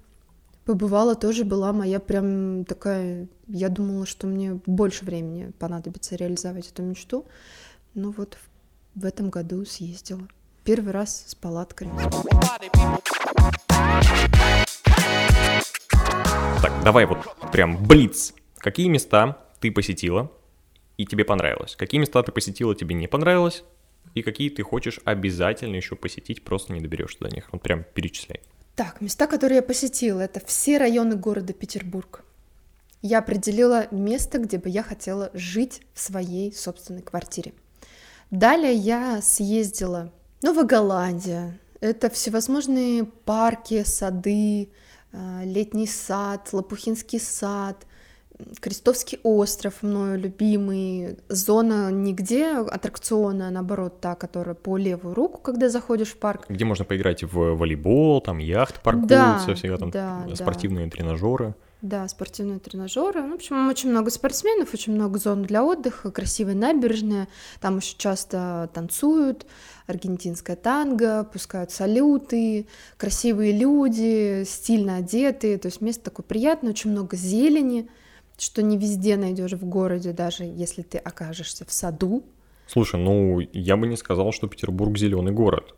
Побывала 0.64 1.14
тоже, 1.14 1.44
была 1.44 1.74
моя 1.74 2.00
прям 2.00 2.64
такая... 2.64 3.28
Я 3.46 3.68
думала, 3.68 4.06
что 4.06 4.26
мне 4.26 4.58
больше 4.64 5.04
времени 5.04 5.52
понадобится 5.58 6.16
реализовать 6.16 6.70
эту 6.70 6.82
мечту. 6.82 7.26
Ну 7.92 8.14
вот 8.16 8.38
в, 8.94 9.04
этом 9.04 9.28
году 9.28 9.66
съездила. 9.66 10.26
Первый 10.64 10.94
раз 10.94 11.24
с 11.26 11.34
палатками. 11.34 11.92
Так, 16.62 16.82
давай 16.82 17.04
вот 17.04 17.18
прям 17.52 17.84
блиц. 17.84 18.32
Какие 18.56 18.88
места 18.88 19.36
ты 19.60 19.70
посетила 19.70 20.32
и 20.96 21.04
тебе 21.04 21.26
понравилось? 21.26 21.76
Какие 21.76 22.00
места 22.00 22.22
ты 22.22 22.32
посетила, 22.32 22.74
тебе 22.74 22.94
не 22.94 23.06
понравилось? 23.06 23.64
И 24.14 24.22
какие 24.22 24.48
ты 24.48 24.62
хочешь 24.62 24.98
обязательно 25.04 25.76
еще 25.76 25.94
посетить, 25.94 26.42
просто 26.42 26.72
не 26.72 26.80
доберешься 26.80 27.18
до 27.20 27.28
них? 27.28 27.50
Вот 27.52 27.60
прям 27.60 27.84
перечисляй. 27.92 28.40
Так, 28.74 29.00
места, 29.00 29.28
которые 29.28 29.56
я 29.56 29.62
посетила, 29.62 30.20
это 30.20 30.40
все 30.44 30.78
районы 30.78 31.14
города 31.14 31.52
Петербург. 31.52 32.24
Я 33.02 33.18
определила 33.18 33.86
место, 33.92 34.38
где 34.38 34.58
бы 34.58 34.68
я 34.68 34.82
хотела 34.82 35.30
жить 35.32 35.82
в 35.92 36.00
своей 36.00 36.52
собственной 36.52 37.02
квартире. 37.02 37.52
Далее 38.30 38.72
я 38.72 39.20
съездила 39.22 40.10
Новая 40.42 40.64
Голландия. 40.64 41.60
Это 41.80 42.10
всевозможные 42.10 43.04
парки, 43.04 43.84
сады, 43.84 44.70
э, 45.12 45.40
летний 45.44 45.86
сад, 45.86 46.48
Лопухинский 46.52 47.20
сад, 47.20 47.86
Крестовский 48.60 49.20
остров, 49.22 49.82
мною 49.82 50.18
любимый, 50.18 51.18
зона 51.28 51.92
нигде 51.92 52.56
аттракциона, 52.56 53.50
наоборот, 53.50 54.00
та, 54.00 54.16
которая 54.16 54.56
по 54.56 54.76
левую 54.76 55.14
руку, 55.14 55.40
когда 55.40 55.68
заходишь 55.68 56.08
в 56.12 56.16
парк, 56.16 56.46
Где 56.48 56.64
можно 56.64 56.84
поиграть 56.84 57.22
в 57.22 57.54
волейбол, 57.54 58.20
там 58.20 58.38
яхт 58.38 58.74
Да, 58.76 58.80
паркуются, 58.82 59.54
всегда 59.54 59.76
там 59.76 59.90
да, 59.90 60.24
да. 60.28 60.34
спортивные 60.36 60.90
тренажеры. 60.90 61.54
Да, 61.80 62.08
спортивные 62.08 62.60
тренажеры. 62.60 63.20
Ну, 63.22 63.32
В 63.32 63.34
общем, 63.34 63.68
очень 63.68 63.90
много 63.90 64.10
спортсменов, 64.10 64.72
очень 64.72 64.94
много 64.94 65.18
зон 65.18 65.42
для 65.42 65.62
отдыха, 65.62 66.10
красивая 66.10 66.54
набережная. 66.54 67.28
Там 67.60 67.76
еще 67.76 67.94
часто 67.98 68.70
танцуют, 68.72 69.46
аргентинская 69.86 70.56
танго, 70.56 71.24
пускают 71.24 71.72
салюты, 71.72 72.66
красивые 72.96 73.52
люди, 73.52 74.44
стильно 74.44 74.96
одетые. 74.96 75.58
То 75.58 75.66
есть 75.66 75.82
место 75.82 76.04
такое 76.04 76.24
приятное, 76.24 76.70
очень 76.70 76.90
много 76.90 77.16
зелени, 77.16 77.90
что 78.38 78.62
не 78.62 78.76
везде 78.76 79.16
найдешь 79.16 79.52
в 79.52 79.64
городе, 79.64 80.12
даже 80.12 80.44
если 80.44 80.82
ты 80.82 80.98
окажешься 80.98 81.64
в 81.64 81.72
саду. 81.72 82.24
Слушай, 82.66 83.00
ну 83.00 83.40
я 83.52 83.76
бы 83.76 83.86
не 83.86 83.96
сказал, 83.96 84.32
что 84.32 84.48
Петербург 84.48 84.96
зеленый 84.96 85.32
город, 85.32 85.74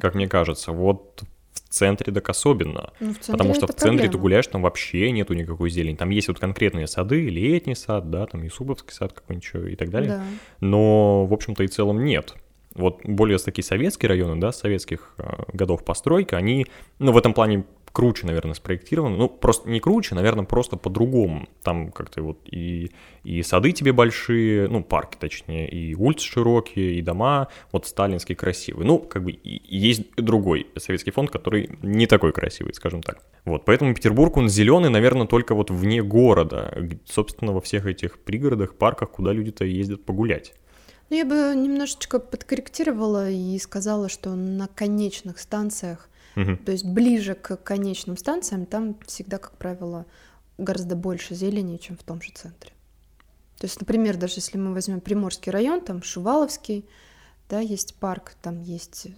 как 0.00 0.14
мне 0.14 0.28
кажется. 0.28 0.72
Вот 0.72 1.24
в 1.52 1.60
центре 1.70 2.12
так 2.12 2.28
особенно. 2.28 2.92
Ну, 3.00 3.12
центре 3.14 3.32
Потому 3.32 3.54
что 3.54 3.66
в 3.66 3.74
центре 3.74 4.04
ты 4.04 4.10
проблема. 4.10 4.22
гуляешь, 4.22 4.46
там 4.46 4.62
вообще 4.62 5.10
нету 5.10 5.34
никакой 5.34 5.70
зелени. 5.70 5.96
Там 5.96 6.10
есть 6.10 6.28
вот 6.28 6.38
конкретные 6.38 6.86
сады, 6.86 7.28
летний 7.28 7.74
сад, 7.74 8.10
да, 8.10 8.26
там 8.26 8.42
Юсуповский 8.42 8.92
сад 8.92 9.12
какой-нибудь 9.12 9.72
и 9.72 9.76
так 9.76 9.90
далее. 9.90 10.10
Да. 10.10 10.24
Но, 10.60 11.26
в 11.26 11.32
общем-то, 11.32 11.64
и 11.64 11.68
целом 11.68 12.04
нет. 12.04 12.34
Вот 12.74 13.00
более 13.04 13.38
такие 13.38 13.64
советские 13.64 14.10
районы, 14.10 14.38
да, 14.38 14.52
советских 14.52 15.14
э, 15.16 15.44
годов 15.54 15.82
постройка, 15.82 16.36
они, 16.36 16.66
ну, 16.98 17.12
в 17.12 17.16
этом 17.16 17.32
плане 17.32 17.64
круче, 17.96 18.26
наверное, 18.26 18.52
спроектирован. 18.52 19.16
Ну, 19.16 19.26
просто 19.26 19.70
не 19.70 19.80
круче, 19.80 20.14
наверное, 20.14 20.44
просто 20.44 20.76
по-другому. 20.76 21.48
Там 21.62 21.90
как-то 21.90 22.20
вот 22.20 22.38
и, 22.44 22.90
и 23.24 23.42
сады 23.42 23.72
тебе 23.72 23.94
большие, 23.94 24.68
ну, 24.68 24.84
парки 24.84 25.16
точнее, 25.18 25.66
и 25.66 25.94
улицы 25.94 26.26
широкие, 26.26 26.96
и 26.96 27.00
дома 27.00 27.48
вот 27.72 27.86
сталинские 27.86 28.36
красивые. 28.36 28.86
Ну, 28.86 28.98
как 28.98 29.24
бы 29.24 29.30
и 29.30 29.78
есть 29.78 30.14
другой 30.16 30.66
советский 30.76 31.10
фонд, 31.10 31.30
который 31.30 31.70
не 31.80 32.06
такой 32.06 32.32
красивый, 32.32 32.74
скажем 32.74 33.02
так. 33.02 33.22
Вот, 33.46 33.64
поэтому 33.64 33.94
Петербург, 33.94 34.36
он 34.36 34.50
зеленый, 34.50 34.90
наверное, 34.90 35.26
только 35.26 35.54
вот 35.54 35.70
вне 35.70 36.02
города. 36.02 36.76
Собственно, 37.06 37.54
во 37.54 37.62
всех 37.62 37.86
этих 37.86 38.18
пригородах, 38.18 38.74
парках, 38.74 39.10
куда 39.12 39.32
люди-то 39.32 39.64
ездят 39.64 40.04
погулять. 40.04 40.52
Ну, 41.08 41.16
я 41.16 41.24
бы 41.24 41.34
немножечко 41.56 42.18
подкорректировала 42.18 43.30
и 43.30 43.58
сказала, 43.58 44.10
что 44.10 44.34
на 44.34 44.68
конечных 44.68 45.38
станциях 45.38 46.10
Угу. 46.36 46.56
То 46.64 46.72
есть 46.72 46.84
ближе 46.84 47.34
к 47.34 47.56
конечным 47.56 48.16
станциям 48.16 48.66
там 48.66 48.96
всегда, 49.06 49.38
как 49.38 49.56
правило, 49.56 50.06
гораздо 50.58 50.94
больше 50.94 51.34
зелени, 51.34 51.78
чем 51.78 51.96
в 51.96 52.02
том 52.02 52.20
же 52.20 52.30
центре. 52.32 52.72
То 53.58 53.64
есть, 53.64 53.80
например, 53.80 54.16
даже 54.16 54.34
если 54.36 54.58
мы 54.58 54.74
возьмем 54.74 55.00
Приморский 55.00 55.50
район, 55.50 55.80
там 55.80 56.02
Шуваловский, 56.02 56.84
да, 57.48 57.60
есть 57.60 57.94
парк, 57.94 58.34
там 58.42 58.60
есть 58.60 59.08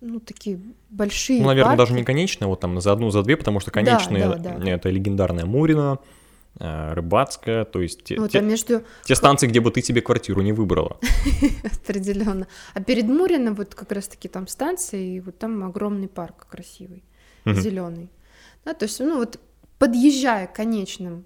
ну, 0.00 0.18
такие 0.18 0.60
большие 0.90 1.40
Ну, 1.40 1.48
наверное, 1.48 1.76
парки. 1.76 1.78
даже 1.78 1.94
не 1.94 2.04
конечные, 2.04 2.48
вот 2.48 2.60
там 2.60 2.80
за 2.80 2.92
одну, 2.92 3.10
за 3.10 3.22
две, 3.22 3.36
потому 3.36 3.60
что 3.60 3.70
конечные 3.70 4.28
да, 4.28 4.36
да, 4.36 4.58
да. 4.58 4.70
это 4.70 4.88
легендарная 4.88 5.44
Мурина, 5.44 5.98
рыбацкая, 6.58 7.64
то 7.64 7.80
есть 7.80 8.04
те, 8.04 8.20
вот, 8.20 8.30
те, 8.30 8.38
а 8.38 8.42
между... 8.42 8.82
те 9.04 9.14
станции, 9.14 9.46
где 9.46 9.60
бы 9.60 9.70
ты 9.70 9.82
себе 9.82 10.00
квартиру 10.00 10.42
не 10.42 10.52
выбрала. 10.52 10.98
Определенно. 11.82 12.46
А 12.74 12.82
перед 12.82 13.06
Мурино 13.06 13.52
вот 13.52 13.74
как 13.74 13.90
раз-таки 13.92 14.28
там 14.28 14.46
станция, 14.46 15.00
и 15.00 15.20
вот 15.20 15.38
там 15.38 15.64
огромный 15.64 16.08
парк 16.08 16.46
красивый, 16.50 17.04
зеленый. 17.46 18.10
Да, 18.64 18.74
то 18.74 18.84
есть, 18.84 19.00
ну 19.00 19.16
вот 19.16 19.40
подъезжая 19.78 20.46
к 20.46 20.54
конечным 20.54 21.24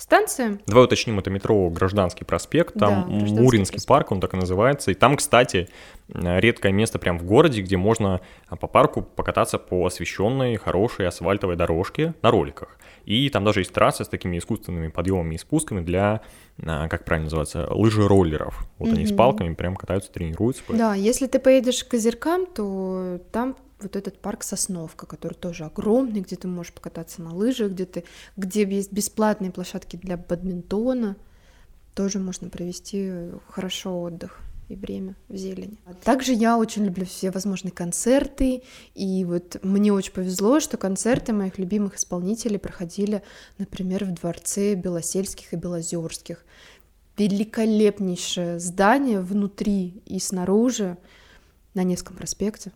станциям. 0.00 0.60
Давай 0.66 0.84
уточним, 0.84 1.18
это 1.18 1.30
метро 1.30 1.68
Гражданский 1.68 2.24
проспект, 2.24 2.74
там 2.74 3.06
да, 3.06 3.06
Муринский 3.06 3.74
проспект. 3.74 3.86
парк, 3.86 4.12
он 4.12 4.20
так 4.20 4.34
и 4.34 4.36
называется, 4.36 4.90
и 4.90 4.94
там, 4.94 5.16
кстати, 5.16 5.68
редкое 6.08 6.72
место 6.72 6.98
прям 6.98 7.18
в 7.18 7.24
городе, 7.24 7.60
где 7.62 7.76
можно 7.76 8.20
по 8.48 8.66
парку 8.66 9.02
покататься 9.02 9.58
по 9.58 9.86
освещенной 9.86 10.56
хорошей 10.56 11.06
асфальтовой 11.06 11.56
дорожке 11.56 12.14
на 12.22 12.30
роликах. 12.30 12.78
И 13.04 13.28
там 13.28 13.44
даже 13.44 13.60
есть 13.60 13.72
трассы 13.72 14.04
с 14.04 14.08
такими 14.08 14.38
искусственными 14.38 14.88
подъемами 14.88 15.34
и 15.34 15.38
спусками 15.38 15.80
для, 15.80 16.20
а, 16.62 16.88
как 16.88 17.04
правильно 17.04 17.26
называется, 17.26 17.66
лыжероллеров. 17.70 18.66
Вот 18.78 18.90
mm-hmm. 18.90 18.92
они 18.92 19.06
с 19.06 19.12
палками 19.12 19.54
прям 19.54 19.76
катаются, 19.76 20.12
тренируются. 20.12 20.62
Да, 20.68 20.94
если 20.94 21.26
ты 21.26 21.38
поедешь 21.38 21.84
к 21.84 21.94
Озеркам, 21.94 22.46
то 22.46 23.20
там 23.32 23.56
вот 23.82 23.96
этот 23.96 24.18
парк 24.18 24.42
Сосновка, 24.42 25.06
который 25.06 25.34
тоже 25.34 25.64
огромный, 25.64 26.20
где 26.20 26.36
ты 26.36 26.48
можешь 26.48 26.72
покататься 26.72 27.22
на 27.22 27.34
лыжах, 27.34 27.72
где, 27.72 27.86
ты, 27.86 28.04
где 28.36 28.64
есть 28.64 28.92
бесплатные 28.92 29.50
площадки 29.50 29.96
для 29.96 30.16
бадминтона, 30.16 31.16
тоже 31.94 32.18
можно 32.18 32.48
провести 32.48 33.30
хорошо 33.48 34.00
отдых 34.02 34.40
и 34.70 34.76
время 34.76 35.16
в 35.28 35.36
зелени. 35.36 35.78
Также 36.04 36.32
я 36.32 36.56
очень 36.56 36.84
люблю 36.84 37.04
все 37.04 37.30
возможные 37.30 37.72
концерты, 37.72 38.62
и 38.94 39.24
вот 39.24 39.58
мне 39.62 39.92
очень 39.92 40.12
повезло, 40.12 40.60
что 40.60 40.76
концерты 40.76 41.32
моих 41.32 41.58
любимых 41.58 41.96
исполнителей 41.96 42.58
проходили, 42.58 43.22
например, 43.58 44.04
в 44.04 44.14
дворце 44.14 44.74
Белосельских 44.74 45.52
и 45.52 45.56
Белозерских. 45.56 46.44
Великолепнейшее 47.18 48.60
здание 48.60 49.20
внутри 49.20 50.02
и 50.06 50.18
снаружи 50.20 50.96
на 51.74 51.82
Невском 51.82 52.16
проспекте. 52.16 52.72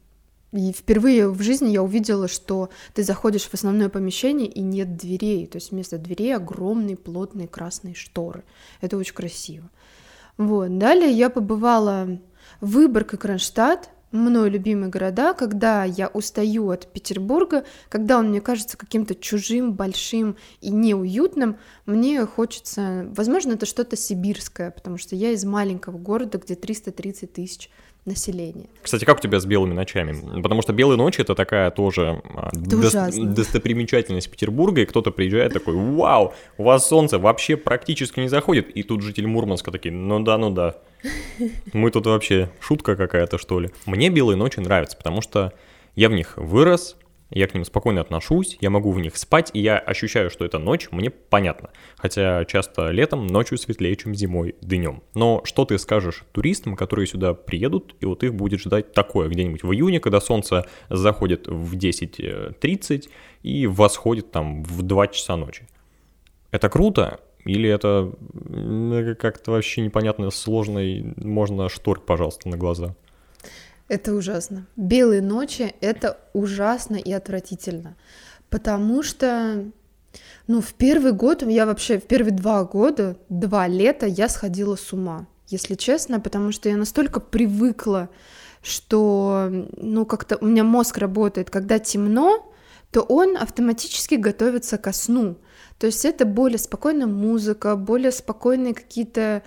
И 0.55 0.72
впервые 0.72 1.28
в 1.28 1.42
жизни 1.42 1.70
я 1.70 1.82
увидела, 1.82 2.28
что 2.28 2.70
ты 2.94 3.02
заходишь 3.02 3.48
в 3.48 3.55
основное 3.55 3.88
помещение 3.88 4.46
и 4.46 4.61
нет 4.61 4.96
дверей. 4.96 5.48
То 5.48 5.57
есть 5.57 5.72
вместо 5.72 5.98
дверей 5.98 6.36
огромные 6.36 6.96
плотные 6.96 7.48
красные 7.48 7.94
шторы. 7.94 8.44
Это 8.80 8.96
очень 8.96 9.14
красиво. 9.14 9.68
Вот. 10.36 10.78
Далее 10.78 11.11
я 11.11 11.28
побывала 11.28 12.20
в 12.61 12.70
Выборг 12.70 13.14
и 13.14 13.16
Кронштадт, 13.16 13.90
мной 14.12 14.48
любимые 14.48 14.90
города, 14.90 15.34
когда 15.34 15.82
я 15.82 16.07
устаю 16.07 16.70
от 16.70 16.86
Петербурга, 16.86 17.64
когда 17.88 18.20
он 18.20 18.28
мне 18.28 18.40
кажется 18.40 18.76
каким-то 18.76 19.16
чужим, 19.16 19.72
большим 19.72 20.36
и 20.61 20.70
неуютным, 20.70 21.57
мне 21.84 22.24
хочется, 22.26 23.09
возможно, 23.16 23.55
это 23.55 23.66
что-то 23.66 23.96
сибирское, 23.96 24.70
потому 24.70 24.98
что 24.98 25.16
я 25.16 25.32
из 25.32 25.44
маленького 25.44 25.98
города, 25.98 26.38
где 26.38 26.55
330 26.55 27.32
тысяч 27.32 27.70
населения. 28.05 28.66
Кстати, 28.82 29.05
как 29.05 29.18
у 29.18 29.20
тебя 29.20 29.40
с 29.40 29.46
белыми 29.46 29.72
ночами? 29.72 30.40
Потому 30.42 30.62
что 30.62 30.72
белые 30.72 30.96
ночи 30.98 31.20
это 31.20 31.34
такая 31.34 31.70
тоже 31.70 32.22
а, 32.34 32.50
дос- 32.52 33.34
достопримечательность 33.34 34.30
Петербурга, 34.30 34.82
и 34.82 34.84
кто-то 34.84 35.11
приезжает 35.11 35.52
такой, 35.52 35.74
вау, 35.74 36.34
у 36.59 36.64
вас 36.64 36.86
солнце 36.88 37.18
вообще 37.18 37.57
практически 37.57 38.20
не 38.20 38.28
заходит, 38.28 38.70
и 38.70 38.82
тут 38.82 39.02
житель 39.02 39.26
Мурманска 39.26 39.70
такие, 39.70 39.92
ну 39.92 40.20
да, 40.20 40.38
ну 40.38 40.50
да, 40.50 40.76
мы 41.72 41.90
тут 41.90 42.07
вообще 42.07 42.50
шутка 42.61 42.96
какая-то 42.96 43.38
что 43.38 43.61
ли. 43.61 43.70
Мне 43.86 44.11
белые 44.11 44.36
ночи 44.36 44.61
нравятся, 44.61 44.96
потому 44.96 45.22
что 45.22 45.52
я 45.96 46.09
в 46.09 46.12
них 46.12 46.36
вырос, 46.36 46.96
я 47.35 47.47
к 47.47 47.55
ним 47.55 47.64
спокойно 47.64 48.01
отношусь, 48.01 48.57
я 48.61 48.70
могу 48.70 48.93
в 48.93 49.01
них 49.01 49.16
спать, 49.16 49.51
и 49.53 49.61
я 49.61 49.78
ощущаю, 49.78 50.30
что 50.30 50.45
это 50.45 50.59
ночь, 50.59 50.89
мне 50.91 51.11
понятно. 51.11 51.70
Хотя 51.97 52.45
часто 52.45 52.91
летом 52.91 53.26
ночью 53.26 53.59
светлее, 53.59 53.97
чем 53.97 54.14
зимой 54.14 54.55
днем. 54.61 55.03
Но 55.14 55.43
что 55.45 55.64
ты 55.64 55.78
скажешь 55.78 56.24
туристам, 56.32 56.76
которые 56.76 57.07
сюда 57.07 57.35
приедут, 57.35 57.97
и 58.01 58.07
вот 58.07 58.22
их 58.22 58.35
будет 58.35 58.61
ждать 58.61 58.93
такое 58.93 59.28
где-нибудь 59.28 59.62
в 59.62 59.72
июне, 59.72 60.01
когда 60.01 60.20
солнце 60.20 60.66
заходит 60.89 61.47
в 61.49 61.76
10.30 61.76 63.09
и 63.43 63.66
восходит 63.66 64.30
там 64.30 64.62
в 64.62 64.82
2 64.82 65.09
часа 65.09 65.37
ночи? 65.37 65.66
Это 66.51 66.68
круто, 66.68 67.20
или 67.45 67.68
это 67.68 68.12
как-то 69.18 69.51
вообще 69.51 69.82
непонятно, 69.82 70.30
сложно, 70.30 70.78
и 70.78 71.03
можно 71.16 71.68
шторк, 71.68 72.07
пожалуйста, 72.07 72.49
на 72.49 72.57
глаза? 72.57 72.95
Это 73.89 74.14
ужасно. 74.14 74.66
Белые 74.76 75.20
ночи— 75.20 75.74
это 75.80 76.18
ужасно 76.32 76.97
и 76.97 77.12
отвратительно. 77.12 77.97
Потому 78.49 79.03
что, 79.03 79.64
ну, 80.47 80.61
в 80.61 80.74
первый 80.74 81.12
год, 81.12 81.43
я 81.43 81.66
вообще, 81.66 81.99
в 81.99 82.05
первые 82.05 82.35
два 82.35 82.64
года, 82.64 83.16
два 83.28 83.66
лета 83.68 84.07
я 84.07 84.28
сходила 84.28 84.76
с 84.76 84.93
ума, 84.93 85.26
если 85.49 85.74
честно, 85.74 86.18
потому 86.20 86.51
что 86.53 86.68
я 86.68 86.76
настолько 86.76 87.20
привыкла, 87.20 88.09
что, 88.62 89.51
ну, 89.76 90.07
как-то 90.07 90.39
у 90.41 90.47
меня 90.47 90.64
мозг 90.64 90.97
работает, 90.97 91.51
когда 91.51 91.78
темно, 91.78 92.51
то 92.91 93.03
он 93.03 93.37
автоматически 93.37 94.14
готовится 94.14 94.78
ко 94.78 94.93
сну. 94.93 95.37
То 95.78 95.87
есть 95.89 96.05
это 96.05 96.24
более 96.24 96.59
спокойная 96.59 97.09
музыка, 97.09 97.76
более 97.76 98.12
спокойные 98.12 98.72
какие-то 98.72 99.43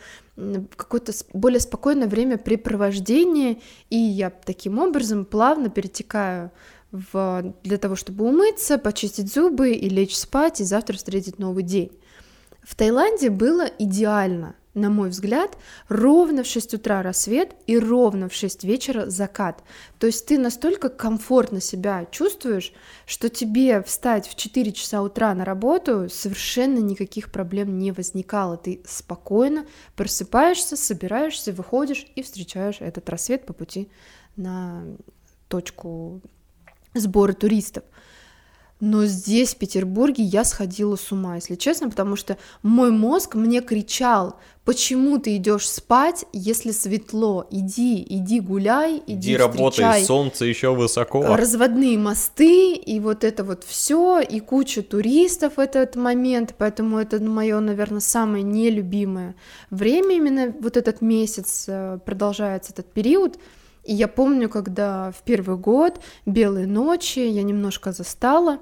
какое-то 0.76 1.14
более 1.34 1.60
спокойное 1.60 2.08
времяпрепровождение, 2.08 3.60
и 3.90 3.98
я 3.98 4.30
таким 4.30 4.80
образом 4.80 5.26
плавно 5.26 5.70
перетекаю 5.70 6.52
в, 6.92 7.54
для 7.64 7.78
того, 7.78 7.96
чтобы 7.96 8.26
умыться, 8.26 8.78
почистить 8.78 9.34
зубы 9.34 9.72
и 9.72 9.90
лечь 9.90 10.16
спать, 10.16 10.62
и 10.62 10.64
завтра 10.64 10.96
встретить 10.96 11.40
новый 11.40 11.64
день. 11.64 11.92
В 12.62 12.76
Таиланде 12.76 13.30
было 13.30 13.66
идеально 13.80 14.56
на 14.78 14.90
мой 14.90 15.10
взгляд, 15.10 15.58
ровно 15.90 16.44
в 16.44 16.48
6 16.48 16.76
утра 16.76 17.02
рассвет 17.02 17.56
и 17.66 17.78
ровно 17.78 18.30
в 18.30 18.34
6 18.34 18.64
вечера 18.64 19.10
закат. 19.10 19.64
То 20.00 20.08
есть 20.08 20.26
ты 20.28 20.38
настолько 20.38 20.90
комфортно 20.90 21.60
себя 21.60 22.06
чувствуешь, 22.12 22.74
что 23.06 23.30
тебе 23.30 23.82
встать 23.82 24.28
в 24.28 24.36
4 24.36 24.72
часа 24.72 25.02
утра 25.02 25.34
на 25.34 25.44
работу 25.44 26.08
совершенно 26.10 26.78
никаких 26.78 27.32
проблем 27.32 27.78
не 27.80 27.92
возникало. 27.92 28.58
Ты 28.58 28.82
спокойно 28.86 29.66
просыпаешься, 29.96 30.78
собираешься, 30.78 31.52
выходишь 31.52 32.06
и 32.16 32.22
встречаешь 32.22 32.78
этот 32.80 33.10
рассвет 33.10 33.46
по 33.46 33.54
пути 33.54 33.90
на 34.36 34.84
точку 35.48 36.22
сбора 36.94 37.34
туристов. 37.34 37.84
Но 38.80 39.06
здесь, 39.06 39.56
в 39.56 39.58
Петербурге, 39.58 40.24
я 40.24 40.44
сходила 40.44 40.96
с 40.96 41.12
ума, 41.12 41.36
если 41.36 41.56
честно, 41.56 41.90
потому 41.90 42.16
что 42.16 42.38
мой 42.62 42.92
мозг 42.92 43.34
мне 43.34 43.62
кричал, 43.62 44.36
почему 44.66 45.18
ты 45.18 45.36
идешь 45.38 45.68
спать, 45.68 46.26
если 46.32 46.70
светло, 46.70 47.48
иди, 47.50 48.06
иди 48.08 48.40
гуляй, 48.40 49.02
иди, 49.08 49.30
иди 49.32 49.38
работай, 49.38 50.06
солнце 50.06 50.46
еще 50.46 50.76
высоко. 50.76 51.36
Разводные 51.36 51.98
мосты, 51.98 52.74
и 52.74 53.00
вот 53.00 53.24
это 53.24 53.44
вот 53.44 53.64
все, 53.64 54.20
и 54.20 54.40
куча 54.40 54.84
туристов 54.84 55.54
в 55.58 55.60
этот 55.60 55.96
момент, 55.96 56.54
поэтому 56.56 57.00
это 57.00 57.20
мое, 57.20 57.60
наверное, 57.60 58.00
самое 58.02 58.44
нелюбимое 58.44 59.36
время, 59.72 60.16
именно 60.16 60.54
вот 60.60 60.78
этот 60.78 61.02
месяц 61.02 61.66
э, 61.68 61.98
продолжается 62.06 62.74
этот 62.74 62.86
период, 62.94 63.40
и 63.88 63.94
я 63.94 64.10
помню, 64.10 64.50
когда 64.50 65.12
в 65.12 65.24
первый 65.24 65.58
год 65.58 66.02
«Белые 66.26 66.68
ночи» 66.68 67.20
я 67.20 67.42
немножко 67.42 67.94
застала, 67.94 68.60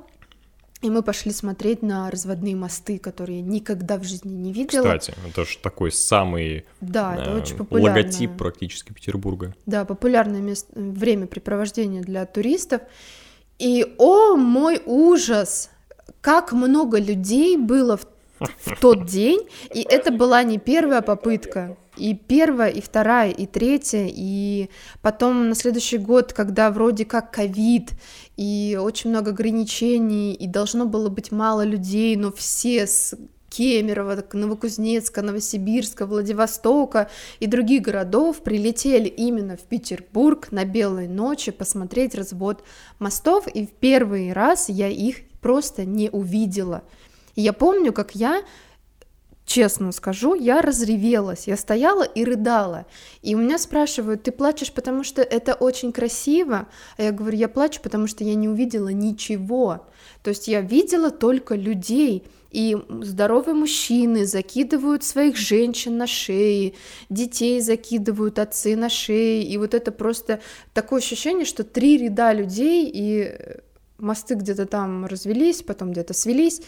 и 0.83 0.89
мы 0.91 1.01
пошли 1.01 1.31
смотреть 1.31 1.81
на 1.81 2.11
разводные 2.11 2.55
мосты, 2.55 2.99
которые 2.99 3.39
я 3.39 3.43
никогда 3.43 3.97
в 3.97 4.03
жизни 4.03 4.33
не 4.33 4.53
видела. 4.53 4.83
Кстати, 4.83 5.15
это 5.27 5.43
же 5.43 5.57
такой 5.57 5.91
самый 5.91 6.65
да, 6.79 7.15
это 7.15 7.31
э, 7.31 7.41
очень 7.41 7.57
популярное. 7.57 8.03
логотип 8.03 8.37
практически 8.37 8.93
Петербурга. 8.93 9.55
Да, 9.65 9.83
популярное 9.83 10.41
место, 10.41 10.71
времяпрепровождение 10.75 12.03
для 12.03 12.27
туристов. 12.27 12.83
И, 13.57 13.95
о 13.97 14.35
мой 14.35 14.79
ужас, 14.85 15.71
как 16.21 16.51
много 16.51 16.99
людей 16.99 17.57
было 17.57 17.97
в, 17.97 18.05
в 18.39 18.79
тот 18.79 19.07
день, 19.07 19.49
и 19.73 19.81
это 19.81 20.11
была 20.11 20.43
не 20.43 20.59
первая 20.59 21.01
попытка, 21.01 21.77
и 21.97 22.13
первая, 22.13 22.69
и 22.69 22.81
вторая, 22.81 23.31
и 23.31 23.45
третья, 23.45 24.07
и 24.09 24.69
потом 25.01 25.49
на 25.49 25.55
следующий 25.55 25.97
год, 25.97 26.33
когда 26.33 26.71
вроде 26.71 27.05
как 27.05 27.31
ковид, 27.31 27.91
и 28.37 28.77
очень 28.81 29.09
много 29.09 29.31
ограничений, 29.31 30.33
и 30.33 30.47
должно 30.47 30.85
было 30.85 31.09
быть 31.09 31.31
мало 31.31 31.63
людей, 31.63 32.15
но 32.15 32.31
все 32.31 32.87
с 32.87 33.15
Кемерово, 33.49 34.23
Новокузнецка, 34.33 35.21
Новосибирска, 35.21 36.05
Владивостока 36.05 37.09
и 37.39 37.47
других 37.47 37.83
городов 37.83 38.41
прилетели 38.43 39.07
именно 39.07 39.55
в 39.55 39.61
Петербург 39.61 40.51
на 40.51 40.65
Белой 40.65 41.07
ночи 41.07 41.51
посмотреть 41.51 42.15
развод 42.15 42.63
мостов, 42.99 43.47
и 43.47 43.65
в 43.65 43.71
первый 43.71 44.33
раз 44.33 44.67
я 44.67 44.89
их 44.89 45.19
просто 45.39 45.85
не 45.85 46.09
увидела. 46.09 46.83
И 47.35 47.41
я 47.41 47.53
помню, 47.53 47.93
как 47.93 48.13
я 48.13 48.41
честно 49.45 49.91
скажу, 49.91 50.33
я 50.33 50.61
разревелась, 50.61 51.47
я 51.47 51.55
стояла 51.55 52.03
и 52.03 52.23
рыдала. 52.23 52.85
И 53.21 53.35
у 53.35 53.37
меня 53.37 53.57
спрашивают, 53.57 54.23
ты 54.23 54.31
плачешь, 54.31 54.71
потому 54.71 55.03
что 55.03 55.21
это 55.21 55.53
очень 55.53 55.91
красиво? 55.91 56.67
А 56.97 57.03
я 57.03 57.11
говорю, 57.11 57.37
я 57.37 57.47
плачу, 57.47 57.79
потому 57.81 58.07
что 58.07 58.23
я 58.23 58.35
не 58.35 58.49
увидела 58.49 58.89
ничего. 58.89 59.87
То 60.23 60.29
есть 60.29 60.47
я 60.47 60.61
видела 60.61 61.11
только 61.11 61.55
людей, 61.55 62.23
и 62.51 62.77
здоровые 63.01 63.53
мужчины 63.53 64.25
закидывают 64.25 65.03
своих 65.03 65.35
женщин 65.35 65.97
на 65.97 66.07
шеи, 66.07 66.73
детей 67.09 67.59
закидывают 67.59 68.39
отцы 68.39 68.77
на 68.77 68.89
шеи, 68.89 69.43
и 69.43 69.57
вот 69.57 69.73
это 69.73 69.91
просто 69.91 70.39
такое 70.73 70.99
ощущение, 70.99 71.45
что 71.45 71.65
три 71.65 71.97
ряда 71.97 72.31
людей, 72.31 72.89
и 72.93 73.37
мосты 73.97 74.35
где-то 74.35 74.65
там 74.65 75.05
развелись, 75.05 75.63
потом 75.63 75.91
где-то 75.91 76.13
свелись, 76.13 76.61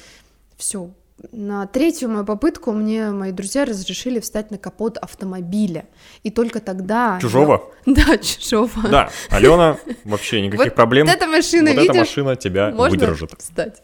все, 0.57 0.91
на 1.32 1.65
третью 1.65 2.09
мою 2.09 2.26
попытку 2.26 2.72
мне 2.72 3.09
мои 3.09 3.32
друзья 3.32 3.65
разрешили 3.65 4.20
встать 4.20 4.51
на 4.51 4.57
капот 4.57 4.97
автомобиля. 4.97 5.86
И 6.24 6.30
только 6.30 6.59
тогда... 6.59 7.20
Чужого? 7.22 7.72
Я... 7.86 7.93
Да, 8.05 8.18
чужого. 8.18 8.88
Да, 8.89 9.09
Алена, 9.30 9.78
вообще 10.03 10.41
никаких 10.45 10.65
вот 10.65 10.76
проблем. 10.76 11.07
эта 11.07 11.26
машина, 11.26 11.72
вот 11.72 11.78
видишь, 11.78 11.89
эта 11.89 11.99
машина 11.99 12.36
тебя 12.36 12.72
можно 12.72 12.99
выдержит. 12.99 13.34
встать. 13.39 13.82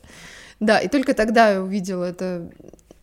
Да, 0.60 0.80
и 0.80 0.88
только 0.88 1.14
тогда 1.14 1.54
я 1.54 1.62
увидела 1.64 2.04
это. 2.04 2.50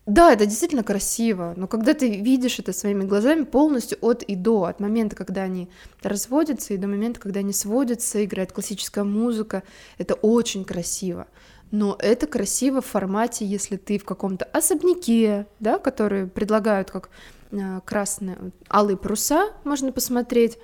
Да, 0.07 0.33
это 0.33 0.47
действительно 0.47 0.83
красиво, 0.83 1.55
но 1.57 1.68
когда 1.68 1.95
ты 1.95 2.16
видишь 2.16 2.59
это 2.59 2.72
своими 2.72 3.05
глазами 3.05 3.45
полностью 3.45 3.99
от 4.01 4.22
и 4.22 4.35
до, 4.35 4.64
от 4.64 4.81
момента, 4.81 5.14
когда 5.14 5.43
они 5.43 5.68
разводятся, 6.03 6.74
и 6.74 6.78
до 6.78 6.89
момента, 6.89 7.20
когда 7.20 7.41
они 7.41 7.53
сводятся, 7.53 8.24
играет 8.24 8.51
классическая 8.51 9.05
музыка, 9.05 9.62
это 9.99 10.14
очень 10.14 10.64
красиво 10.64 11.26
но 11.71 11.97
это 11.99 12.27
красиво 12.27 12.81
в 12.81 12.87
формате, 12.87 13.45
если 13.45 13.77
ты 13.77 13.99
в 13.99 14.05
каком-то 14.05 14.45
особняке, 14.47 15.47
да, 15.61 15.79
которые 15.79 16.27
предлагают 16.27 16.91
как 16.91 17.11
э, 17.53 17.81
красные, 17.85 18.37
алые 18.68 18.97
паруса, 18.97 19.51
можно 19.64 19.93
посмотреть. 19.93 20.59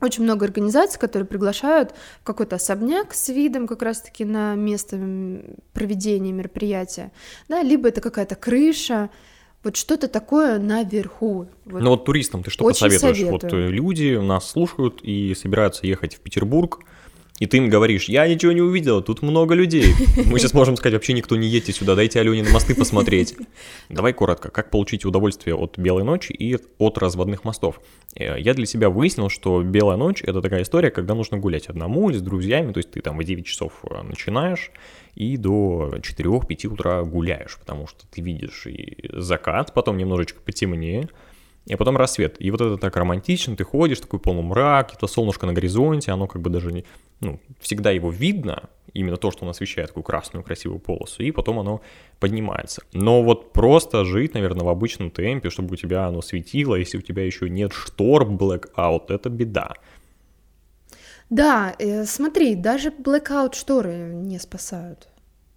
Очень 0.00 0.24
много 0.24 0.44
организаций, 0.44 0.98
которые 1.00 1.26
приглашают 1.26 1.94
в 2.20 2.24
какой-то 2.24 2.56
особняк 2.56 3.14
с 3.14 3.28
видом 3.28 3.66
как 3.66 3.80
раз-таки 3.82 4.24
на 4.24 4.54
место 4.54 4.98
проведения 5.72 6.32
мероприятия, 6.32 7.12
да, 7.48 7.62
либо 7.62 7.88
это 7.88 8.00
какая-то 8.00 8.34
крыша, 8.34 9.10
вот 9.62 9.76
что-то 9.76 10.08
такое 10.08 10.58
наверху. 10.58 11.46
Вот. 11.64 11.80
Ну 11.82 11.90
вот 11.90 12.04
туристам 12.04 12.42
ты 12.42 12.50
что 12.50 12.64
Очень 12.64 12.90
посоветуешь? 12.90 13.16
советую. 13.16 13.32
Вот 13.32 13.52
э, 13.52 13.68
люди 13.68 14.16
нас 14.16 14.50
слушают 14.50 15.00
и 15.02 15.34
собираются 15.34 15.86
ехать 15.86 16.16
в 16.16 16.20
Петербург, 16.20 16.80
и 17.40 17.46
ты 17.46 17.56
им 17.56 17.68
говоришь, 17.68 18.08
я 18.08 18.28
ничего 18.28 18.52
не 18.52 18.60
увидела, 18.60 19.02
тут 19.02 19.22
много 19.22 19.54
людей. 19.54 19.92
Мы 20.26 20.38
сейчас 20.38 20.54
можем 20.54 20.76
сказать, 20.76 20.94
вообще 20.94 21.14
никто 21.14 21.34
не 21.34 21.48
едьте 21.48 21.72
сюда, 21.72 21.96
дайте 21.96 22.20
Алене 22.20 22.44
на 22.44 22.50
мосты 22.50 22.76
посмотреть. 22.76 23.34
Давай 23.88 24.12
коротко, 24.12 24.50
как 24.50 24.70
получить 24.70 25.04
удовольствие 25.04 25.56
от 25.56 25.76
белой 25.76 26.04
ночи 26.04 26.32
и 26.32 26.56
от 26.78 26.98
разводных 26.98 27.42
мостов. 27.42 27.80
Э, 28.14 28.38
я 28.38 28.54
для 28.54 28.66
себя 28.66 28.88
выяснил, 28.88 29.28
что 29.30 29.62
белая 29.62 29.96
ночь— 29.96 30.22
это 30.24 30.40
такая 30.40 30.62
история, 30.62 30.92
когда 30.92 31.14
нужно 31.14 31.38
гулять 31.38 31.66
одному 31.66 32.08
или 32.10 32.18
с 32.18 32.22
друзьями, 32.22 32.72
то 32.72 32.78
есть 32.78 32.92
ты 32.92 33.00
там 33.00 33.18
в 33.18 33.24
9 33.24 33.44
часов 33.44 33.72
э, 33.90 34.02
начинаешь 34.02 34.70
и 35.16 35.36
до 35.36 35.94
4-5 35.96 36.66
утра 36.68 37.02
гуляешь, 37.02 37.58
потому 37.58 37.88
что 37.88 38.06
ты 38.12 38.20
видишь 38.20 38.66
и 38.66 39.08
закат, 39.12 39.74
потом 39.74 39.96
немножечко 39.96 40.40
потемнее, 40.40 41.08
и 41.66 41.76
потом 41.76 41.96
рассвет. 41.96 42.36
И 42.38 42.50
вот 42.50 42.60
это 42.60 42.76
так 42.76 42.96
романтично, 42.96 43.56
ты 43.56 43.64
ходишь, 43.64 44.00
такой 44.00 44.20
полумрак, 44.20 44.94
это 44.94 45.06
солнышко 45.06 45.46
на 45.46 45.52
горизонте, 45.52 46.12
оно 46.12 46.26
как 46.26 46.42
бы 46.42 46.50
даже 46.50 46.72
не... 46.72 46.84
Ну, 47.20 47.40
всегда 47.60 47.90
его 47.90 48.10
видно, 48.10 48.68
именно 48.92 49.16
то, 49.16 49.30
что 49.30 49.44
он 49.44 49.50
освещает 49.50 49.88
такую 49.88 50.04
красную 50.04 50.44
красивую 50.44 50.78
полосу, 50.78 51.22
и 51.22 51.30
потом 51.30 51.58
оно 51.58 51.80
поднимается. 52.20 52.82
Но 52.92 53.22
вот 53.22 53.52
просто 53.52 54.04
жить, 54.04 54.34
наверное, 54.34 54.64
в 54.64 54.68
обычном 54.68 55.10
темпе, 55.10 55.50
чтобы 55.50 55.72
у 55.72 55.76
тебя 55.76 56.06
оно 56.06 56.22
светило, 56.22 56.74
если 56.74 56.98
у 56.98 57.02
тебя 57.02 57.24
еще 57.24 57.48
нет 57.48 57.72
штор 57.72 58.24
blackout, 58.28 59.06
это 59.08 59.28
беда. 59.30 59.72
Да, 61.30 61.74
э, 61.78 62.04
смотри, 62.04 62.54
даже 62.54 62.90
blackout 62.90 63.54
шторы 63.54 64.12
не 64.12 64.38
спасают. 64.38 65.08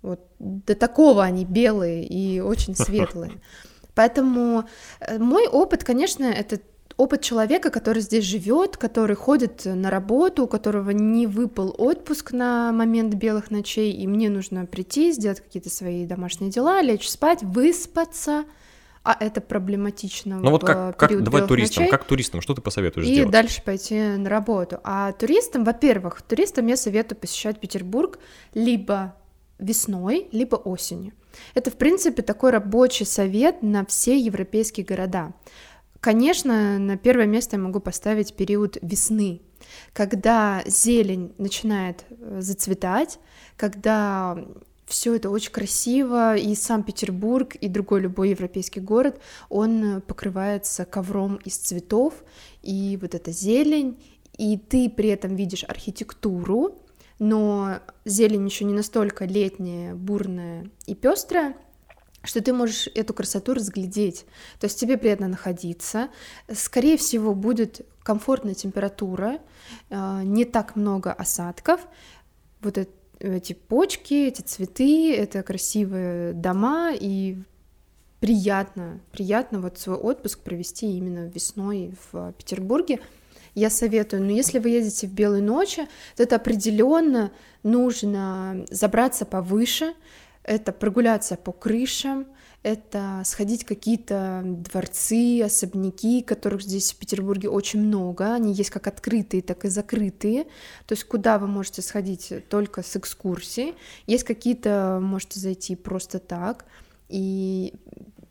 Вот 0.01 0.22
до 0.39 0.76
такого 0.76 1.24
они 1.24 1.45
белые 1.45 2.05
и 2.05 2.39
очень 2.39 2.76
светлые. 2.76 3.34
Поэтому 3.98 4.66
э, 5.00 5.18
мой 5.18 5.48
опыт, 5.48 5.84
конечно, 5.84 6.26
это 6.26 6.60
опыт 6.98 7.24
человека, 7.24 7.72
который 7.72 8.04
здесь 8.04 8.24
живет, 8.24 8.78
который 8.78 9.16
ходит 9.16 9.66
на 9.66 9.89
работу, 9.89 10.43
у 10.43 10.48
которого 10.48 10.91
не 10.91 11.26
выпал 11.26 11.74
отпуск 11.76 12.32
на 12.32 12.72
момент 12.72 13.16
белых 13.16 13.50
ночей, 13.50 13.91
и 13.91 14.06
мне 14.06 14.30
нужно 14.30 14.68
прийти, 14.68 15.12
сделать 15.12 15.41
какие-то 15.41 15.72
свои 15.72 16.06
домашние 16.06 16.52
дела, 16.52 16.80
лечь 16.84 17.10
спать, 17.10 17.41
выспаться, 17.41 18.45
а 19.04 19.18
это 19.20 19.41
проблематично. 19.41 20.41
Ну 20.41 20.52
вот 20.52 20.64
как, 20.64 20.95
как 20.98 21.24
давай 21.24 21.48
туристам, 21.48 21.86
ночей, 21.86 21.91
как 21.91 22.04
туристам, 22.04 22.41
что 22.41 22.54
ты 22.54 22.62
посоветуешь 22.62 23.08
и 23.08 23.14
сделать? 23.14 23.32
дальше 23.32 23.64
пойти 23.64 24.00
на 24.00 24.30
работу. 24.30 24.80
А 24.84 25.12
туристам, 25.14 25.64
во-первых, 25.64 26.22
туристам 26.22 26.68
я 26.68 26.78
советую 26.78 27.18
посещать 27.18 27.60
Петербург 27.60 28.20
либо 28.54 29.16
весной, 29.58 30.28
либо 30.32 30.56
осенью. 30.56 31.14
Это, 31.54 31.72
в 31.72 31.78
принципе, 31.78 32.22
такой 32.22 32.52
рабочий 32.52 33.06
совет 33.06 33.62
на 33.64 33.86
все 33.86 34.18
европейские 34.18 34.86
города. 34.86 35.34
Конечно, 36.00 36.78
на 36.78 36.98
первое 36.98 37.26
место 37.26 37.56
я 37.56 37.62
могу 37.62 37.80
поставить 37.80 38.36
период 38.36 38.78
весны, 38.82 39.42
когда 39.94 40.62
зелень 40.66 41.34
начинает 41.38 42.06
э, 42.10 42.38
зацветать, 42.40 43.20
когда 43.56 44.38
все 44.86 45.16
это 45.16 45.30
очень 45.30 45.52
красиво, 45.52 46.38
и 46.38 46.56
Санкт-Петербург, 46.56 47.56
и 47.56 47.68
другой 47.68 48.02
любой 48.02 48.30
европейский 48.30 48.80
город, 48.80 49.20
он 49.50 50.02
покрывается 50.02 50.86
ковром 50.86 51.36
из 51.44 51.58
цветов, 51.58 52.24
и 52.64 52.98
вот 53.02 53.14
эта 53.14 53.32
зелень, 53.32 54.02
и 54.38 54.58
ты 54.58 54.90
при 54.90 55.10
этом 55.10 55.36
видишь 55.36 55.66
архитектуру, 55.68 56.87
но 57.20 57.80
зелень 58.05 58.45
еще 58.45 58.65
не 58.65 58.74
настолько 58.74 59.26
летняя, 59.26 59.95
бурная 59.95 60.70
и 60.86 60.95
пестрая, 60.95 61.55
что 62.24 62.41
ты 62.41 62.53
можешь 62.53 62.89
эту 62.93 63.13
красоту 63.13 63.53
разглядеть. 63.53 64.26
То 64.59 64.65
есть 64.65 64.80
тебе 64.80 64.97
приятно 64.97 65.28
находиться. 65.28 66.09
Скорее 66.51 66.97
всего, 66.97 67.34
будет 67.34 67.86
комфортная 68.03 68.53
температура, 68.53 69.39
э, 69.89 70.22
не 70.24 70.45
так 70.45 70.76
много 70.76 71.11
осадков. 71.11 71.88
Вот 72.61 72.78
эти 73.20 73.53
почки, 73.53 74.28
эти 74.28 74.41
цветы, 74.41 75.15
это 75.15 75.41
красивые 75.43 76.34
дома, 76.34 76.91
и 76.93 77.38
приятно, 78.20 78.99
приятно 79.11 79.59
вот 79.59 79.78
свой 79.80 79.97
отпуск 79.97 80.39
провести 80.39 80.97
именно 80.97 81.28
весной 81.28 81.93
в 82.11 82.34
Петербурге 82.34 82.99
я 83.58 83.72
советую. 83.72 84.24
Но 84.24 84.32
если 84.32 84.60
вы 84.60 84.70
едете 84.70 85.08
в 85.08 85.14
белые 85.14 85.41
ночи, 85.41 85.88
то 86.16 86.24
это 86.24 86.36
определенно 86.36 87.32
нужно 87.64 88.66
забраться 88.70 89.26
повыше, 89.26 89.95
это 90.43 90.72
прогуляться 90.72 91.36
по 91.36 91.51
крышам, 91.51 92.28
это 92.62 93.22
сходить 93.26 93.64
в 93.64 93.68
какие-то 93.68 94.43
дворцы, 94.45 95.41
особняки, 95.41 96.22
которых 96.22 96.62
здесь 96.62 96.93
в 96.93 96.97
Петербурге 96.97 97.49
очень 97.49 97.82
много. 97.82 98.34
Они 98.34 98.53
есть 98.53 98.70
как 98.70 98.88
открытые, 98.88 99.41
так 99.41 99.66
и 99.66 99.70
закрытые. 99.70 100.43
То 100.86 100.93
есть 100.93 101.05
куда 101.05 101.39
вы 101.39 101.47
можете 101.47 101.82
сходить 101.82 102.32
только 102.49 102.84
с 102.84 102.95
экскурсией. 102.95 103.74
Есть 104.05 104.24
какие-то, 104.24 104.99
можете 105.01 105.39
зайти 105.39 105.76
просто 105.76 106.20
так. 106.20 106.66
И 107.10 107.74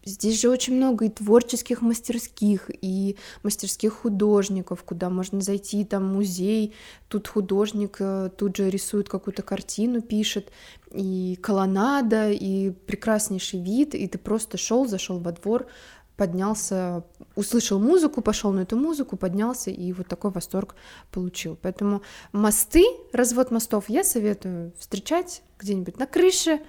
Здесь 0.07 0.41
же 0.41 0.51
очень 0.51 0.77
много 0.77 1.07
и 1.07 1.09
творческих 1.09 1.83
мастерских, 1.83 2.71
и 2.81 3.17
мастерских 3.43 3.93
художников, 3.93 4.85
куда 4.85 5.11
можно 5.11 5.41
зайти, 5.41 5.85
там 5.85 6.15
музей, 6.15 6.75
тут 7.09 7.27
художник 7.27 7.97
э, 7.99 8.31
тут 8.37 8.57
же 8.57 8.71
рисует 8.71 9.09
какую-то 9.09 9.43
картину, 9.43 10.01
пишет, 10.01 10.53
и 10.93 11.37
колоннада, 11.43 12.31
и 12.31 12.71
прекраснейший 12.71 13.61
вид, 13.61 13.97
и 13.97 14.07
ты 14.07 14.17
просто 14.17 14.57
шел, 14.57 14.87
зашел 14.87 15.19
во 15.19 15.33
двор, 15.33 15.67
поднялся, 16.17 17.03
услышал 17.35 17.81
музыку, 17.81 18.23
пошел 18.23 18.53
на 18.53 18.61
эту 18.61 18.77
музыку, 18.77 19.17
поднялся 19.17 19.73
и 19.73 19.93
вот 19.93 20.07
такой 20.07 20.31
восторг 20.31 20.77
получил. 21.11 21.59
Поэтому 21.61 22.03
мосты, 22.31 22.85
развод 23.13 23.51
мостов 23.51 23.89
я 23.89 24.05
советую 24.05 24.73
встречать 24.79 25.43
где-нибудь 25.59 25.99
на 25.99 26.07
крыше, 26.07 26.61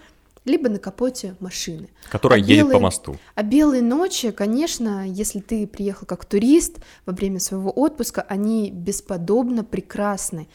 либо 0.47 0.69
на 0.69 0.79
капоте 0.79 1.35
машины. 1.39 1.89
Которая 2.09 2.39
а 2.39 2.41
едет 2.41 2.65
белые, 2.65 2.73
по 2.73 2.79
мосту. 2.79 3.17
А 3.35 3.43
белые 3.43 3.81
ночи, 3.81 4.31
конечно, 4.31 5.07
если 5.07 5.39
ты 5.39 5.67
приехал 5.67 6.07
как 6.07 6.25
турист 6.25 6.77
во 7.05 7.13
время 7.13 7.39
своего 7.39 7.71
отпуска, 7.71 8.21
они 8.21 8.71
бесподобно 8.71 9.63
прекрасны. 9.63 10.47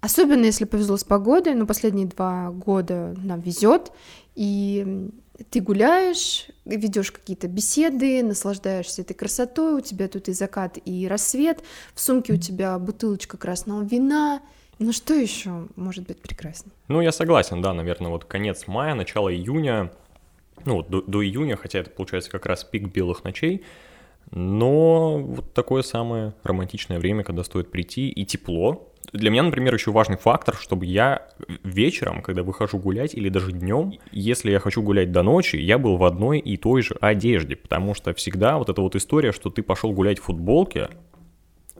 Особенно 0.00 0.44
если 0.44 0.64
повезло 0.64 0.96
с 0.96 1.04
погодой, 1.04 1.54
но 1.54 1.66
последние 1.66 2.06
два 2.06 2.50
года 2.50 3.14
нам 3.22 3.40
везет, 3.40 3.92
и 4.34 5.10
ты 5.50 5.60
гуляешь, 5.60 6.46
ведешь 6.64 7.12
какие-то 7.12 7.48
беседы, 7.48 8.22
наслаждаешься 8.22 9.02
этой 9.02 9.14
красотой, 9.14 9.74
у 9.74 9.80
тебя 9.80 10.08
тут 10.08 10.28
и 10.28 10.32
закат, 10.32 10.78
и 10.84 11.06
рассвет, 11.08 11.62
в 11.94 12.00
сумке 12.00 12.32
у 12.32 12.36
тебя 12.36 12.78
бутылочка 12.78 13.36
красного 13.36 13.82
вина, 13.82 14.40
ну 14.78 14.92
что 14.92 15.14
еще 15.14 15.66
может 15.76 16.06
быть 16.06 16.20
прекраснее? 16.20 16.72
Ну, 16.88 17.00
я 17.00 17.12
согласен, 17.12 17.60
да, 17.60 17.72
наверное, 17.72 18.10
вот 18.10 18.24
конец 18.24 18.66
мая, 18.66 18.94
начало 18.94 19.34
июня, 19.34 19.92
ну, 20.64 20.76
вот 20.76 20.88
до, 20.88 21.02
до 21.02 21.24
июня, 21.24 21.56
хотя 21.56 21.80
это 21.80 21.90
получается 21.90 22.30
как 22.30 22.46
раз 22.46 22.64
пик 22.64 22.88
белых 22.88 23.24
ночей, 23.24 23.64
но 24.30 25.18
вот 25.18 25.54
такое 25.54 25.82
самое 25.82 26.34
романтичное 26.42 26.98
время, 26.98 27.24
когда 27.24 27.44
стоит 27.44 27.70
прийти, 27.70 28.08
и 28.08 28.24
тепло. 28.24 28.92
Для 29.12 29.30
меня, 29.30 29.42
например, 29.42 29.72
еще 29.72 29.90
важный 29.90 30.18
фактор, 30.18 30.54
чтобы 30.54 30.84
я 30.84 31.28
вечером, 31.64 32.20
когда 32.20 32.42
выхожу 32.42 32.78
гулять, 32.78 33.14
или 33.14 33.30
даже 33.30 33.52
днем, 33.52 33.94
если 34.12 34.50
я 34.50 34.60
хочу 34.60 34.82
гулять 34.82 35.12
до 35.12 35.22
ночи, 35.22 35.56
я 35.56 35.78
был 35.78 35.96
в 35.96 36.04
одной 36.04 36.40
и 36.40 36.58
той 36.58 36.82
же 36.82 36.94
одежде, 37.00 37.56
потому 37.56 37.94
что 37.94 38.12
всегда 38.12 38.58
вот 38.58 38.68
эта 38.68 38.82
вот 38.82 38.96
история, 38.96 39.32
что 39.32 39.48
ты 39.48 39.62
пошел 39.62 39.92
гулять 39.92 40.18
в 40.18 40.24
футболке, 40.24 40.90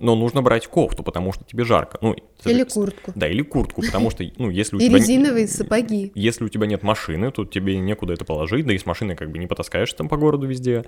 но 0.01 0.15
нужно 0.15 0.43
брать 0.43 0.67
кофту, 0.67 1.03
потому 1.03 1.33
что 1.33 1.45
тебе 1.45 1.65
жарко. 1.65 1.99
Ну, 2.01 2.17
или 2.45 2.65
куртку. 2.65 3.13
Да, 3.15 3.29
или 3.29 3.43
куртку, 3.43 3.83
потому 3.83 4.11
что, 4.11 4.25
ну, 4.37 4.51
если 4.51 4.77
у 4.77 4.79
и 4.79 4.87
тебя... 4.87 4.99
резиновые 4.99 5.49
сапоги. 5.49 6.13
Если 6.15 6.45
у 6.45 6.49
тебя 6.49 6.67
нет 6.67 6.83
машины, 6.83 7.31
то 7.31 7.45
тебе 7.45 7.79
некуда 7.79 8.15
это 8.15 8.25
положить, 8.25 8.67
да 8.67 8.73
и 8.73 8.79
с 8.79 8.87
машиной 8.87 9.17
как 9.17 9.31
бы 9.31 9.39
не 9.39 9.47
потаскаешь 9.47 9.93
там 9.93 10.09
по 10.09 10.17
городу 10.17 10.47
везде, 10.47 10.85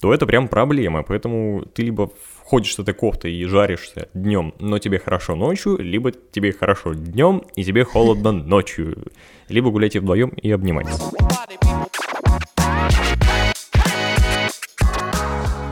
то 0.00 0.14
это 0.14 0.26
прям 0.26 0.48
проблема, 0.48 1.02
поэтому 1.02 1.64
ты 1.74 1.82
либо 1.82 2.10
ходишь 2.44 2.74
с 2.74 2.78
этой 2.78 2.94
кофтой 2.94 3.32
и 3.32 3.44
жаришься 3.44 4.08
днем, 4.14 4.54
но 4.58 4.78
тебе 4.78 4.98
хорошо 4.98 5.34
ночью, 5.34 5.76
либо 5.78 6.12
тебе 6.12 6.52
хорошо 6.52 6.94
днем 6.94 7.42
и 7.56 7.64
тебе 7.64 7.84
холодно 7.84 8.32
ночью, 8.32 9.04
либо 9.48 9.70
гуляйте 9.70 10.00
вдвоем 10.00 10.30
и 10.30 10.50
обнимайтесь. 10.50 10.98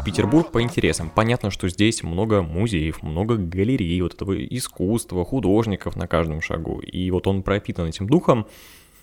Петербург 0.07 0.53
по 0.53 0.63
интересам. 0.63 1.11
Понятно, 1.13 1.51
что 1.51 1.69
здесь 1.69 2.05
много 2.05 2.41
музеев, 2.41 3.03
много 3.03 3.35
галерей, 3.35 4.01
вот 4.03 4.15
этого 4.15 4.39
искусства, 4.39 5.25
художников 5.25 5.97
на 5.97 6.07
каждом 6.07 6.41
шагу. 6.41 6.79
И 6.79 7.11
вот 7.11 7.27
он 7.27 7.43
пропитан 7.43 7.89
этим 7.89 8.07
духом. 8.07 8.47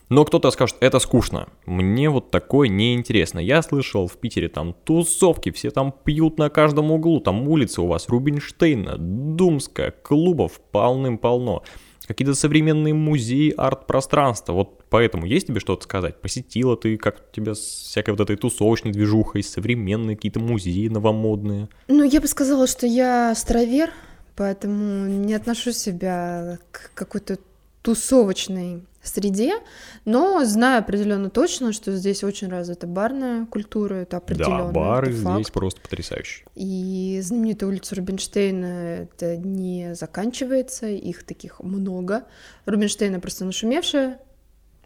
Но 0.08 0.24
кто-то 0.24 0.50
скажет, 0.50 0.78
это 0.80 1.00
скучно. 1.00 1.50
Мне 1.66 2.10
вот 2.10 2.32
такое 2.32 2.70
неинтересно. 2.70 3.40
Я 3.40 3.62
слышал 3.64 4.08
в 4.08 4.14
Питере 4.14 4.48
там 4.48 4.74
тусовки, 4.86 5.52
все 5.52 5.72
там 5.72 5.92
пьют 5.92 6.38
на 6.38 6.50
каждом 6.50 6.90
углу. 6.90 7.20
Там 7.20 7.50
улицы 7.50 7.82
у 7.82 7.88
вас 7.88 8.08
Рубинштейна, 8.08 8.96
Думская, 8.98 9.92
клубов 9.92 10.62
полным-полно 10.72 11.64
какие-то 12.08 12.34
современные 12.34 12.94
музеи, 12.94 13.54
арт-пространства. 13.56 14.54
Вот 14.54 14.83
поэтому 14.94 15.26
есть 15.26 15.48
тебе 15.48 15.60
что-то 15.60 15.86
сказать? 15.86 16.22
Посетила 16.22 16.78
ты, 16.78 16.98
как 16.98 17.32
тебя 17.32 17.56
с 17.56 17.60
всякой 17.60 18.12
вот 18.12 18.20
этой 18.20 18.36
тусовочной 18.36 18.92
движухой, 18.92 19.42
современные 19.42 20.16
какие-то 20.16 20.40
музеи 20.40 20.88
новомодные? 20.88 21.68
Ну, 21.88 22.04
я 22.04 22.22
бы 22.22 22.28
сказала, 22.28 22.68
что 22.68 22.86
я 22.86 23.34
старовер, 23.34 23.90
поэтому 24.36 25.08
не 25.08 25.34
отношу 25.34 25.72
себя 25.72 26.60
к 26.70 26.92
какой-то 26.94 27.40
тусовочной 27.82 28.84
среде, 29.02 29.56
но 30.06 30.46
знаю 30.46 30.82
определенно 30.82 31.32
точно, 31.32 31.74
что 31.74 31.92
здесь 31.94 32.24
очень 32.24 32.50
развита 32.50 32.86
барная 32.86 33.48
культура, 33.48 33.96
это 33.96 34.18
определенно. 34.18 34.68
Да, 34.68 34.72
бары 34.72 35.10
это 35.10 35.22
факт. 35.24 35.36
здесь 35.42 35.52
просто 35.52 35.82
потрясающие. 35.82 36.46
И 36.54 37.20
знаменитая 37.24 37.68
улица 37.68 37.96
Рубинштейна 37.96 39.08
это 39.12 39.38
не 39.38 39.96
заканчивается, 39.96 40.86
их 40.86 41.24
таких 41.24 41.62
много. 41.62 42.26
Рубинштейна 42.68 43.20
просто 43.20 43.44
нашумевшая. 43.44 44.20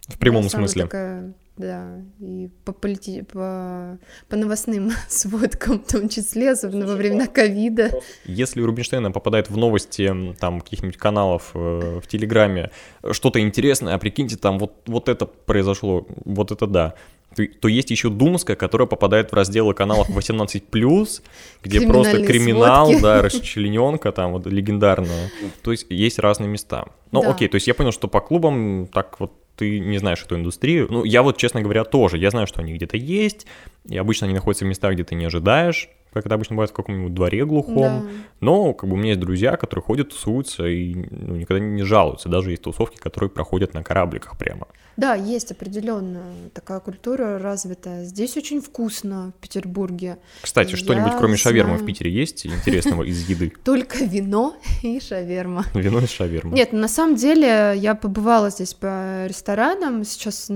В 0.07 0.17
прямом 0.17 0.49
смысле. 0.49 0.83
Такая 0.83 1.33
да, 1.57 2.03
и 2.19 2.49
по, 2.65 2.71
полити... 2.71 3.23
по... 3.23 3.97
по 4.29 4.35
новостным 4.35 4.91
сводкам 5.09 5.79
в 5.79 5.91
том 5.91 6.07
числе, 6.07 6.51
особенно 6.51 6.85
во 6.85 6.93
времена 6.93 7.27
ковида. 7.27 7.91
Если 8.25 8.61
Рубинштейна 8.61 9.11
попадает 9.11 9.49
в 9.49 9.57
новости 9.57 10.35
там 10.39 10.61
каких-нибудь 10.61 10.97
каналов 10.97 11.51
э, 11.55 11.99
в 12.03 12.07
Телеграме 12.07 12.71
что-то 13.11 13.39
интересное, 13.39 13.95
а 13.95 13.97
прикиньте, 13.97 14.37
там 14.37 14.59
вот, 14.59 14.73
вот 14.85 15.09
это 15.09 15.25
произошло, 15.25 16.05
вот 16.25 16.51
это 16.51 16.67
да, 16.67 16.93
то, 17.35 17.45
то 17.45 17.67
есть 17.67 17.91
еще 17.91 18.09
Думская, 18.09 18.55
которая 18.55 18.87
попадает 18.87 19.31
в 19.31 19.33
разделы 19.33 19.73
каналов 19.73 20.09
18+, 20.09 21.21
где 21.63 21.81
просто 21.81 22.23
криминал, 22.25 22.87
сводки. 22.87 23.01
да, 23.03 23.21
расчлененка 23.23 24.11
там 24.11 24.33
вот 24.33 24.45
легендарная. 24.45 25.29
То 25.61 25.71
есть 25.71 25.87
есть 25.89 26.19
разные 26.19 26.47
места. 26.47 26.85
Ну 27.11 27.21
да. 27.21 27.31
окей, 27.31 27.47
то 27.47 27.55
есть 27.55 27.67
я 27.67 27.73
понял, 27.73 27.91
что 27.91 28.07
по 28.07 28.21
клубам 28.21 28.87
так 28.87 29.19
вот 29.19 29.33
ты 29.57 29.79
не 29.79 29.97
знаешь 29.97 30.23
эту 30.23 30.35
индустрию. 30.35 30.87
Ну, 30.89 31.03
я 31.03 31.23
вот, 31.23 31.37
честно 31.37 31.61
говоря, 31.61 31.83
тоже. 31.83 32.17
Я 32.17 32.29
знаю, 32.29 32.47
что 32.47 32.61
они 32.61 32.73
где-то 32.73 32.95
есть, 32.95 33.47
и 33.89 33.97
обычно 33.97 34.27
они 34.27 34.35
находятся 34.35 34.65
в 34.65 34.67
местах, 34.67 34.93
где 34.93 35.03
ты 35.03 35.15
не 35.15 35.25
ожидаешь, 35.25 35.89
как 36.17 36.25
это 36.25 36.35
обычно 36.35 36.55
бывает 36.55 36.71
в 36.71 36.73
каком-нибудь 36.73 37.13
дворе 37.13 37.45
глухом. 37.45 37.75
Да. 37.75 38.03
Но 38.39 38.73
как 38.73 38.89
бы 38.89 38.95
у 38.95 38.97
меня 38.97 39.09
есть 39.09 39.19
друзья, 39.19 39.57
которые 39.57 39.83
ходят, 39.83 40.09
тусуются 40.09 40.67
и 40.67 40.93
ну, 40.93 41.35
никогда 41.35 41.63
не 41.63 41.83
жалуются. 41.83 42.29
Даже 42.29 42.51
есть 42.51 42.63
тусовки, 42.63 42.97
которые 42.97 43.29
проходят 43.29 43.73
на 43.73 43.83
корабликах 43.83 44.37
прямо. 44.37 44.67
Да, 44.97 45.13
есть 45.13 45.51
определенно 45.51 46.23
такая 46.53 46.79
культура 46.79 47.37
развитая. 47.37 48.03
Здесь 48.03 48.35
очень 48.35 48.61
вкусно 48.61 49.31
в 49.37 49.41
Петербурге. 49.41 50.17
Кстати, 50.41 50.75
что-нибудь 50.75 51.13
кроме 51.17 51.37
шавермы 51.37 51.73
знаю... 51.73 51.83
в 51.83 51.85
Питере 51.85 52.11
есть 52.11 52.47
интересного 52.47 53.03
из 53.03 53.29
еды? 53.29 53.53
Только 53.63 54.03
вино 54.03 54.55
и 54.81 54.99
шаверма. 54.99 55.65
Вино 55.75 55.99
и 55.99 56.07
шаверма. 56.07 56.53
Нет, 56.53 56.73
на 56.73 56.87
самом 56.87 57.15
деле 57.15 57.73
я 57.75 57.93
побывала 57.93 58.49
здесь 58.49 58.73
по 58.73 59.25
ресторанам. 59.27 60.03
Сейчас 60.03 60.47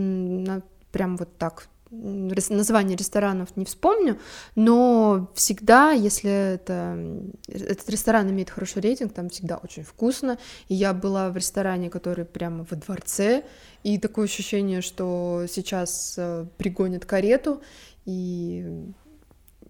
прям 0.91 1.17
вот 1.17 1.37
так 1.37 1.67
название 1.91 2.95
ресторанов 2.95 3.55
не 3.57 3.65
вспомню, 3.65 4.17
но 4.55 5.31
всегда, 5.35 5.91
если 5.91 6.53
это, 6.53 6.97
этот 7.47 7.89
ресторан 7.89 8.29
имеет 8.31 8.49
хороший 8.49 8.81
рейтинг, 8.81 9.13
там 9.13 9.29
всегда 9.29 9.57
очень 9.57 9.83
вкусно. 9.83 10.37
И 10.69 10.75
я 10.75 10.93
была 10.93 11.29
в 11.29 11.37
ресторане, 11.37 11.89
который 11.89 12.25
прямо 12.25 12.65
во 12.69 12.77
дворце, 12.77 13.43
и 13.83 13.97
такое 13.97 14.25
ощущение, 14.25 14.81
что 14.81 15.45
сейчас 15.49 16.15
э, 16.17 16.45
пригонят 16.57 17.05
карету, 17.05 17.61
и 18.05 18.91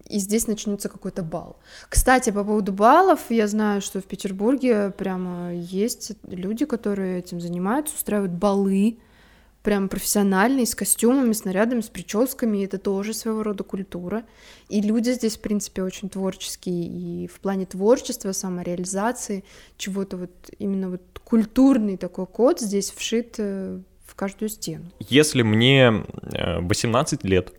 и 0.08 0.18
здесь 0.18 0.46
начнется 0.46 0.88
какой-то 0.88 1.22
бал. 1.22 1.58
Кстати, 1.88 2.30
по 2.30 2.44
поводу 2.44 2.72
баллов, 2.72 3.20
я 3.30 3.46
знаю, 3.46 3.80
что 3.80 4.00
в 4.00 4.04
Петербурге 4.04 4.90
прямо 4.90 5.54
есть 5.54 6.12
люди, 6.26 6.66
которые 6.66 7.20
этим 7.20 7.40
занимаются, 7.40 7.94
устраивают 7.94 8.32
балы, 8.32 8.98
прям 9.62 9.88
профессиональный, 9.88 10.66
с 10.66 10.74
костюмами, 10.74 11.32
с 11.32 11.44
нарядами, 11.44 11.80
с 11.80 11.88
прическами, 11.88 12.64
это 12.64 12.78
тоже 12.78 13.14
своего 13.14 13.42
рода 13.42 13.64
культура. 13.64 14.24
И 14.68 14.80
люди 14.80 15.10
здесь, 15.10 15.36
в 15.36 15.40
принципе, 15.40 15.82
очень 15.82 16.08
творческие, 16.08 16.86
и 16.86 17.26
в 17.28 17.40
плане 17.40 17.66
творчества, 17.66 18.32
самореализации, 18.32 19.44
чего-то 19.76 20.16
вот 20.16 20.30
именно 20.58 20.90
вот 20.90 21.02
культурный 21.24 21.96
такой 21.96 22.26
код 22.26 22.60
здесь 22.60 22.90
вшит 22.90 23.36
э, 23.38 23.78
в 24.04 24.14
каждую 24.14 24.48
стену. 24.48 24.86
Если 24.98 25.42
мне 25.42 26.04
18 26.32 27.24
э, 27.24 27.28
лет, 27.28 27.52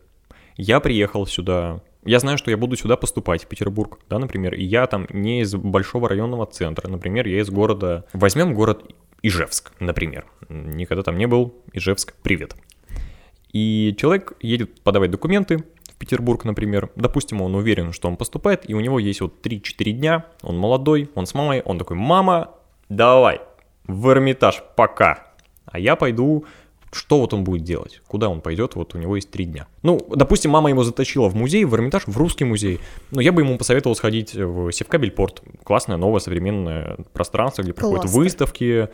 я 0.58 0.80
приехал 0.80 1.26
сюда 1.26 1.82
я 2.06 2.20
знаю, 2.20 2.38
что 2.38 2.52
я 2.52 2.58
буду 2.58 2.76
сюда 2.76 2.98
поступать, 2.98 3.46
в 3.46 3.48
Петербург, 3.48 3.98
да, 4.10 4.20
например, 4.20 4.54
и 4.56 4.64
я 4.64 4.88
там 4.88 5.08
не 5.10 5.42
из 5.42 5.56
большого 5.56 6.10
районного 6.10 6.46
центра, 6.46 6.90
например, 6.90 7.28
я 7.28 7.40
из 7.40 7.50
города... 7.50 8.04
Возьмем 8.12 8.54
город 8.54 8.84
Ижевск, 9.24 9.72
например. 9.80 10.26
Никогда 10.50 11.02
там 11.02 11.18
не 11.18 11.28
был. 11.28 11.56
Ижевск, 11.72 12.14
привет. 12.22 12.56
И 13.54 13.96
человек 13.98 14.34
едет 14.42 14.82
подавать 14.82 15.12
документы 15.12 15.64
в 15.90 15.96
Петербург, 15.96 16.44
например. 16.44 16.90
Допустим, 16.98 17.42
он 17.42 17.56
уверен, 17.56 17.94
что 17.94 18.10
он 18.10 18.18
поступает, 18.18 18.70
и 18.70 18.74
у 18.74 18.82
него 18.82 19.00
есть 19.00 19.22
вот 19.22 19.46
3-4 19.46 19.92
дня, 19.92 20.26
он 20.42 20.58
молодой, 20.58 21.10
он 21.16 21.26
с 21.26 21.34
мамой, 21.34 21.62
он 21.62 21.80
такой, 21.80 21.96
мама, 21.96 22.52
давай, 22.90 23.40
в 23.88 24.10
Эрмитаж, 24.10 24.62
пока. 24.76 25.28
А 25.66 25.80
я 25.80 25.96
пойду 25.96 26.46
что 26.94 27.20
вот 27.20 27.34
он 27.34 27.44
будет 27.44 27.64
делать? 27.64 28.02
Куда 28.08 28.30
он 28.30 28.42
пойдет? 28.42 28.76
Вот 28.76 28.96
у 28.96 28.98
него 28.98 29.16
есть 29.16 29.30
три 29.32 29.46
дня. 29.46 29.68
Ну, 29.82 30.00
допустим, 30.16 30.52
мама 30.52 30.70
его 30.70 30.84
затащила 30.84 31.28
в 31.28 31.36
музей, 31.36 31.66
в 31.66 31.76
Эрмитаж, 31.76 32.04
в 32.08 32.18
русский 32.18 32.46
музей. 32.46 32.80
Но 33.12 33.20
я 33.20 33.32
бы 33.32 33.42
ему 33.42 33.58
посоветовал 33.58 33.96
сходить 33.96 34.34
в 34.36 34.72
Севкабельпорт. 34.72 35.42
Классное, 35.64 35.98
новое, 35.98 36.20
современное 36.20 36.98
пространство, 37.14 37.64
где 37.64 37.74
проходят 37.74 38.04
кластер. 38.04 38.20
выставки. 38.20 38.90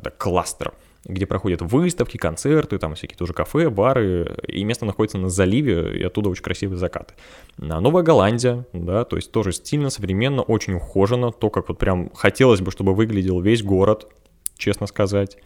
Да, 0.00 0.10
кластер. 0.10 0.72
где 1.04 1.26
проходят 1.26 1.60
выставки, 1.60 2.16
концерты, 2.16 2.78
там 2.78 2.94
всякие 2.94 3.16
тоже 3.16 3.32
кафе, 3.32 3.68
бары, 3.68 4.36
и 4.48 4.64
место 4.64 4.86
находится 4.86 5.18
на 5.18 5.28
заливе, 5.28 5.98
и 5.98 6.02
оттуда 6.02 6.30
очень 6.30 6.42
красивые 6.42 6.78
закаты. 6.78 7.14
А 7.58 7.80
Новая 7.80 8.02
Голландия, 8.02 8.64
да, 8.72 9.04
то 9.04 9.16
есть 9.16 9.30
тоже 9.30 9.52
стильно, 9.52 9.90
современно, 9.90 10.42
очень 10.42 10.74
ухоженно, 10.74 11.30
то, 11.30 11.50
как 11.50 11.68
вот 11.68 11.78
прям 11.78 12.10
хотелось 12.14 12.60
бы, 12.60 12.70
чтобы 12.70 12.94
выглядел 12.94 13.40
весь 13.40 13.62
город, 13.62 14.08
честно 14.56 14.86
сказать. 14.86 15.36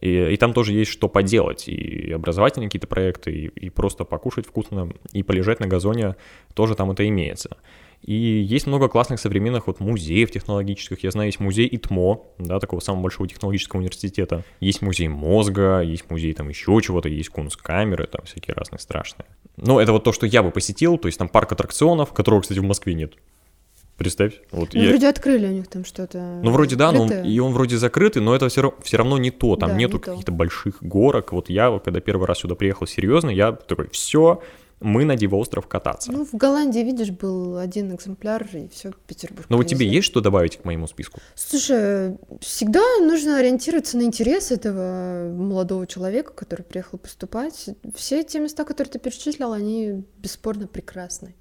И, 0.00 0.32
и 0.32 0.36
там 0.36 0.52
тоже 0.52 0.72
есть 0.72 0.90
что 0.90 1.08
поделать, 1.08 1.68
и 1.68 2.12
образовательные 2.12 2.68
какие-то 2.68 2.86
проекты, 2.86 3.32
и, 3.32 3.46
и 3.46 3.70
просто 3.70 4.04
покушать 4.04 4.46
вкусно, 4.46 4.92
и 5.12 5.22
полежать 5.22 5.60
на 5.60 5.66
газоне 5.66 6.16
тоже 6.54 6.74
там 6.74 6.90
это 6.90 7.06
имеется. 7.06 7.58
И 8.02 8.14
есть 8.14 8.66
много 8.66 8.88
классных 8.88 9.20
современных 9.20 9.66
вот 9.66 9.78
музеев 9.78 10.30
технологических. 10.30 11.04
Я 11.04 11.10
знаю, 11.10 11.28
есть 11.28 11.38
музей 11.38 11.68
ИТМО, 11.70 12.20
да, 12.38 12.58
такого 12.58 12.80
самого 12.80 13.02
большого 13.02 13.28
технологического 13.28 13.80
университета. 13.80 14.42
Есть 14.58 14.80
музей 14.80 15.08
мозга, 15.08 15.80
есть 15.80 16.10
музей 16.10 16.32
там 16.32 16.48
еще 16.48 16.80
чего-то, 16.82 17.10
есть 17.10 17.28
кунсткамеры, 17.28 18.06
там 18.06 18.24
всякие 18.24 18.54
разные 18.54 18.78
страшные. 18.78 19.26
Но 19.58 19.80
это 19.80 19.92
вот 19.92 20.04
то, 20.04 20.12
что 20.12 20.26
я 20.26 20.42
бы 20.42 20.50
посетил, 20.50 20.96
то 20.96 21.08
есть 21.08 21.18
там 21.18 21.28
парк 21.28 21.52
аттракционов, 21.52 22.14
которого, 22.14 22.40
кстати, 22.40 22.58
в 22.58 22.64
Москве 22.64 22.94
нет. 22.94 23.14
Представь. 24.00 24.40
Вот 24.50 24.72
ну, 24.72 24.80
я... 24.80 24.88
вроде 24.88 25.08
открыли 25.08 25.46
у 25.46 25.50
них 25.50 25.68
там 25.68 25.84
что-то. 25.84 26.40
Ну, 26.42 26.50
вроде 26.52 26.74
да, 26.74 26.90
но 26.90 27.02
он, 27.02 27.12
и 27.22 27.38
он 27.38 27.52
вроде 27.52 27.76
закрытый, 27.76 28.22
но 28.22 28.34
это 28.34 28.48
все 28.48 28.62
равно, 28.62 28.78
все 28.82 28.96
равно 28.96 29.18
не 29.18 29.30
то. 29.30 29.56
Там 29.56 29.72
да, 29.72 29.76
нету 29.76 30.00
каких-то 30.00 30.32
больших 30.32 30.82
горок. 30.82 31.34
Вот 31.34 31.50
я, 31.50 31.78
когда 31.84 32.00
первый 32.00 32.26
раз 32.26 32.38
сюда 32.38 32.54
приехал 32.54 32.86
серьезно, 32.86 33.28
я 33.28 33.52
такой, 33.52 33.90
все, 33.90 34.40
мы 34.80 35.04
на 35.04 35.16
Диво-остров 35.16 35.66
кататься. 35.66 36.12
Ну, 36.12 36.24
в 36.24 36.32
Голландии, 36.32 36.80
видишь, 36.80 37.10
был 37.10 37.58
один 37.58 37.94
экземпляр, 37.94 38.48
и 38.54 38.68
все, 38.68 38.92
Петербург. 39.06 39.44
Ну, 39.50 39.58
вот 39.58 39.66
тебе 39.66 39.86
есть 39.86 40.06
что 40.06 40.22
добавить 40.22 40.56
к 40.56 40.64
моему 40.64 40.86
списку? 40.86 41.20
Слушай, 41.34 42.16
всегда 42.40 42.80
нужно 43.02 43.36
ориентироваться 43.36 43.98
на 43.98 44.04
интерес 44.04 44.50
этого 44.50 45.30
молодого 45.30 45.86
человека, 45.86 46.32
который 46.32 46.62
приехал 46.62 46.96
поступать. 46.96 47.68
Все 47.94 48.24
те 48.24 48.40
места, 48.40 48.64
которые 48.64 48.92
ты 48.92 48.98
перечислил, 48.98 49.52
они 49.52 50.04
бесспорно 50.16 50.66
прекрасны. 50.68 51.34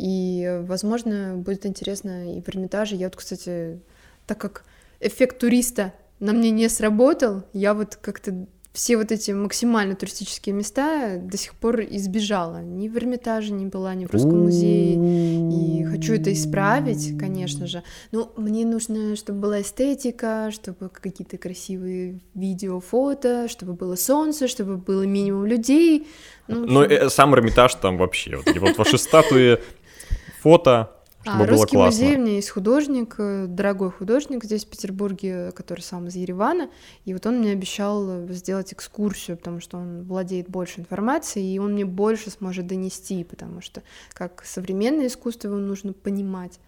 И, 0.00 0.62
возможно, 0.62 1.34
будет 1.36 1.66
интересно 1.66 2.34
и 2.34 2.40
в 2.40 2.48
Эрмитаже. 2.48 2.96
Я 2.96 3.08
вот, 3.08 3.16
кстати, 3.16 3.80
так 4.26 4.38
как 4.38 4.64
эффект 4.98 5.40
туриста 5.40 5.92
на 6.20 6.32
мне 6.32 6.50
не 6.50 6.70
сработал, 6.70 7.42
я 7.52 7.74
вот 7.74 7.96
как-то 7.96 8.46
все 8.72 8.96
вот 8.96 9.10
эти 9.10 9.32
максимально 9.32 9.96
туристические 9.96 10.54
места 10.54 11.18
до 11.18 11.36
сих 11.36 11.54
пор 11.54 11.80
избежала. 11.82 12.62
Ни 12.62 12.88
в 12.88 12.96
Эрмитаже 12.96 13.52
не 13.52 13.66
была, 13.66 13.94
ни 13.94 14.06
в 14.06 14.12
Русском 14.12 14.42
музее. 14.42 14.94
И 15.50 15.84
хочу 15.84 16.14
это 16.14 16.32
исправить, 16.32 17.18
конечно 17.18 17.66
же. 17.66 17.82
Но 18.12 18.32
мне 18.36 18.64
нужно, 18.64 19.16
чтобы 19.16 19.40
была 19.40 19.60
эстетика, 19.60 20.50
чтобы 20.52 20.88
какие-то 20.88 21.36
красивые 21.36 22.20
видео, 22.34 22.80
фото, 22.80 23.48
чтобы 23.48 23.72
было 23.72 23.96
солнце, 23.96 24.46
чтобы 24.46 24.76
было 24.76 25.02
минимум 25.02 25.46
людей. 25.46 26.06
Ну, 26.46 26.66
Но 26.66 26.84
э, 26.84 27.10
сам 27.10 27.34
Эрмитаж 27.34 27.74
там 27.74 27.98
вообще. 27.98 28.36
Вот, 28.36 28.56
вот 28.56 28.78
ваши 28.78 28.98
статуи, 28.98 29.58
фото, 30.40 30.90
чтобы 31.22 31.36
а, 31.36 31.46
было 31.46 31.58
Русский 31.58 31.76
классно. 31.76 32.02
музей, 32.02 32.16
у 32.16 32.20
меня 32.20 32.32
есть 32.32 32.50
художник, 32.50 33.14
э, 33.18 33.46
дорогой 33.46 33.90
художник 33.90 34.44
здесь, 34.44 34.64
в 34.64 34.68
Петербурге, 34.68 35.52
который 35.52 35.80
сам 35.80 36.06
из 36.06 36.16
Еревана, 36.16 36.70
и 37.04 37.12
вот 37.12 37.26
он 37.26 37.40
мне 37.40 37.52
обещал 37.52 38.26
сделать 38.28 38.72
экскурсию, 38.72 39.36
потому 39.36 39.60
что 39.60 39.76
он 39.76 40.04
владеет 40.04 40.48
больше 40.48 40.80
информацией, 40.80 41.54
и 41.54 41.58
он 41.58 41.74
мне 41.74 41.84
больше 41.84 42.30
сможет 42.30 42.66
донести, 42.66 43.22
потому 43.24 43.60
что 43.60 43.82
как 44.14 44.42
современное 44.46 45.08
искусство 45.08 45.48
его 45.48 45.58
нужно 45.58 45.92
понимать. 45.92 46.58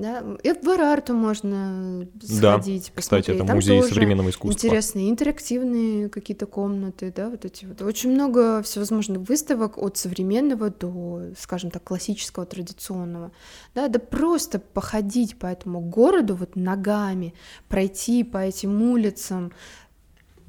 Да, 0.00 0.24
и 0.44 0.52
в 0.52 0.68
Арарту 0.68 1.12
можно 1.14 2.06
сходить, 2.22 2.40
да, 2.40 2.58
посмотреть. 2.58 2.92
Кстати, 2.94 3.30
это 3.32 3.44
Там 3.44 3.56
музей 3.56 3.82
современного 3.82 4.30
искусства. 4.30 4.66
Интересные 4.66 5.10
интерактивные 5.10 6.08
какие-то 6.08 6.46
комнаты, 6.46 7.12
да, 7.14 7.28
вот 7.28 7.44
эти 7.44 7.64
вот. 7.64 7.82
Очень 7.82 8.12
много 8.12 8.62
всевозможных 8.62 9.28
выставок 9.28 9.76
от 9.76 9.96
современного 9.96 10.70
до, 10.70 11.22
скажем 11.38 11.70
так, 11.70 11.82
классического, 11.82 12.46
традиционного. 12.46 13.32
Да, 13.74 13.88
да 13.88 13.98
просто 13.98 14.60
походить 14.60 15.36
по 15.36 15.46
этому 15.46 15.80
городу 15.80 16.36
вот 16.36 16.54
ногами, 16.54 17.34
пройти 17.68 18.22
по 18.22 18.38
этим 18.38 18.80
улицам, 18.82 19.52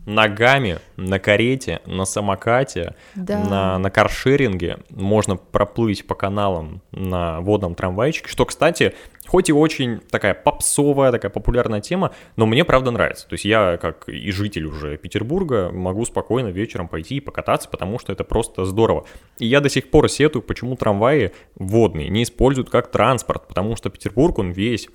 ногами, 0.06 0.80
на 0.98 1.20
карете, 1.20 1.82
на 1.86 2.06
самокате, 2.06 2.96
да. 3.16 3.44
на, 3.44 3.78
на 3.78 3.90
каршеринге. 3.90 4.80
Можно 4.90 5.36
проплыть 5.36 6.06
по 6.08 6.16
каналам 6.16 6.82
на 6.92 7.42
водном 7.42 7.76
трамвайчике, 7.76 8.28
что, 8.28 8.46
кстати, 8.46 8.94
хоть 9.28 9.50
и 9.50 9.54
очень 9.54 10.00
такая 10.00 10.34
попсовая, 10.34 11.12
такая 11.12 11.30
популярная 11.30 11.82
тема, 11.82 12.12
но 12.36 12.46
мне 12.46 12.66
правда 12.66 12.92
нравится. 12.92 13.28
То 13.28 13.34
есть 13.34 13.46
я, 13.46 13.78
как 13.78 14.10
и 14.10 14.32
житель 14.32 14.66
уже 14.66 14.98
Петербурга, 14.98 15.70
могу 15.72 16.04
спокойно 16.06 16.48
вечером 16.48 16.88
пойти 16.88 17.18
и 17.18 17.20
покататься, 17.20 17.70
потому 17.70 18.00
что 18.00 18.12
это 18.12 18.24
просто 18.24 18.66
здорово. 18.66 19.06
И 19.38 19.46
я 19.46 19.62
до 19.62 19.70
сих 19.70 19.92
пор 19.92 20.10
сетую, 20.10 20.42
почему 20.42 20.76
трамваи 20.76 21.32
водные 21.56 22.10
не 22.10 22.24
используют 22.24 22.70
как 22.70 22.90
транспорт, 22.90 23.48
потому 23.48 23.76
что 23.76 23.90
Петербург, 23.90 24.40
он 24.40 24.52
весь 24.52 24.90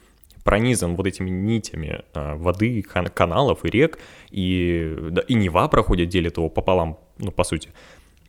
пронизан 0.44 0.94
вот 0.94 1.06
этими 1.06 1.30
нитями 1.30 2.04
а, 2.12 2.36
воды, 2.36 2.82
кан- 2.82 3.08
каналов 3.08 3.64
и 3.64 3.70
рек, 3.70 3.98
и, 4.30 4.96
да, 5.10 5.22
и 5.22 5.34
Нева 5.34 5.66
проходит, 5.68 6.10
делит 6.10 6.36
его 6.36 6.48
пополам, 6.48 6.98
ну, 7.18 7.32
по 7.32 7.44
сути. 7.44 7.70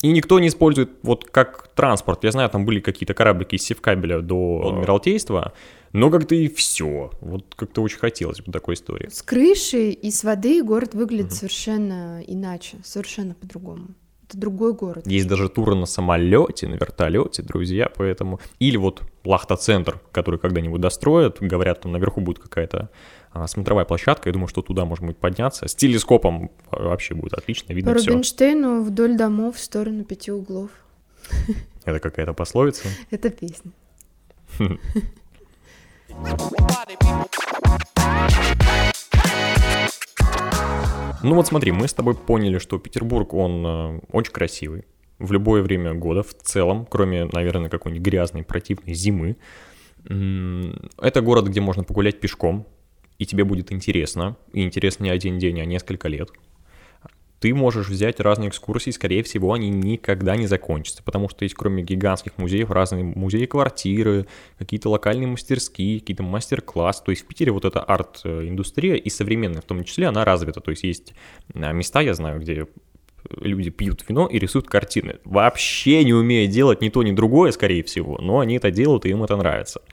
И 0.02 0.12
никто 0.12 0.40
не 0.40 0.50
использует 0.50 0.92
вот 1.04 1.26
как 1.26 1.70
транспорт. 1.74 2.24
Я 2.24 2.32
знаю, 2.32 2.50
там 2.50 2.66
были 2.66 2.80
какие-то 2.80 3.14
кораблики 3.14 3.56
из 3.56 3.64
Севкабеля 3.64 4.20
до 4.20 4.70
Адмиралтейства, 4.70 5.54
но 5.94 6.12
как-то 6.12 6.36
и 6.36 6.48
все. 6.48 7.12
Вот 7.22 7.56
как-то 7.56 7.82
очень 7.82 8.00
хотелось 8.00 8.42
бы 8.42 8.52
такой 8.52 8.76
истории. 8.76 9.10
С 9.10 9.22
крыши 9.22 9.92
и 9.92 10.12
с 10.12 10.24
воды 10.24 10.62
город 10.64 10.94
выглядит 10.94 11.32
угу. 11.32 11.36
совершенно 11.36 12.22
иначе, 12.28 12.78
совершенно 12.84 13.34
по-другому. 13.34 13.88
Это 14.28 14.40
другой 14.40 14.74
город. 14.74 15.06
Есть 15.06 15.28
даже 15.28 15.50
туры 15.50 15.76
на 15.76 15.86
самолете, 15.86 16.68
на 16.68 16.76
вертолете, 16.76 17.44
друзья, 17.44 17.92
поэтому... 17.96 18.40
Или 18.60 18.78
вот 18.78 19.04
Лахта-центр, 19.24 20.00
который 20.12 20.40
когда-нибудь 20.40 20.82
достроят, 20.82 21.38
говорят, 21.40 21.82
там 21.82 21.92
наверху 21.92 22.22
будет 22.22 22.40
какая-то 22.40 22.90
а, 23.32 23.48
смотровая 23.48 23.86
площадка, 23.86 24.30
я 24.30 24.34
думаю, 24.34 24.48
что 24.48 24.64
туда 24.64 24.86
можно 24.86 25.08
будет 25.08 25.18
подняться. 25.18 25.68
С 25.68 25.76
телескопом 25.76 26.50
вообще 26.72 27.14
будет 27.14 27.34
отлично, 27.34 27.74
видно 27.74 27.94
По 27.94 28.00
Рубинштейну 28.00 28.82
все. 28.82 28.90
вдоль 28.90 29.16
домов 29.16 29.58
в 29.58 29.60
сторону 29.60 30.04
пяти 30.04 30.32
углов. 30.32 30.72
Это 31.86 32.00
какая-то 32.00 32.34
пословица? 32.34 32.88
Это 33.12 33.30
песня. 33.30 33.72
Ну 41.26 41.34
вот 41.34 41.48
смотри, 41.48 41.72
мы 41.72 41.88
с 41.88 41.94
тобой 41.94 42.14
поняли, 42.14 42.60
что 42.60 42.78
Петербург, 42.78 43.34
он 43.34 43.66
э, 43.66 44.00
очень 44.12 44.32
красивый 44.32 44.86
в 45.18 45.32
любое 45.32 45.64
время 45.64 45.96
года 45.96 46.22
в 46.22 46.36
целом, 46.36 46.86
кроме, 46.86 47.26
наверное, 47.26 47.68
какой-нибудь 47.68 48.06
грязной, 48.06 48.44
противной 48.44 48.94
зимы. 48.94 49.36
Это 50.04 51.22
город, 51.22 51.48
где 51.48 51.62
можно 51.62 51.84
погулять 51.84 52.20
пешком, 52.20 52.68
и 53.18 53.26
тебе 53.26 53.44
будет 53.44 53.72
интересно, 53.72 54.38
и 54.54 54.62
интересно 54.62 55.06
не 55.06 55.10
один 55.10 55.40
день, 55.40 55.60
а 55.62 55.66
несколько 55.66 56.10
лет 56.10 56.30
ты 57.46 57.54
можешь 57.54 57.90
взять 57.90 58.20
разные 58.20 58.50
экскурсии, 58.50 58.90
скорее 58.90 59.22
всего, 59.22 59.54
они 59.54 59.70
никогда 59.70 60.36
не 60.36 60.48
закончатся, 60.48 61.04
потому 61.04 61.30
что 61.30 61.44
есть 61.44 61.54
кроме 61.54 61.84
гигантских 61.84 62.40
музеев 62.40 62.72
разные 62.72 63.04
музеи-квартиры, 63.04 64.26
какие-то 64.58 64.90
локальные 64.90 65.28
мастерские, 65.28 66.00
какие-то 66.00 66.24
мастер-классы. 66.24 67.04
То 67.04 67.12
есть 67.12 67.24
в 67.24 67.28
Питере 67.28 67.52
вот 67.52 67.64
эта 67.64 67.82
арт-индустрия 67.82 68.96
и 68.96 69.12
современная 69.12 69.62
в 69.62 69.66
том 69.66 69.84
числе, 69.84 70.08
она 70.08 70.26
развита. 70.26 70.60
То 70.60 70.72
есть 70.72 70.82
есть 70.82 71.14
а, 71.54 71.72
места, 71.72 72.02
я 72.02 72.16
знаю, 72.16 72.40
где 72.40 72.66
люди 73.40 73.70
пьют 73.70 74.04
вино 74.10 74.26
и 74.26 74.40
рисуют 74.40 74.68
картины. 74.68 75.18
Вообще 75.24 76.04
не 76.04 76.16
умея 76.16 76.48
делать 76.48 76.82
ни 76.82 76.90
то, 76.90 77.04
ни 77.04 77.12
другое, 77.12 77.52
скорее 77.52 77.84
всего, 77.84 78.18
но 78.20 78.40
они 78.40 78.56
это 78.56 78.72
делают, 78.72 79.06
и 79.06 79.10
им 79.10 79.24
это 79.24 79.38
нравится. 79.38 79.84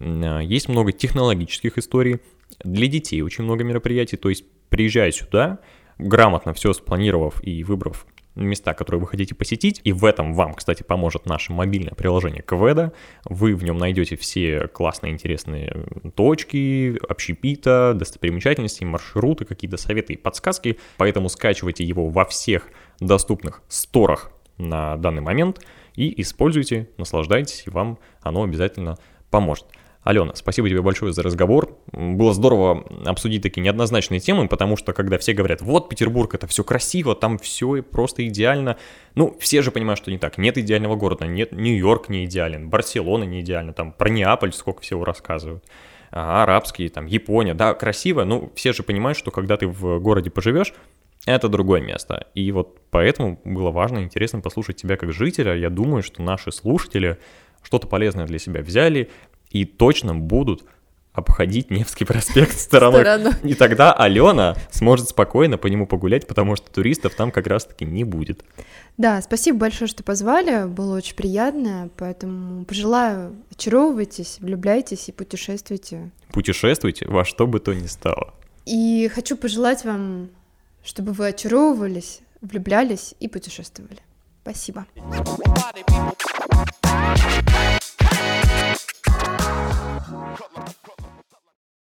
А, 0.00 0.40
есть 0.40 0.70
много 0.70 0.92
технологических 0.92 1.76
историй. 1.76 2.20
Для 2.64 2.86
детей 2.86 3.20
очень 3.20 3.44
много 3.44 3.64
мероприятий. 3.64 4.16
То 4.16 4.30
есть 4.30 4.46
приезжай 4.70 5.12
сюда, 5.12 5.58
грамотно 5.98 6.52
все 6.52 6.72
спланировав 6.72 7.42
и 7.42 7.64
выбрав 7.64 8.06
места, 8.36 8.74
которые 8.74 9.00
вы 9.00 9.06
хотите 9.06 9.34
посетить, 9.34 9.80
и 9.84 9.92
в 9.92 10.04
этом 10.04 10.34
вам, 10.34 10.54
кстати, 10.54 10.82
поможет 10.82 11.26
наше 11.26 11.52
мобильное 11.52 11.94
приложение 11.94 12.42
Кведа. 12.42 12.92
Вы 13.24 13.54
в 13.54 13.64
нем 13.64 13.78
найдете 13.78 14.16
все 14.16 14.68
классные, 14.68 15.12
интересные 15.12 15.86
точки, 16.14 16.98
общепита, 17.08 17.94
достопримечательности, 17.94 18.84
маршруты, 18.84 19.44
какие-то 19.44 19.78
советы 19.78 20.12
и 20.12 20.16
подсказки, 20.16 20.78
поэтому 20.98 21.28
скачивайте 21.28 21.84
его 21.84 22.08
во 22.08 22.24
всех 22.24 22.68
доступных 23.00 23.62
сторах 23.68 24.32
на 24.58 24.96
данный 24.96 25.22
момент 25.22 25.64
и 25.94 26.20
используйте, 26.20 26.90
наслаждайтесь, 26.98 27.64
и 27.66 27.70
вам 27.70 27.98
оно 28.20 28.42
обязательно 28.42 28.98
поможет. 29.30 29.66
Алена, 30.06 30.36
спасибо 30.36 30.68
тебе 30.68 30.82
большое 30.82 31.12
за 31.12 31.24
разговор. 31.24 31.76
Было 31.90 32.32
здорово 32.32 32.84
обсудить 33.04 33.42
такие 33.42 33.62
неоднозначные 33.62 34.20
темы, 34.20 34.46
потому 34.46 34.76
что 34.76 34.92
когда 34.92 35.18
все 35.18 35.32
говорят, 35.32 35.62
вот 35.62 35.88
Петербург, 35.88 36.32
это 36.32 36.46
все 36.46 36.62
красиво, 36.62 37.16
там 37.16 37.38
все 37.38 37.82
просто 37.82 38.24
идеально. 38.28 38.76
Ну, 39.16 39.36
все 39.40 39.62
же 39.62 39.72
понимают, 39.72 39.98
что 39.98 40.12
не 40.12 40.18
так. 40.18 40.38
Нет 40.38 40.58
идеального 40.58 40.94
города, 40.94 41.26
нет, 41.26 41.50
Нью-Йорк 41.50 42.08
не 42.08 42.24
идеален, 42.26 42.70
Барселона 42.70 43.24
не 43.24 43.40
идеальна, 43.40 43.72
там 43.72 43.90
про 43.90 44.08
Неаполь 44.08 44.52
сколько 44.52 44.80
всего 44.80 45.04
рассказывают. 45.04 45.64
А, 46.12 46.44
арабские, 46.44 46.88
там, 46.88 47.06
Япония, 47.06 47.54
да, 47.54 47.74
красиво, 47.74 48.22
но 48.22 48.48
все 48.54 48.72
же 48.72 48.84
понимают, 48.84 49.18
что 49.18 49.32
когда 49.32 49.56
ты 49.56 49.66
в 49.66 49.98
городе 49.98 50.30
поживешь, 50.30 50.72
это 51.26 51.48
другое 51.48 51.80
место. 51.80 52.28
И 52.32 52.52
вот 52.52 52.78
поэтому 52.90 53.40
было 53.44 53.72
важно 53.72 53.98
и 53.98 54.02
интересно 54.04 54.40
послушать 54.40 54.76
тебя 54.76 54.96
как 54.96 55.12
жителя. 55.12 55.56
Я 55.56 55.68
думаю, 55.68 56.04
что 56.04 56.22
наши 56.22 56.52
слушатели 56.52 57.18
что-то 57.66 57.88
полезное 57.88 58.26
для 58.26 58.38
себя 58.38 58.62
взяли 58.62 59.10
и 59.60 59.64
точно 59.64 60.14
будут 60.14 60.64
обходить 61.16 61.70
Невский 61.70 62.04
проспект 62.04 62.58
стороной. 62.58 63.00
Стороной. 63.00 63.32
И 63.42 63.54
тогда 63.54 63.92
Алена 63.92 64.54
сможет 64.70 65.08
спокойно 65.08 65.56
по 65.56 65.66
нему 65.66 65.86
погулять, 65.86 66.26
потому 66.26 66.56
что 66.56 66.70
туристов 66.70 67.14
там 67.14 67.30
как 67.30 67.46
раз-таки 67.46 67.84
не 67.84 68.04
будет. 68.04 68.44
Да, 68.98 69.20
спасибо 69.22 69.58
большое, 69.58 69.88
что 69.88 70.02
позвали, 70.04 70.66
было 70.66 70.96
очень 70.96 71.16
приятно, 71.16 71.88
поэтому 71.96 72.64
пожелаю, 72.64 73.34
очаровывайтесь, 73.50 74.36
влюбляйтесь 74.40 75.08
и 75.08 75.12
путешествуйте. 75.12 76.10
Путешествуйте 76.32 77.06
во 77.08 77.24
что 77.24 77.46
бы 77.46 77.60
то 77.60 77.74
ни 77.74 77.86
стало. 77.86 78.34
И 78.66 79.10
хочу 79.14 79.36
пожелать 79.36 79.84
вам, 79.84 80.28
чтобы 80.84 81.12
вы 81.12 81.28
очаровывались, 81.28 82.20
влюблялись 82.42 83.14
и 83.20 83.28
путешествовали. 83.28 84.00
Спасибо. 84.42 84.86
Cut 90.16 90.50
my 90.56 90.75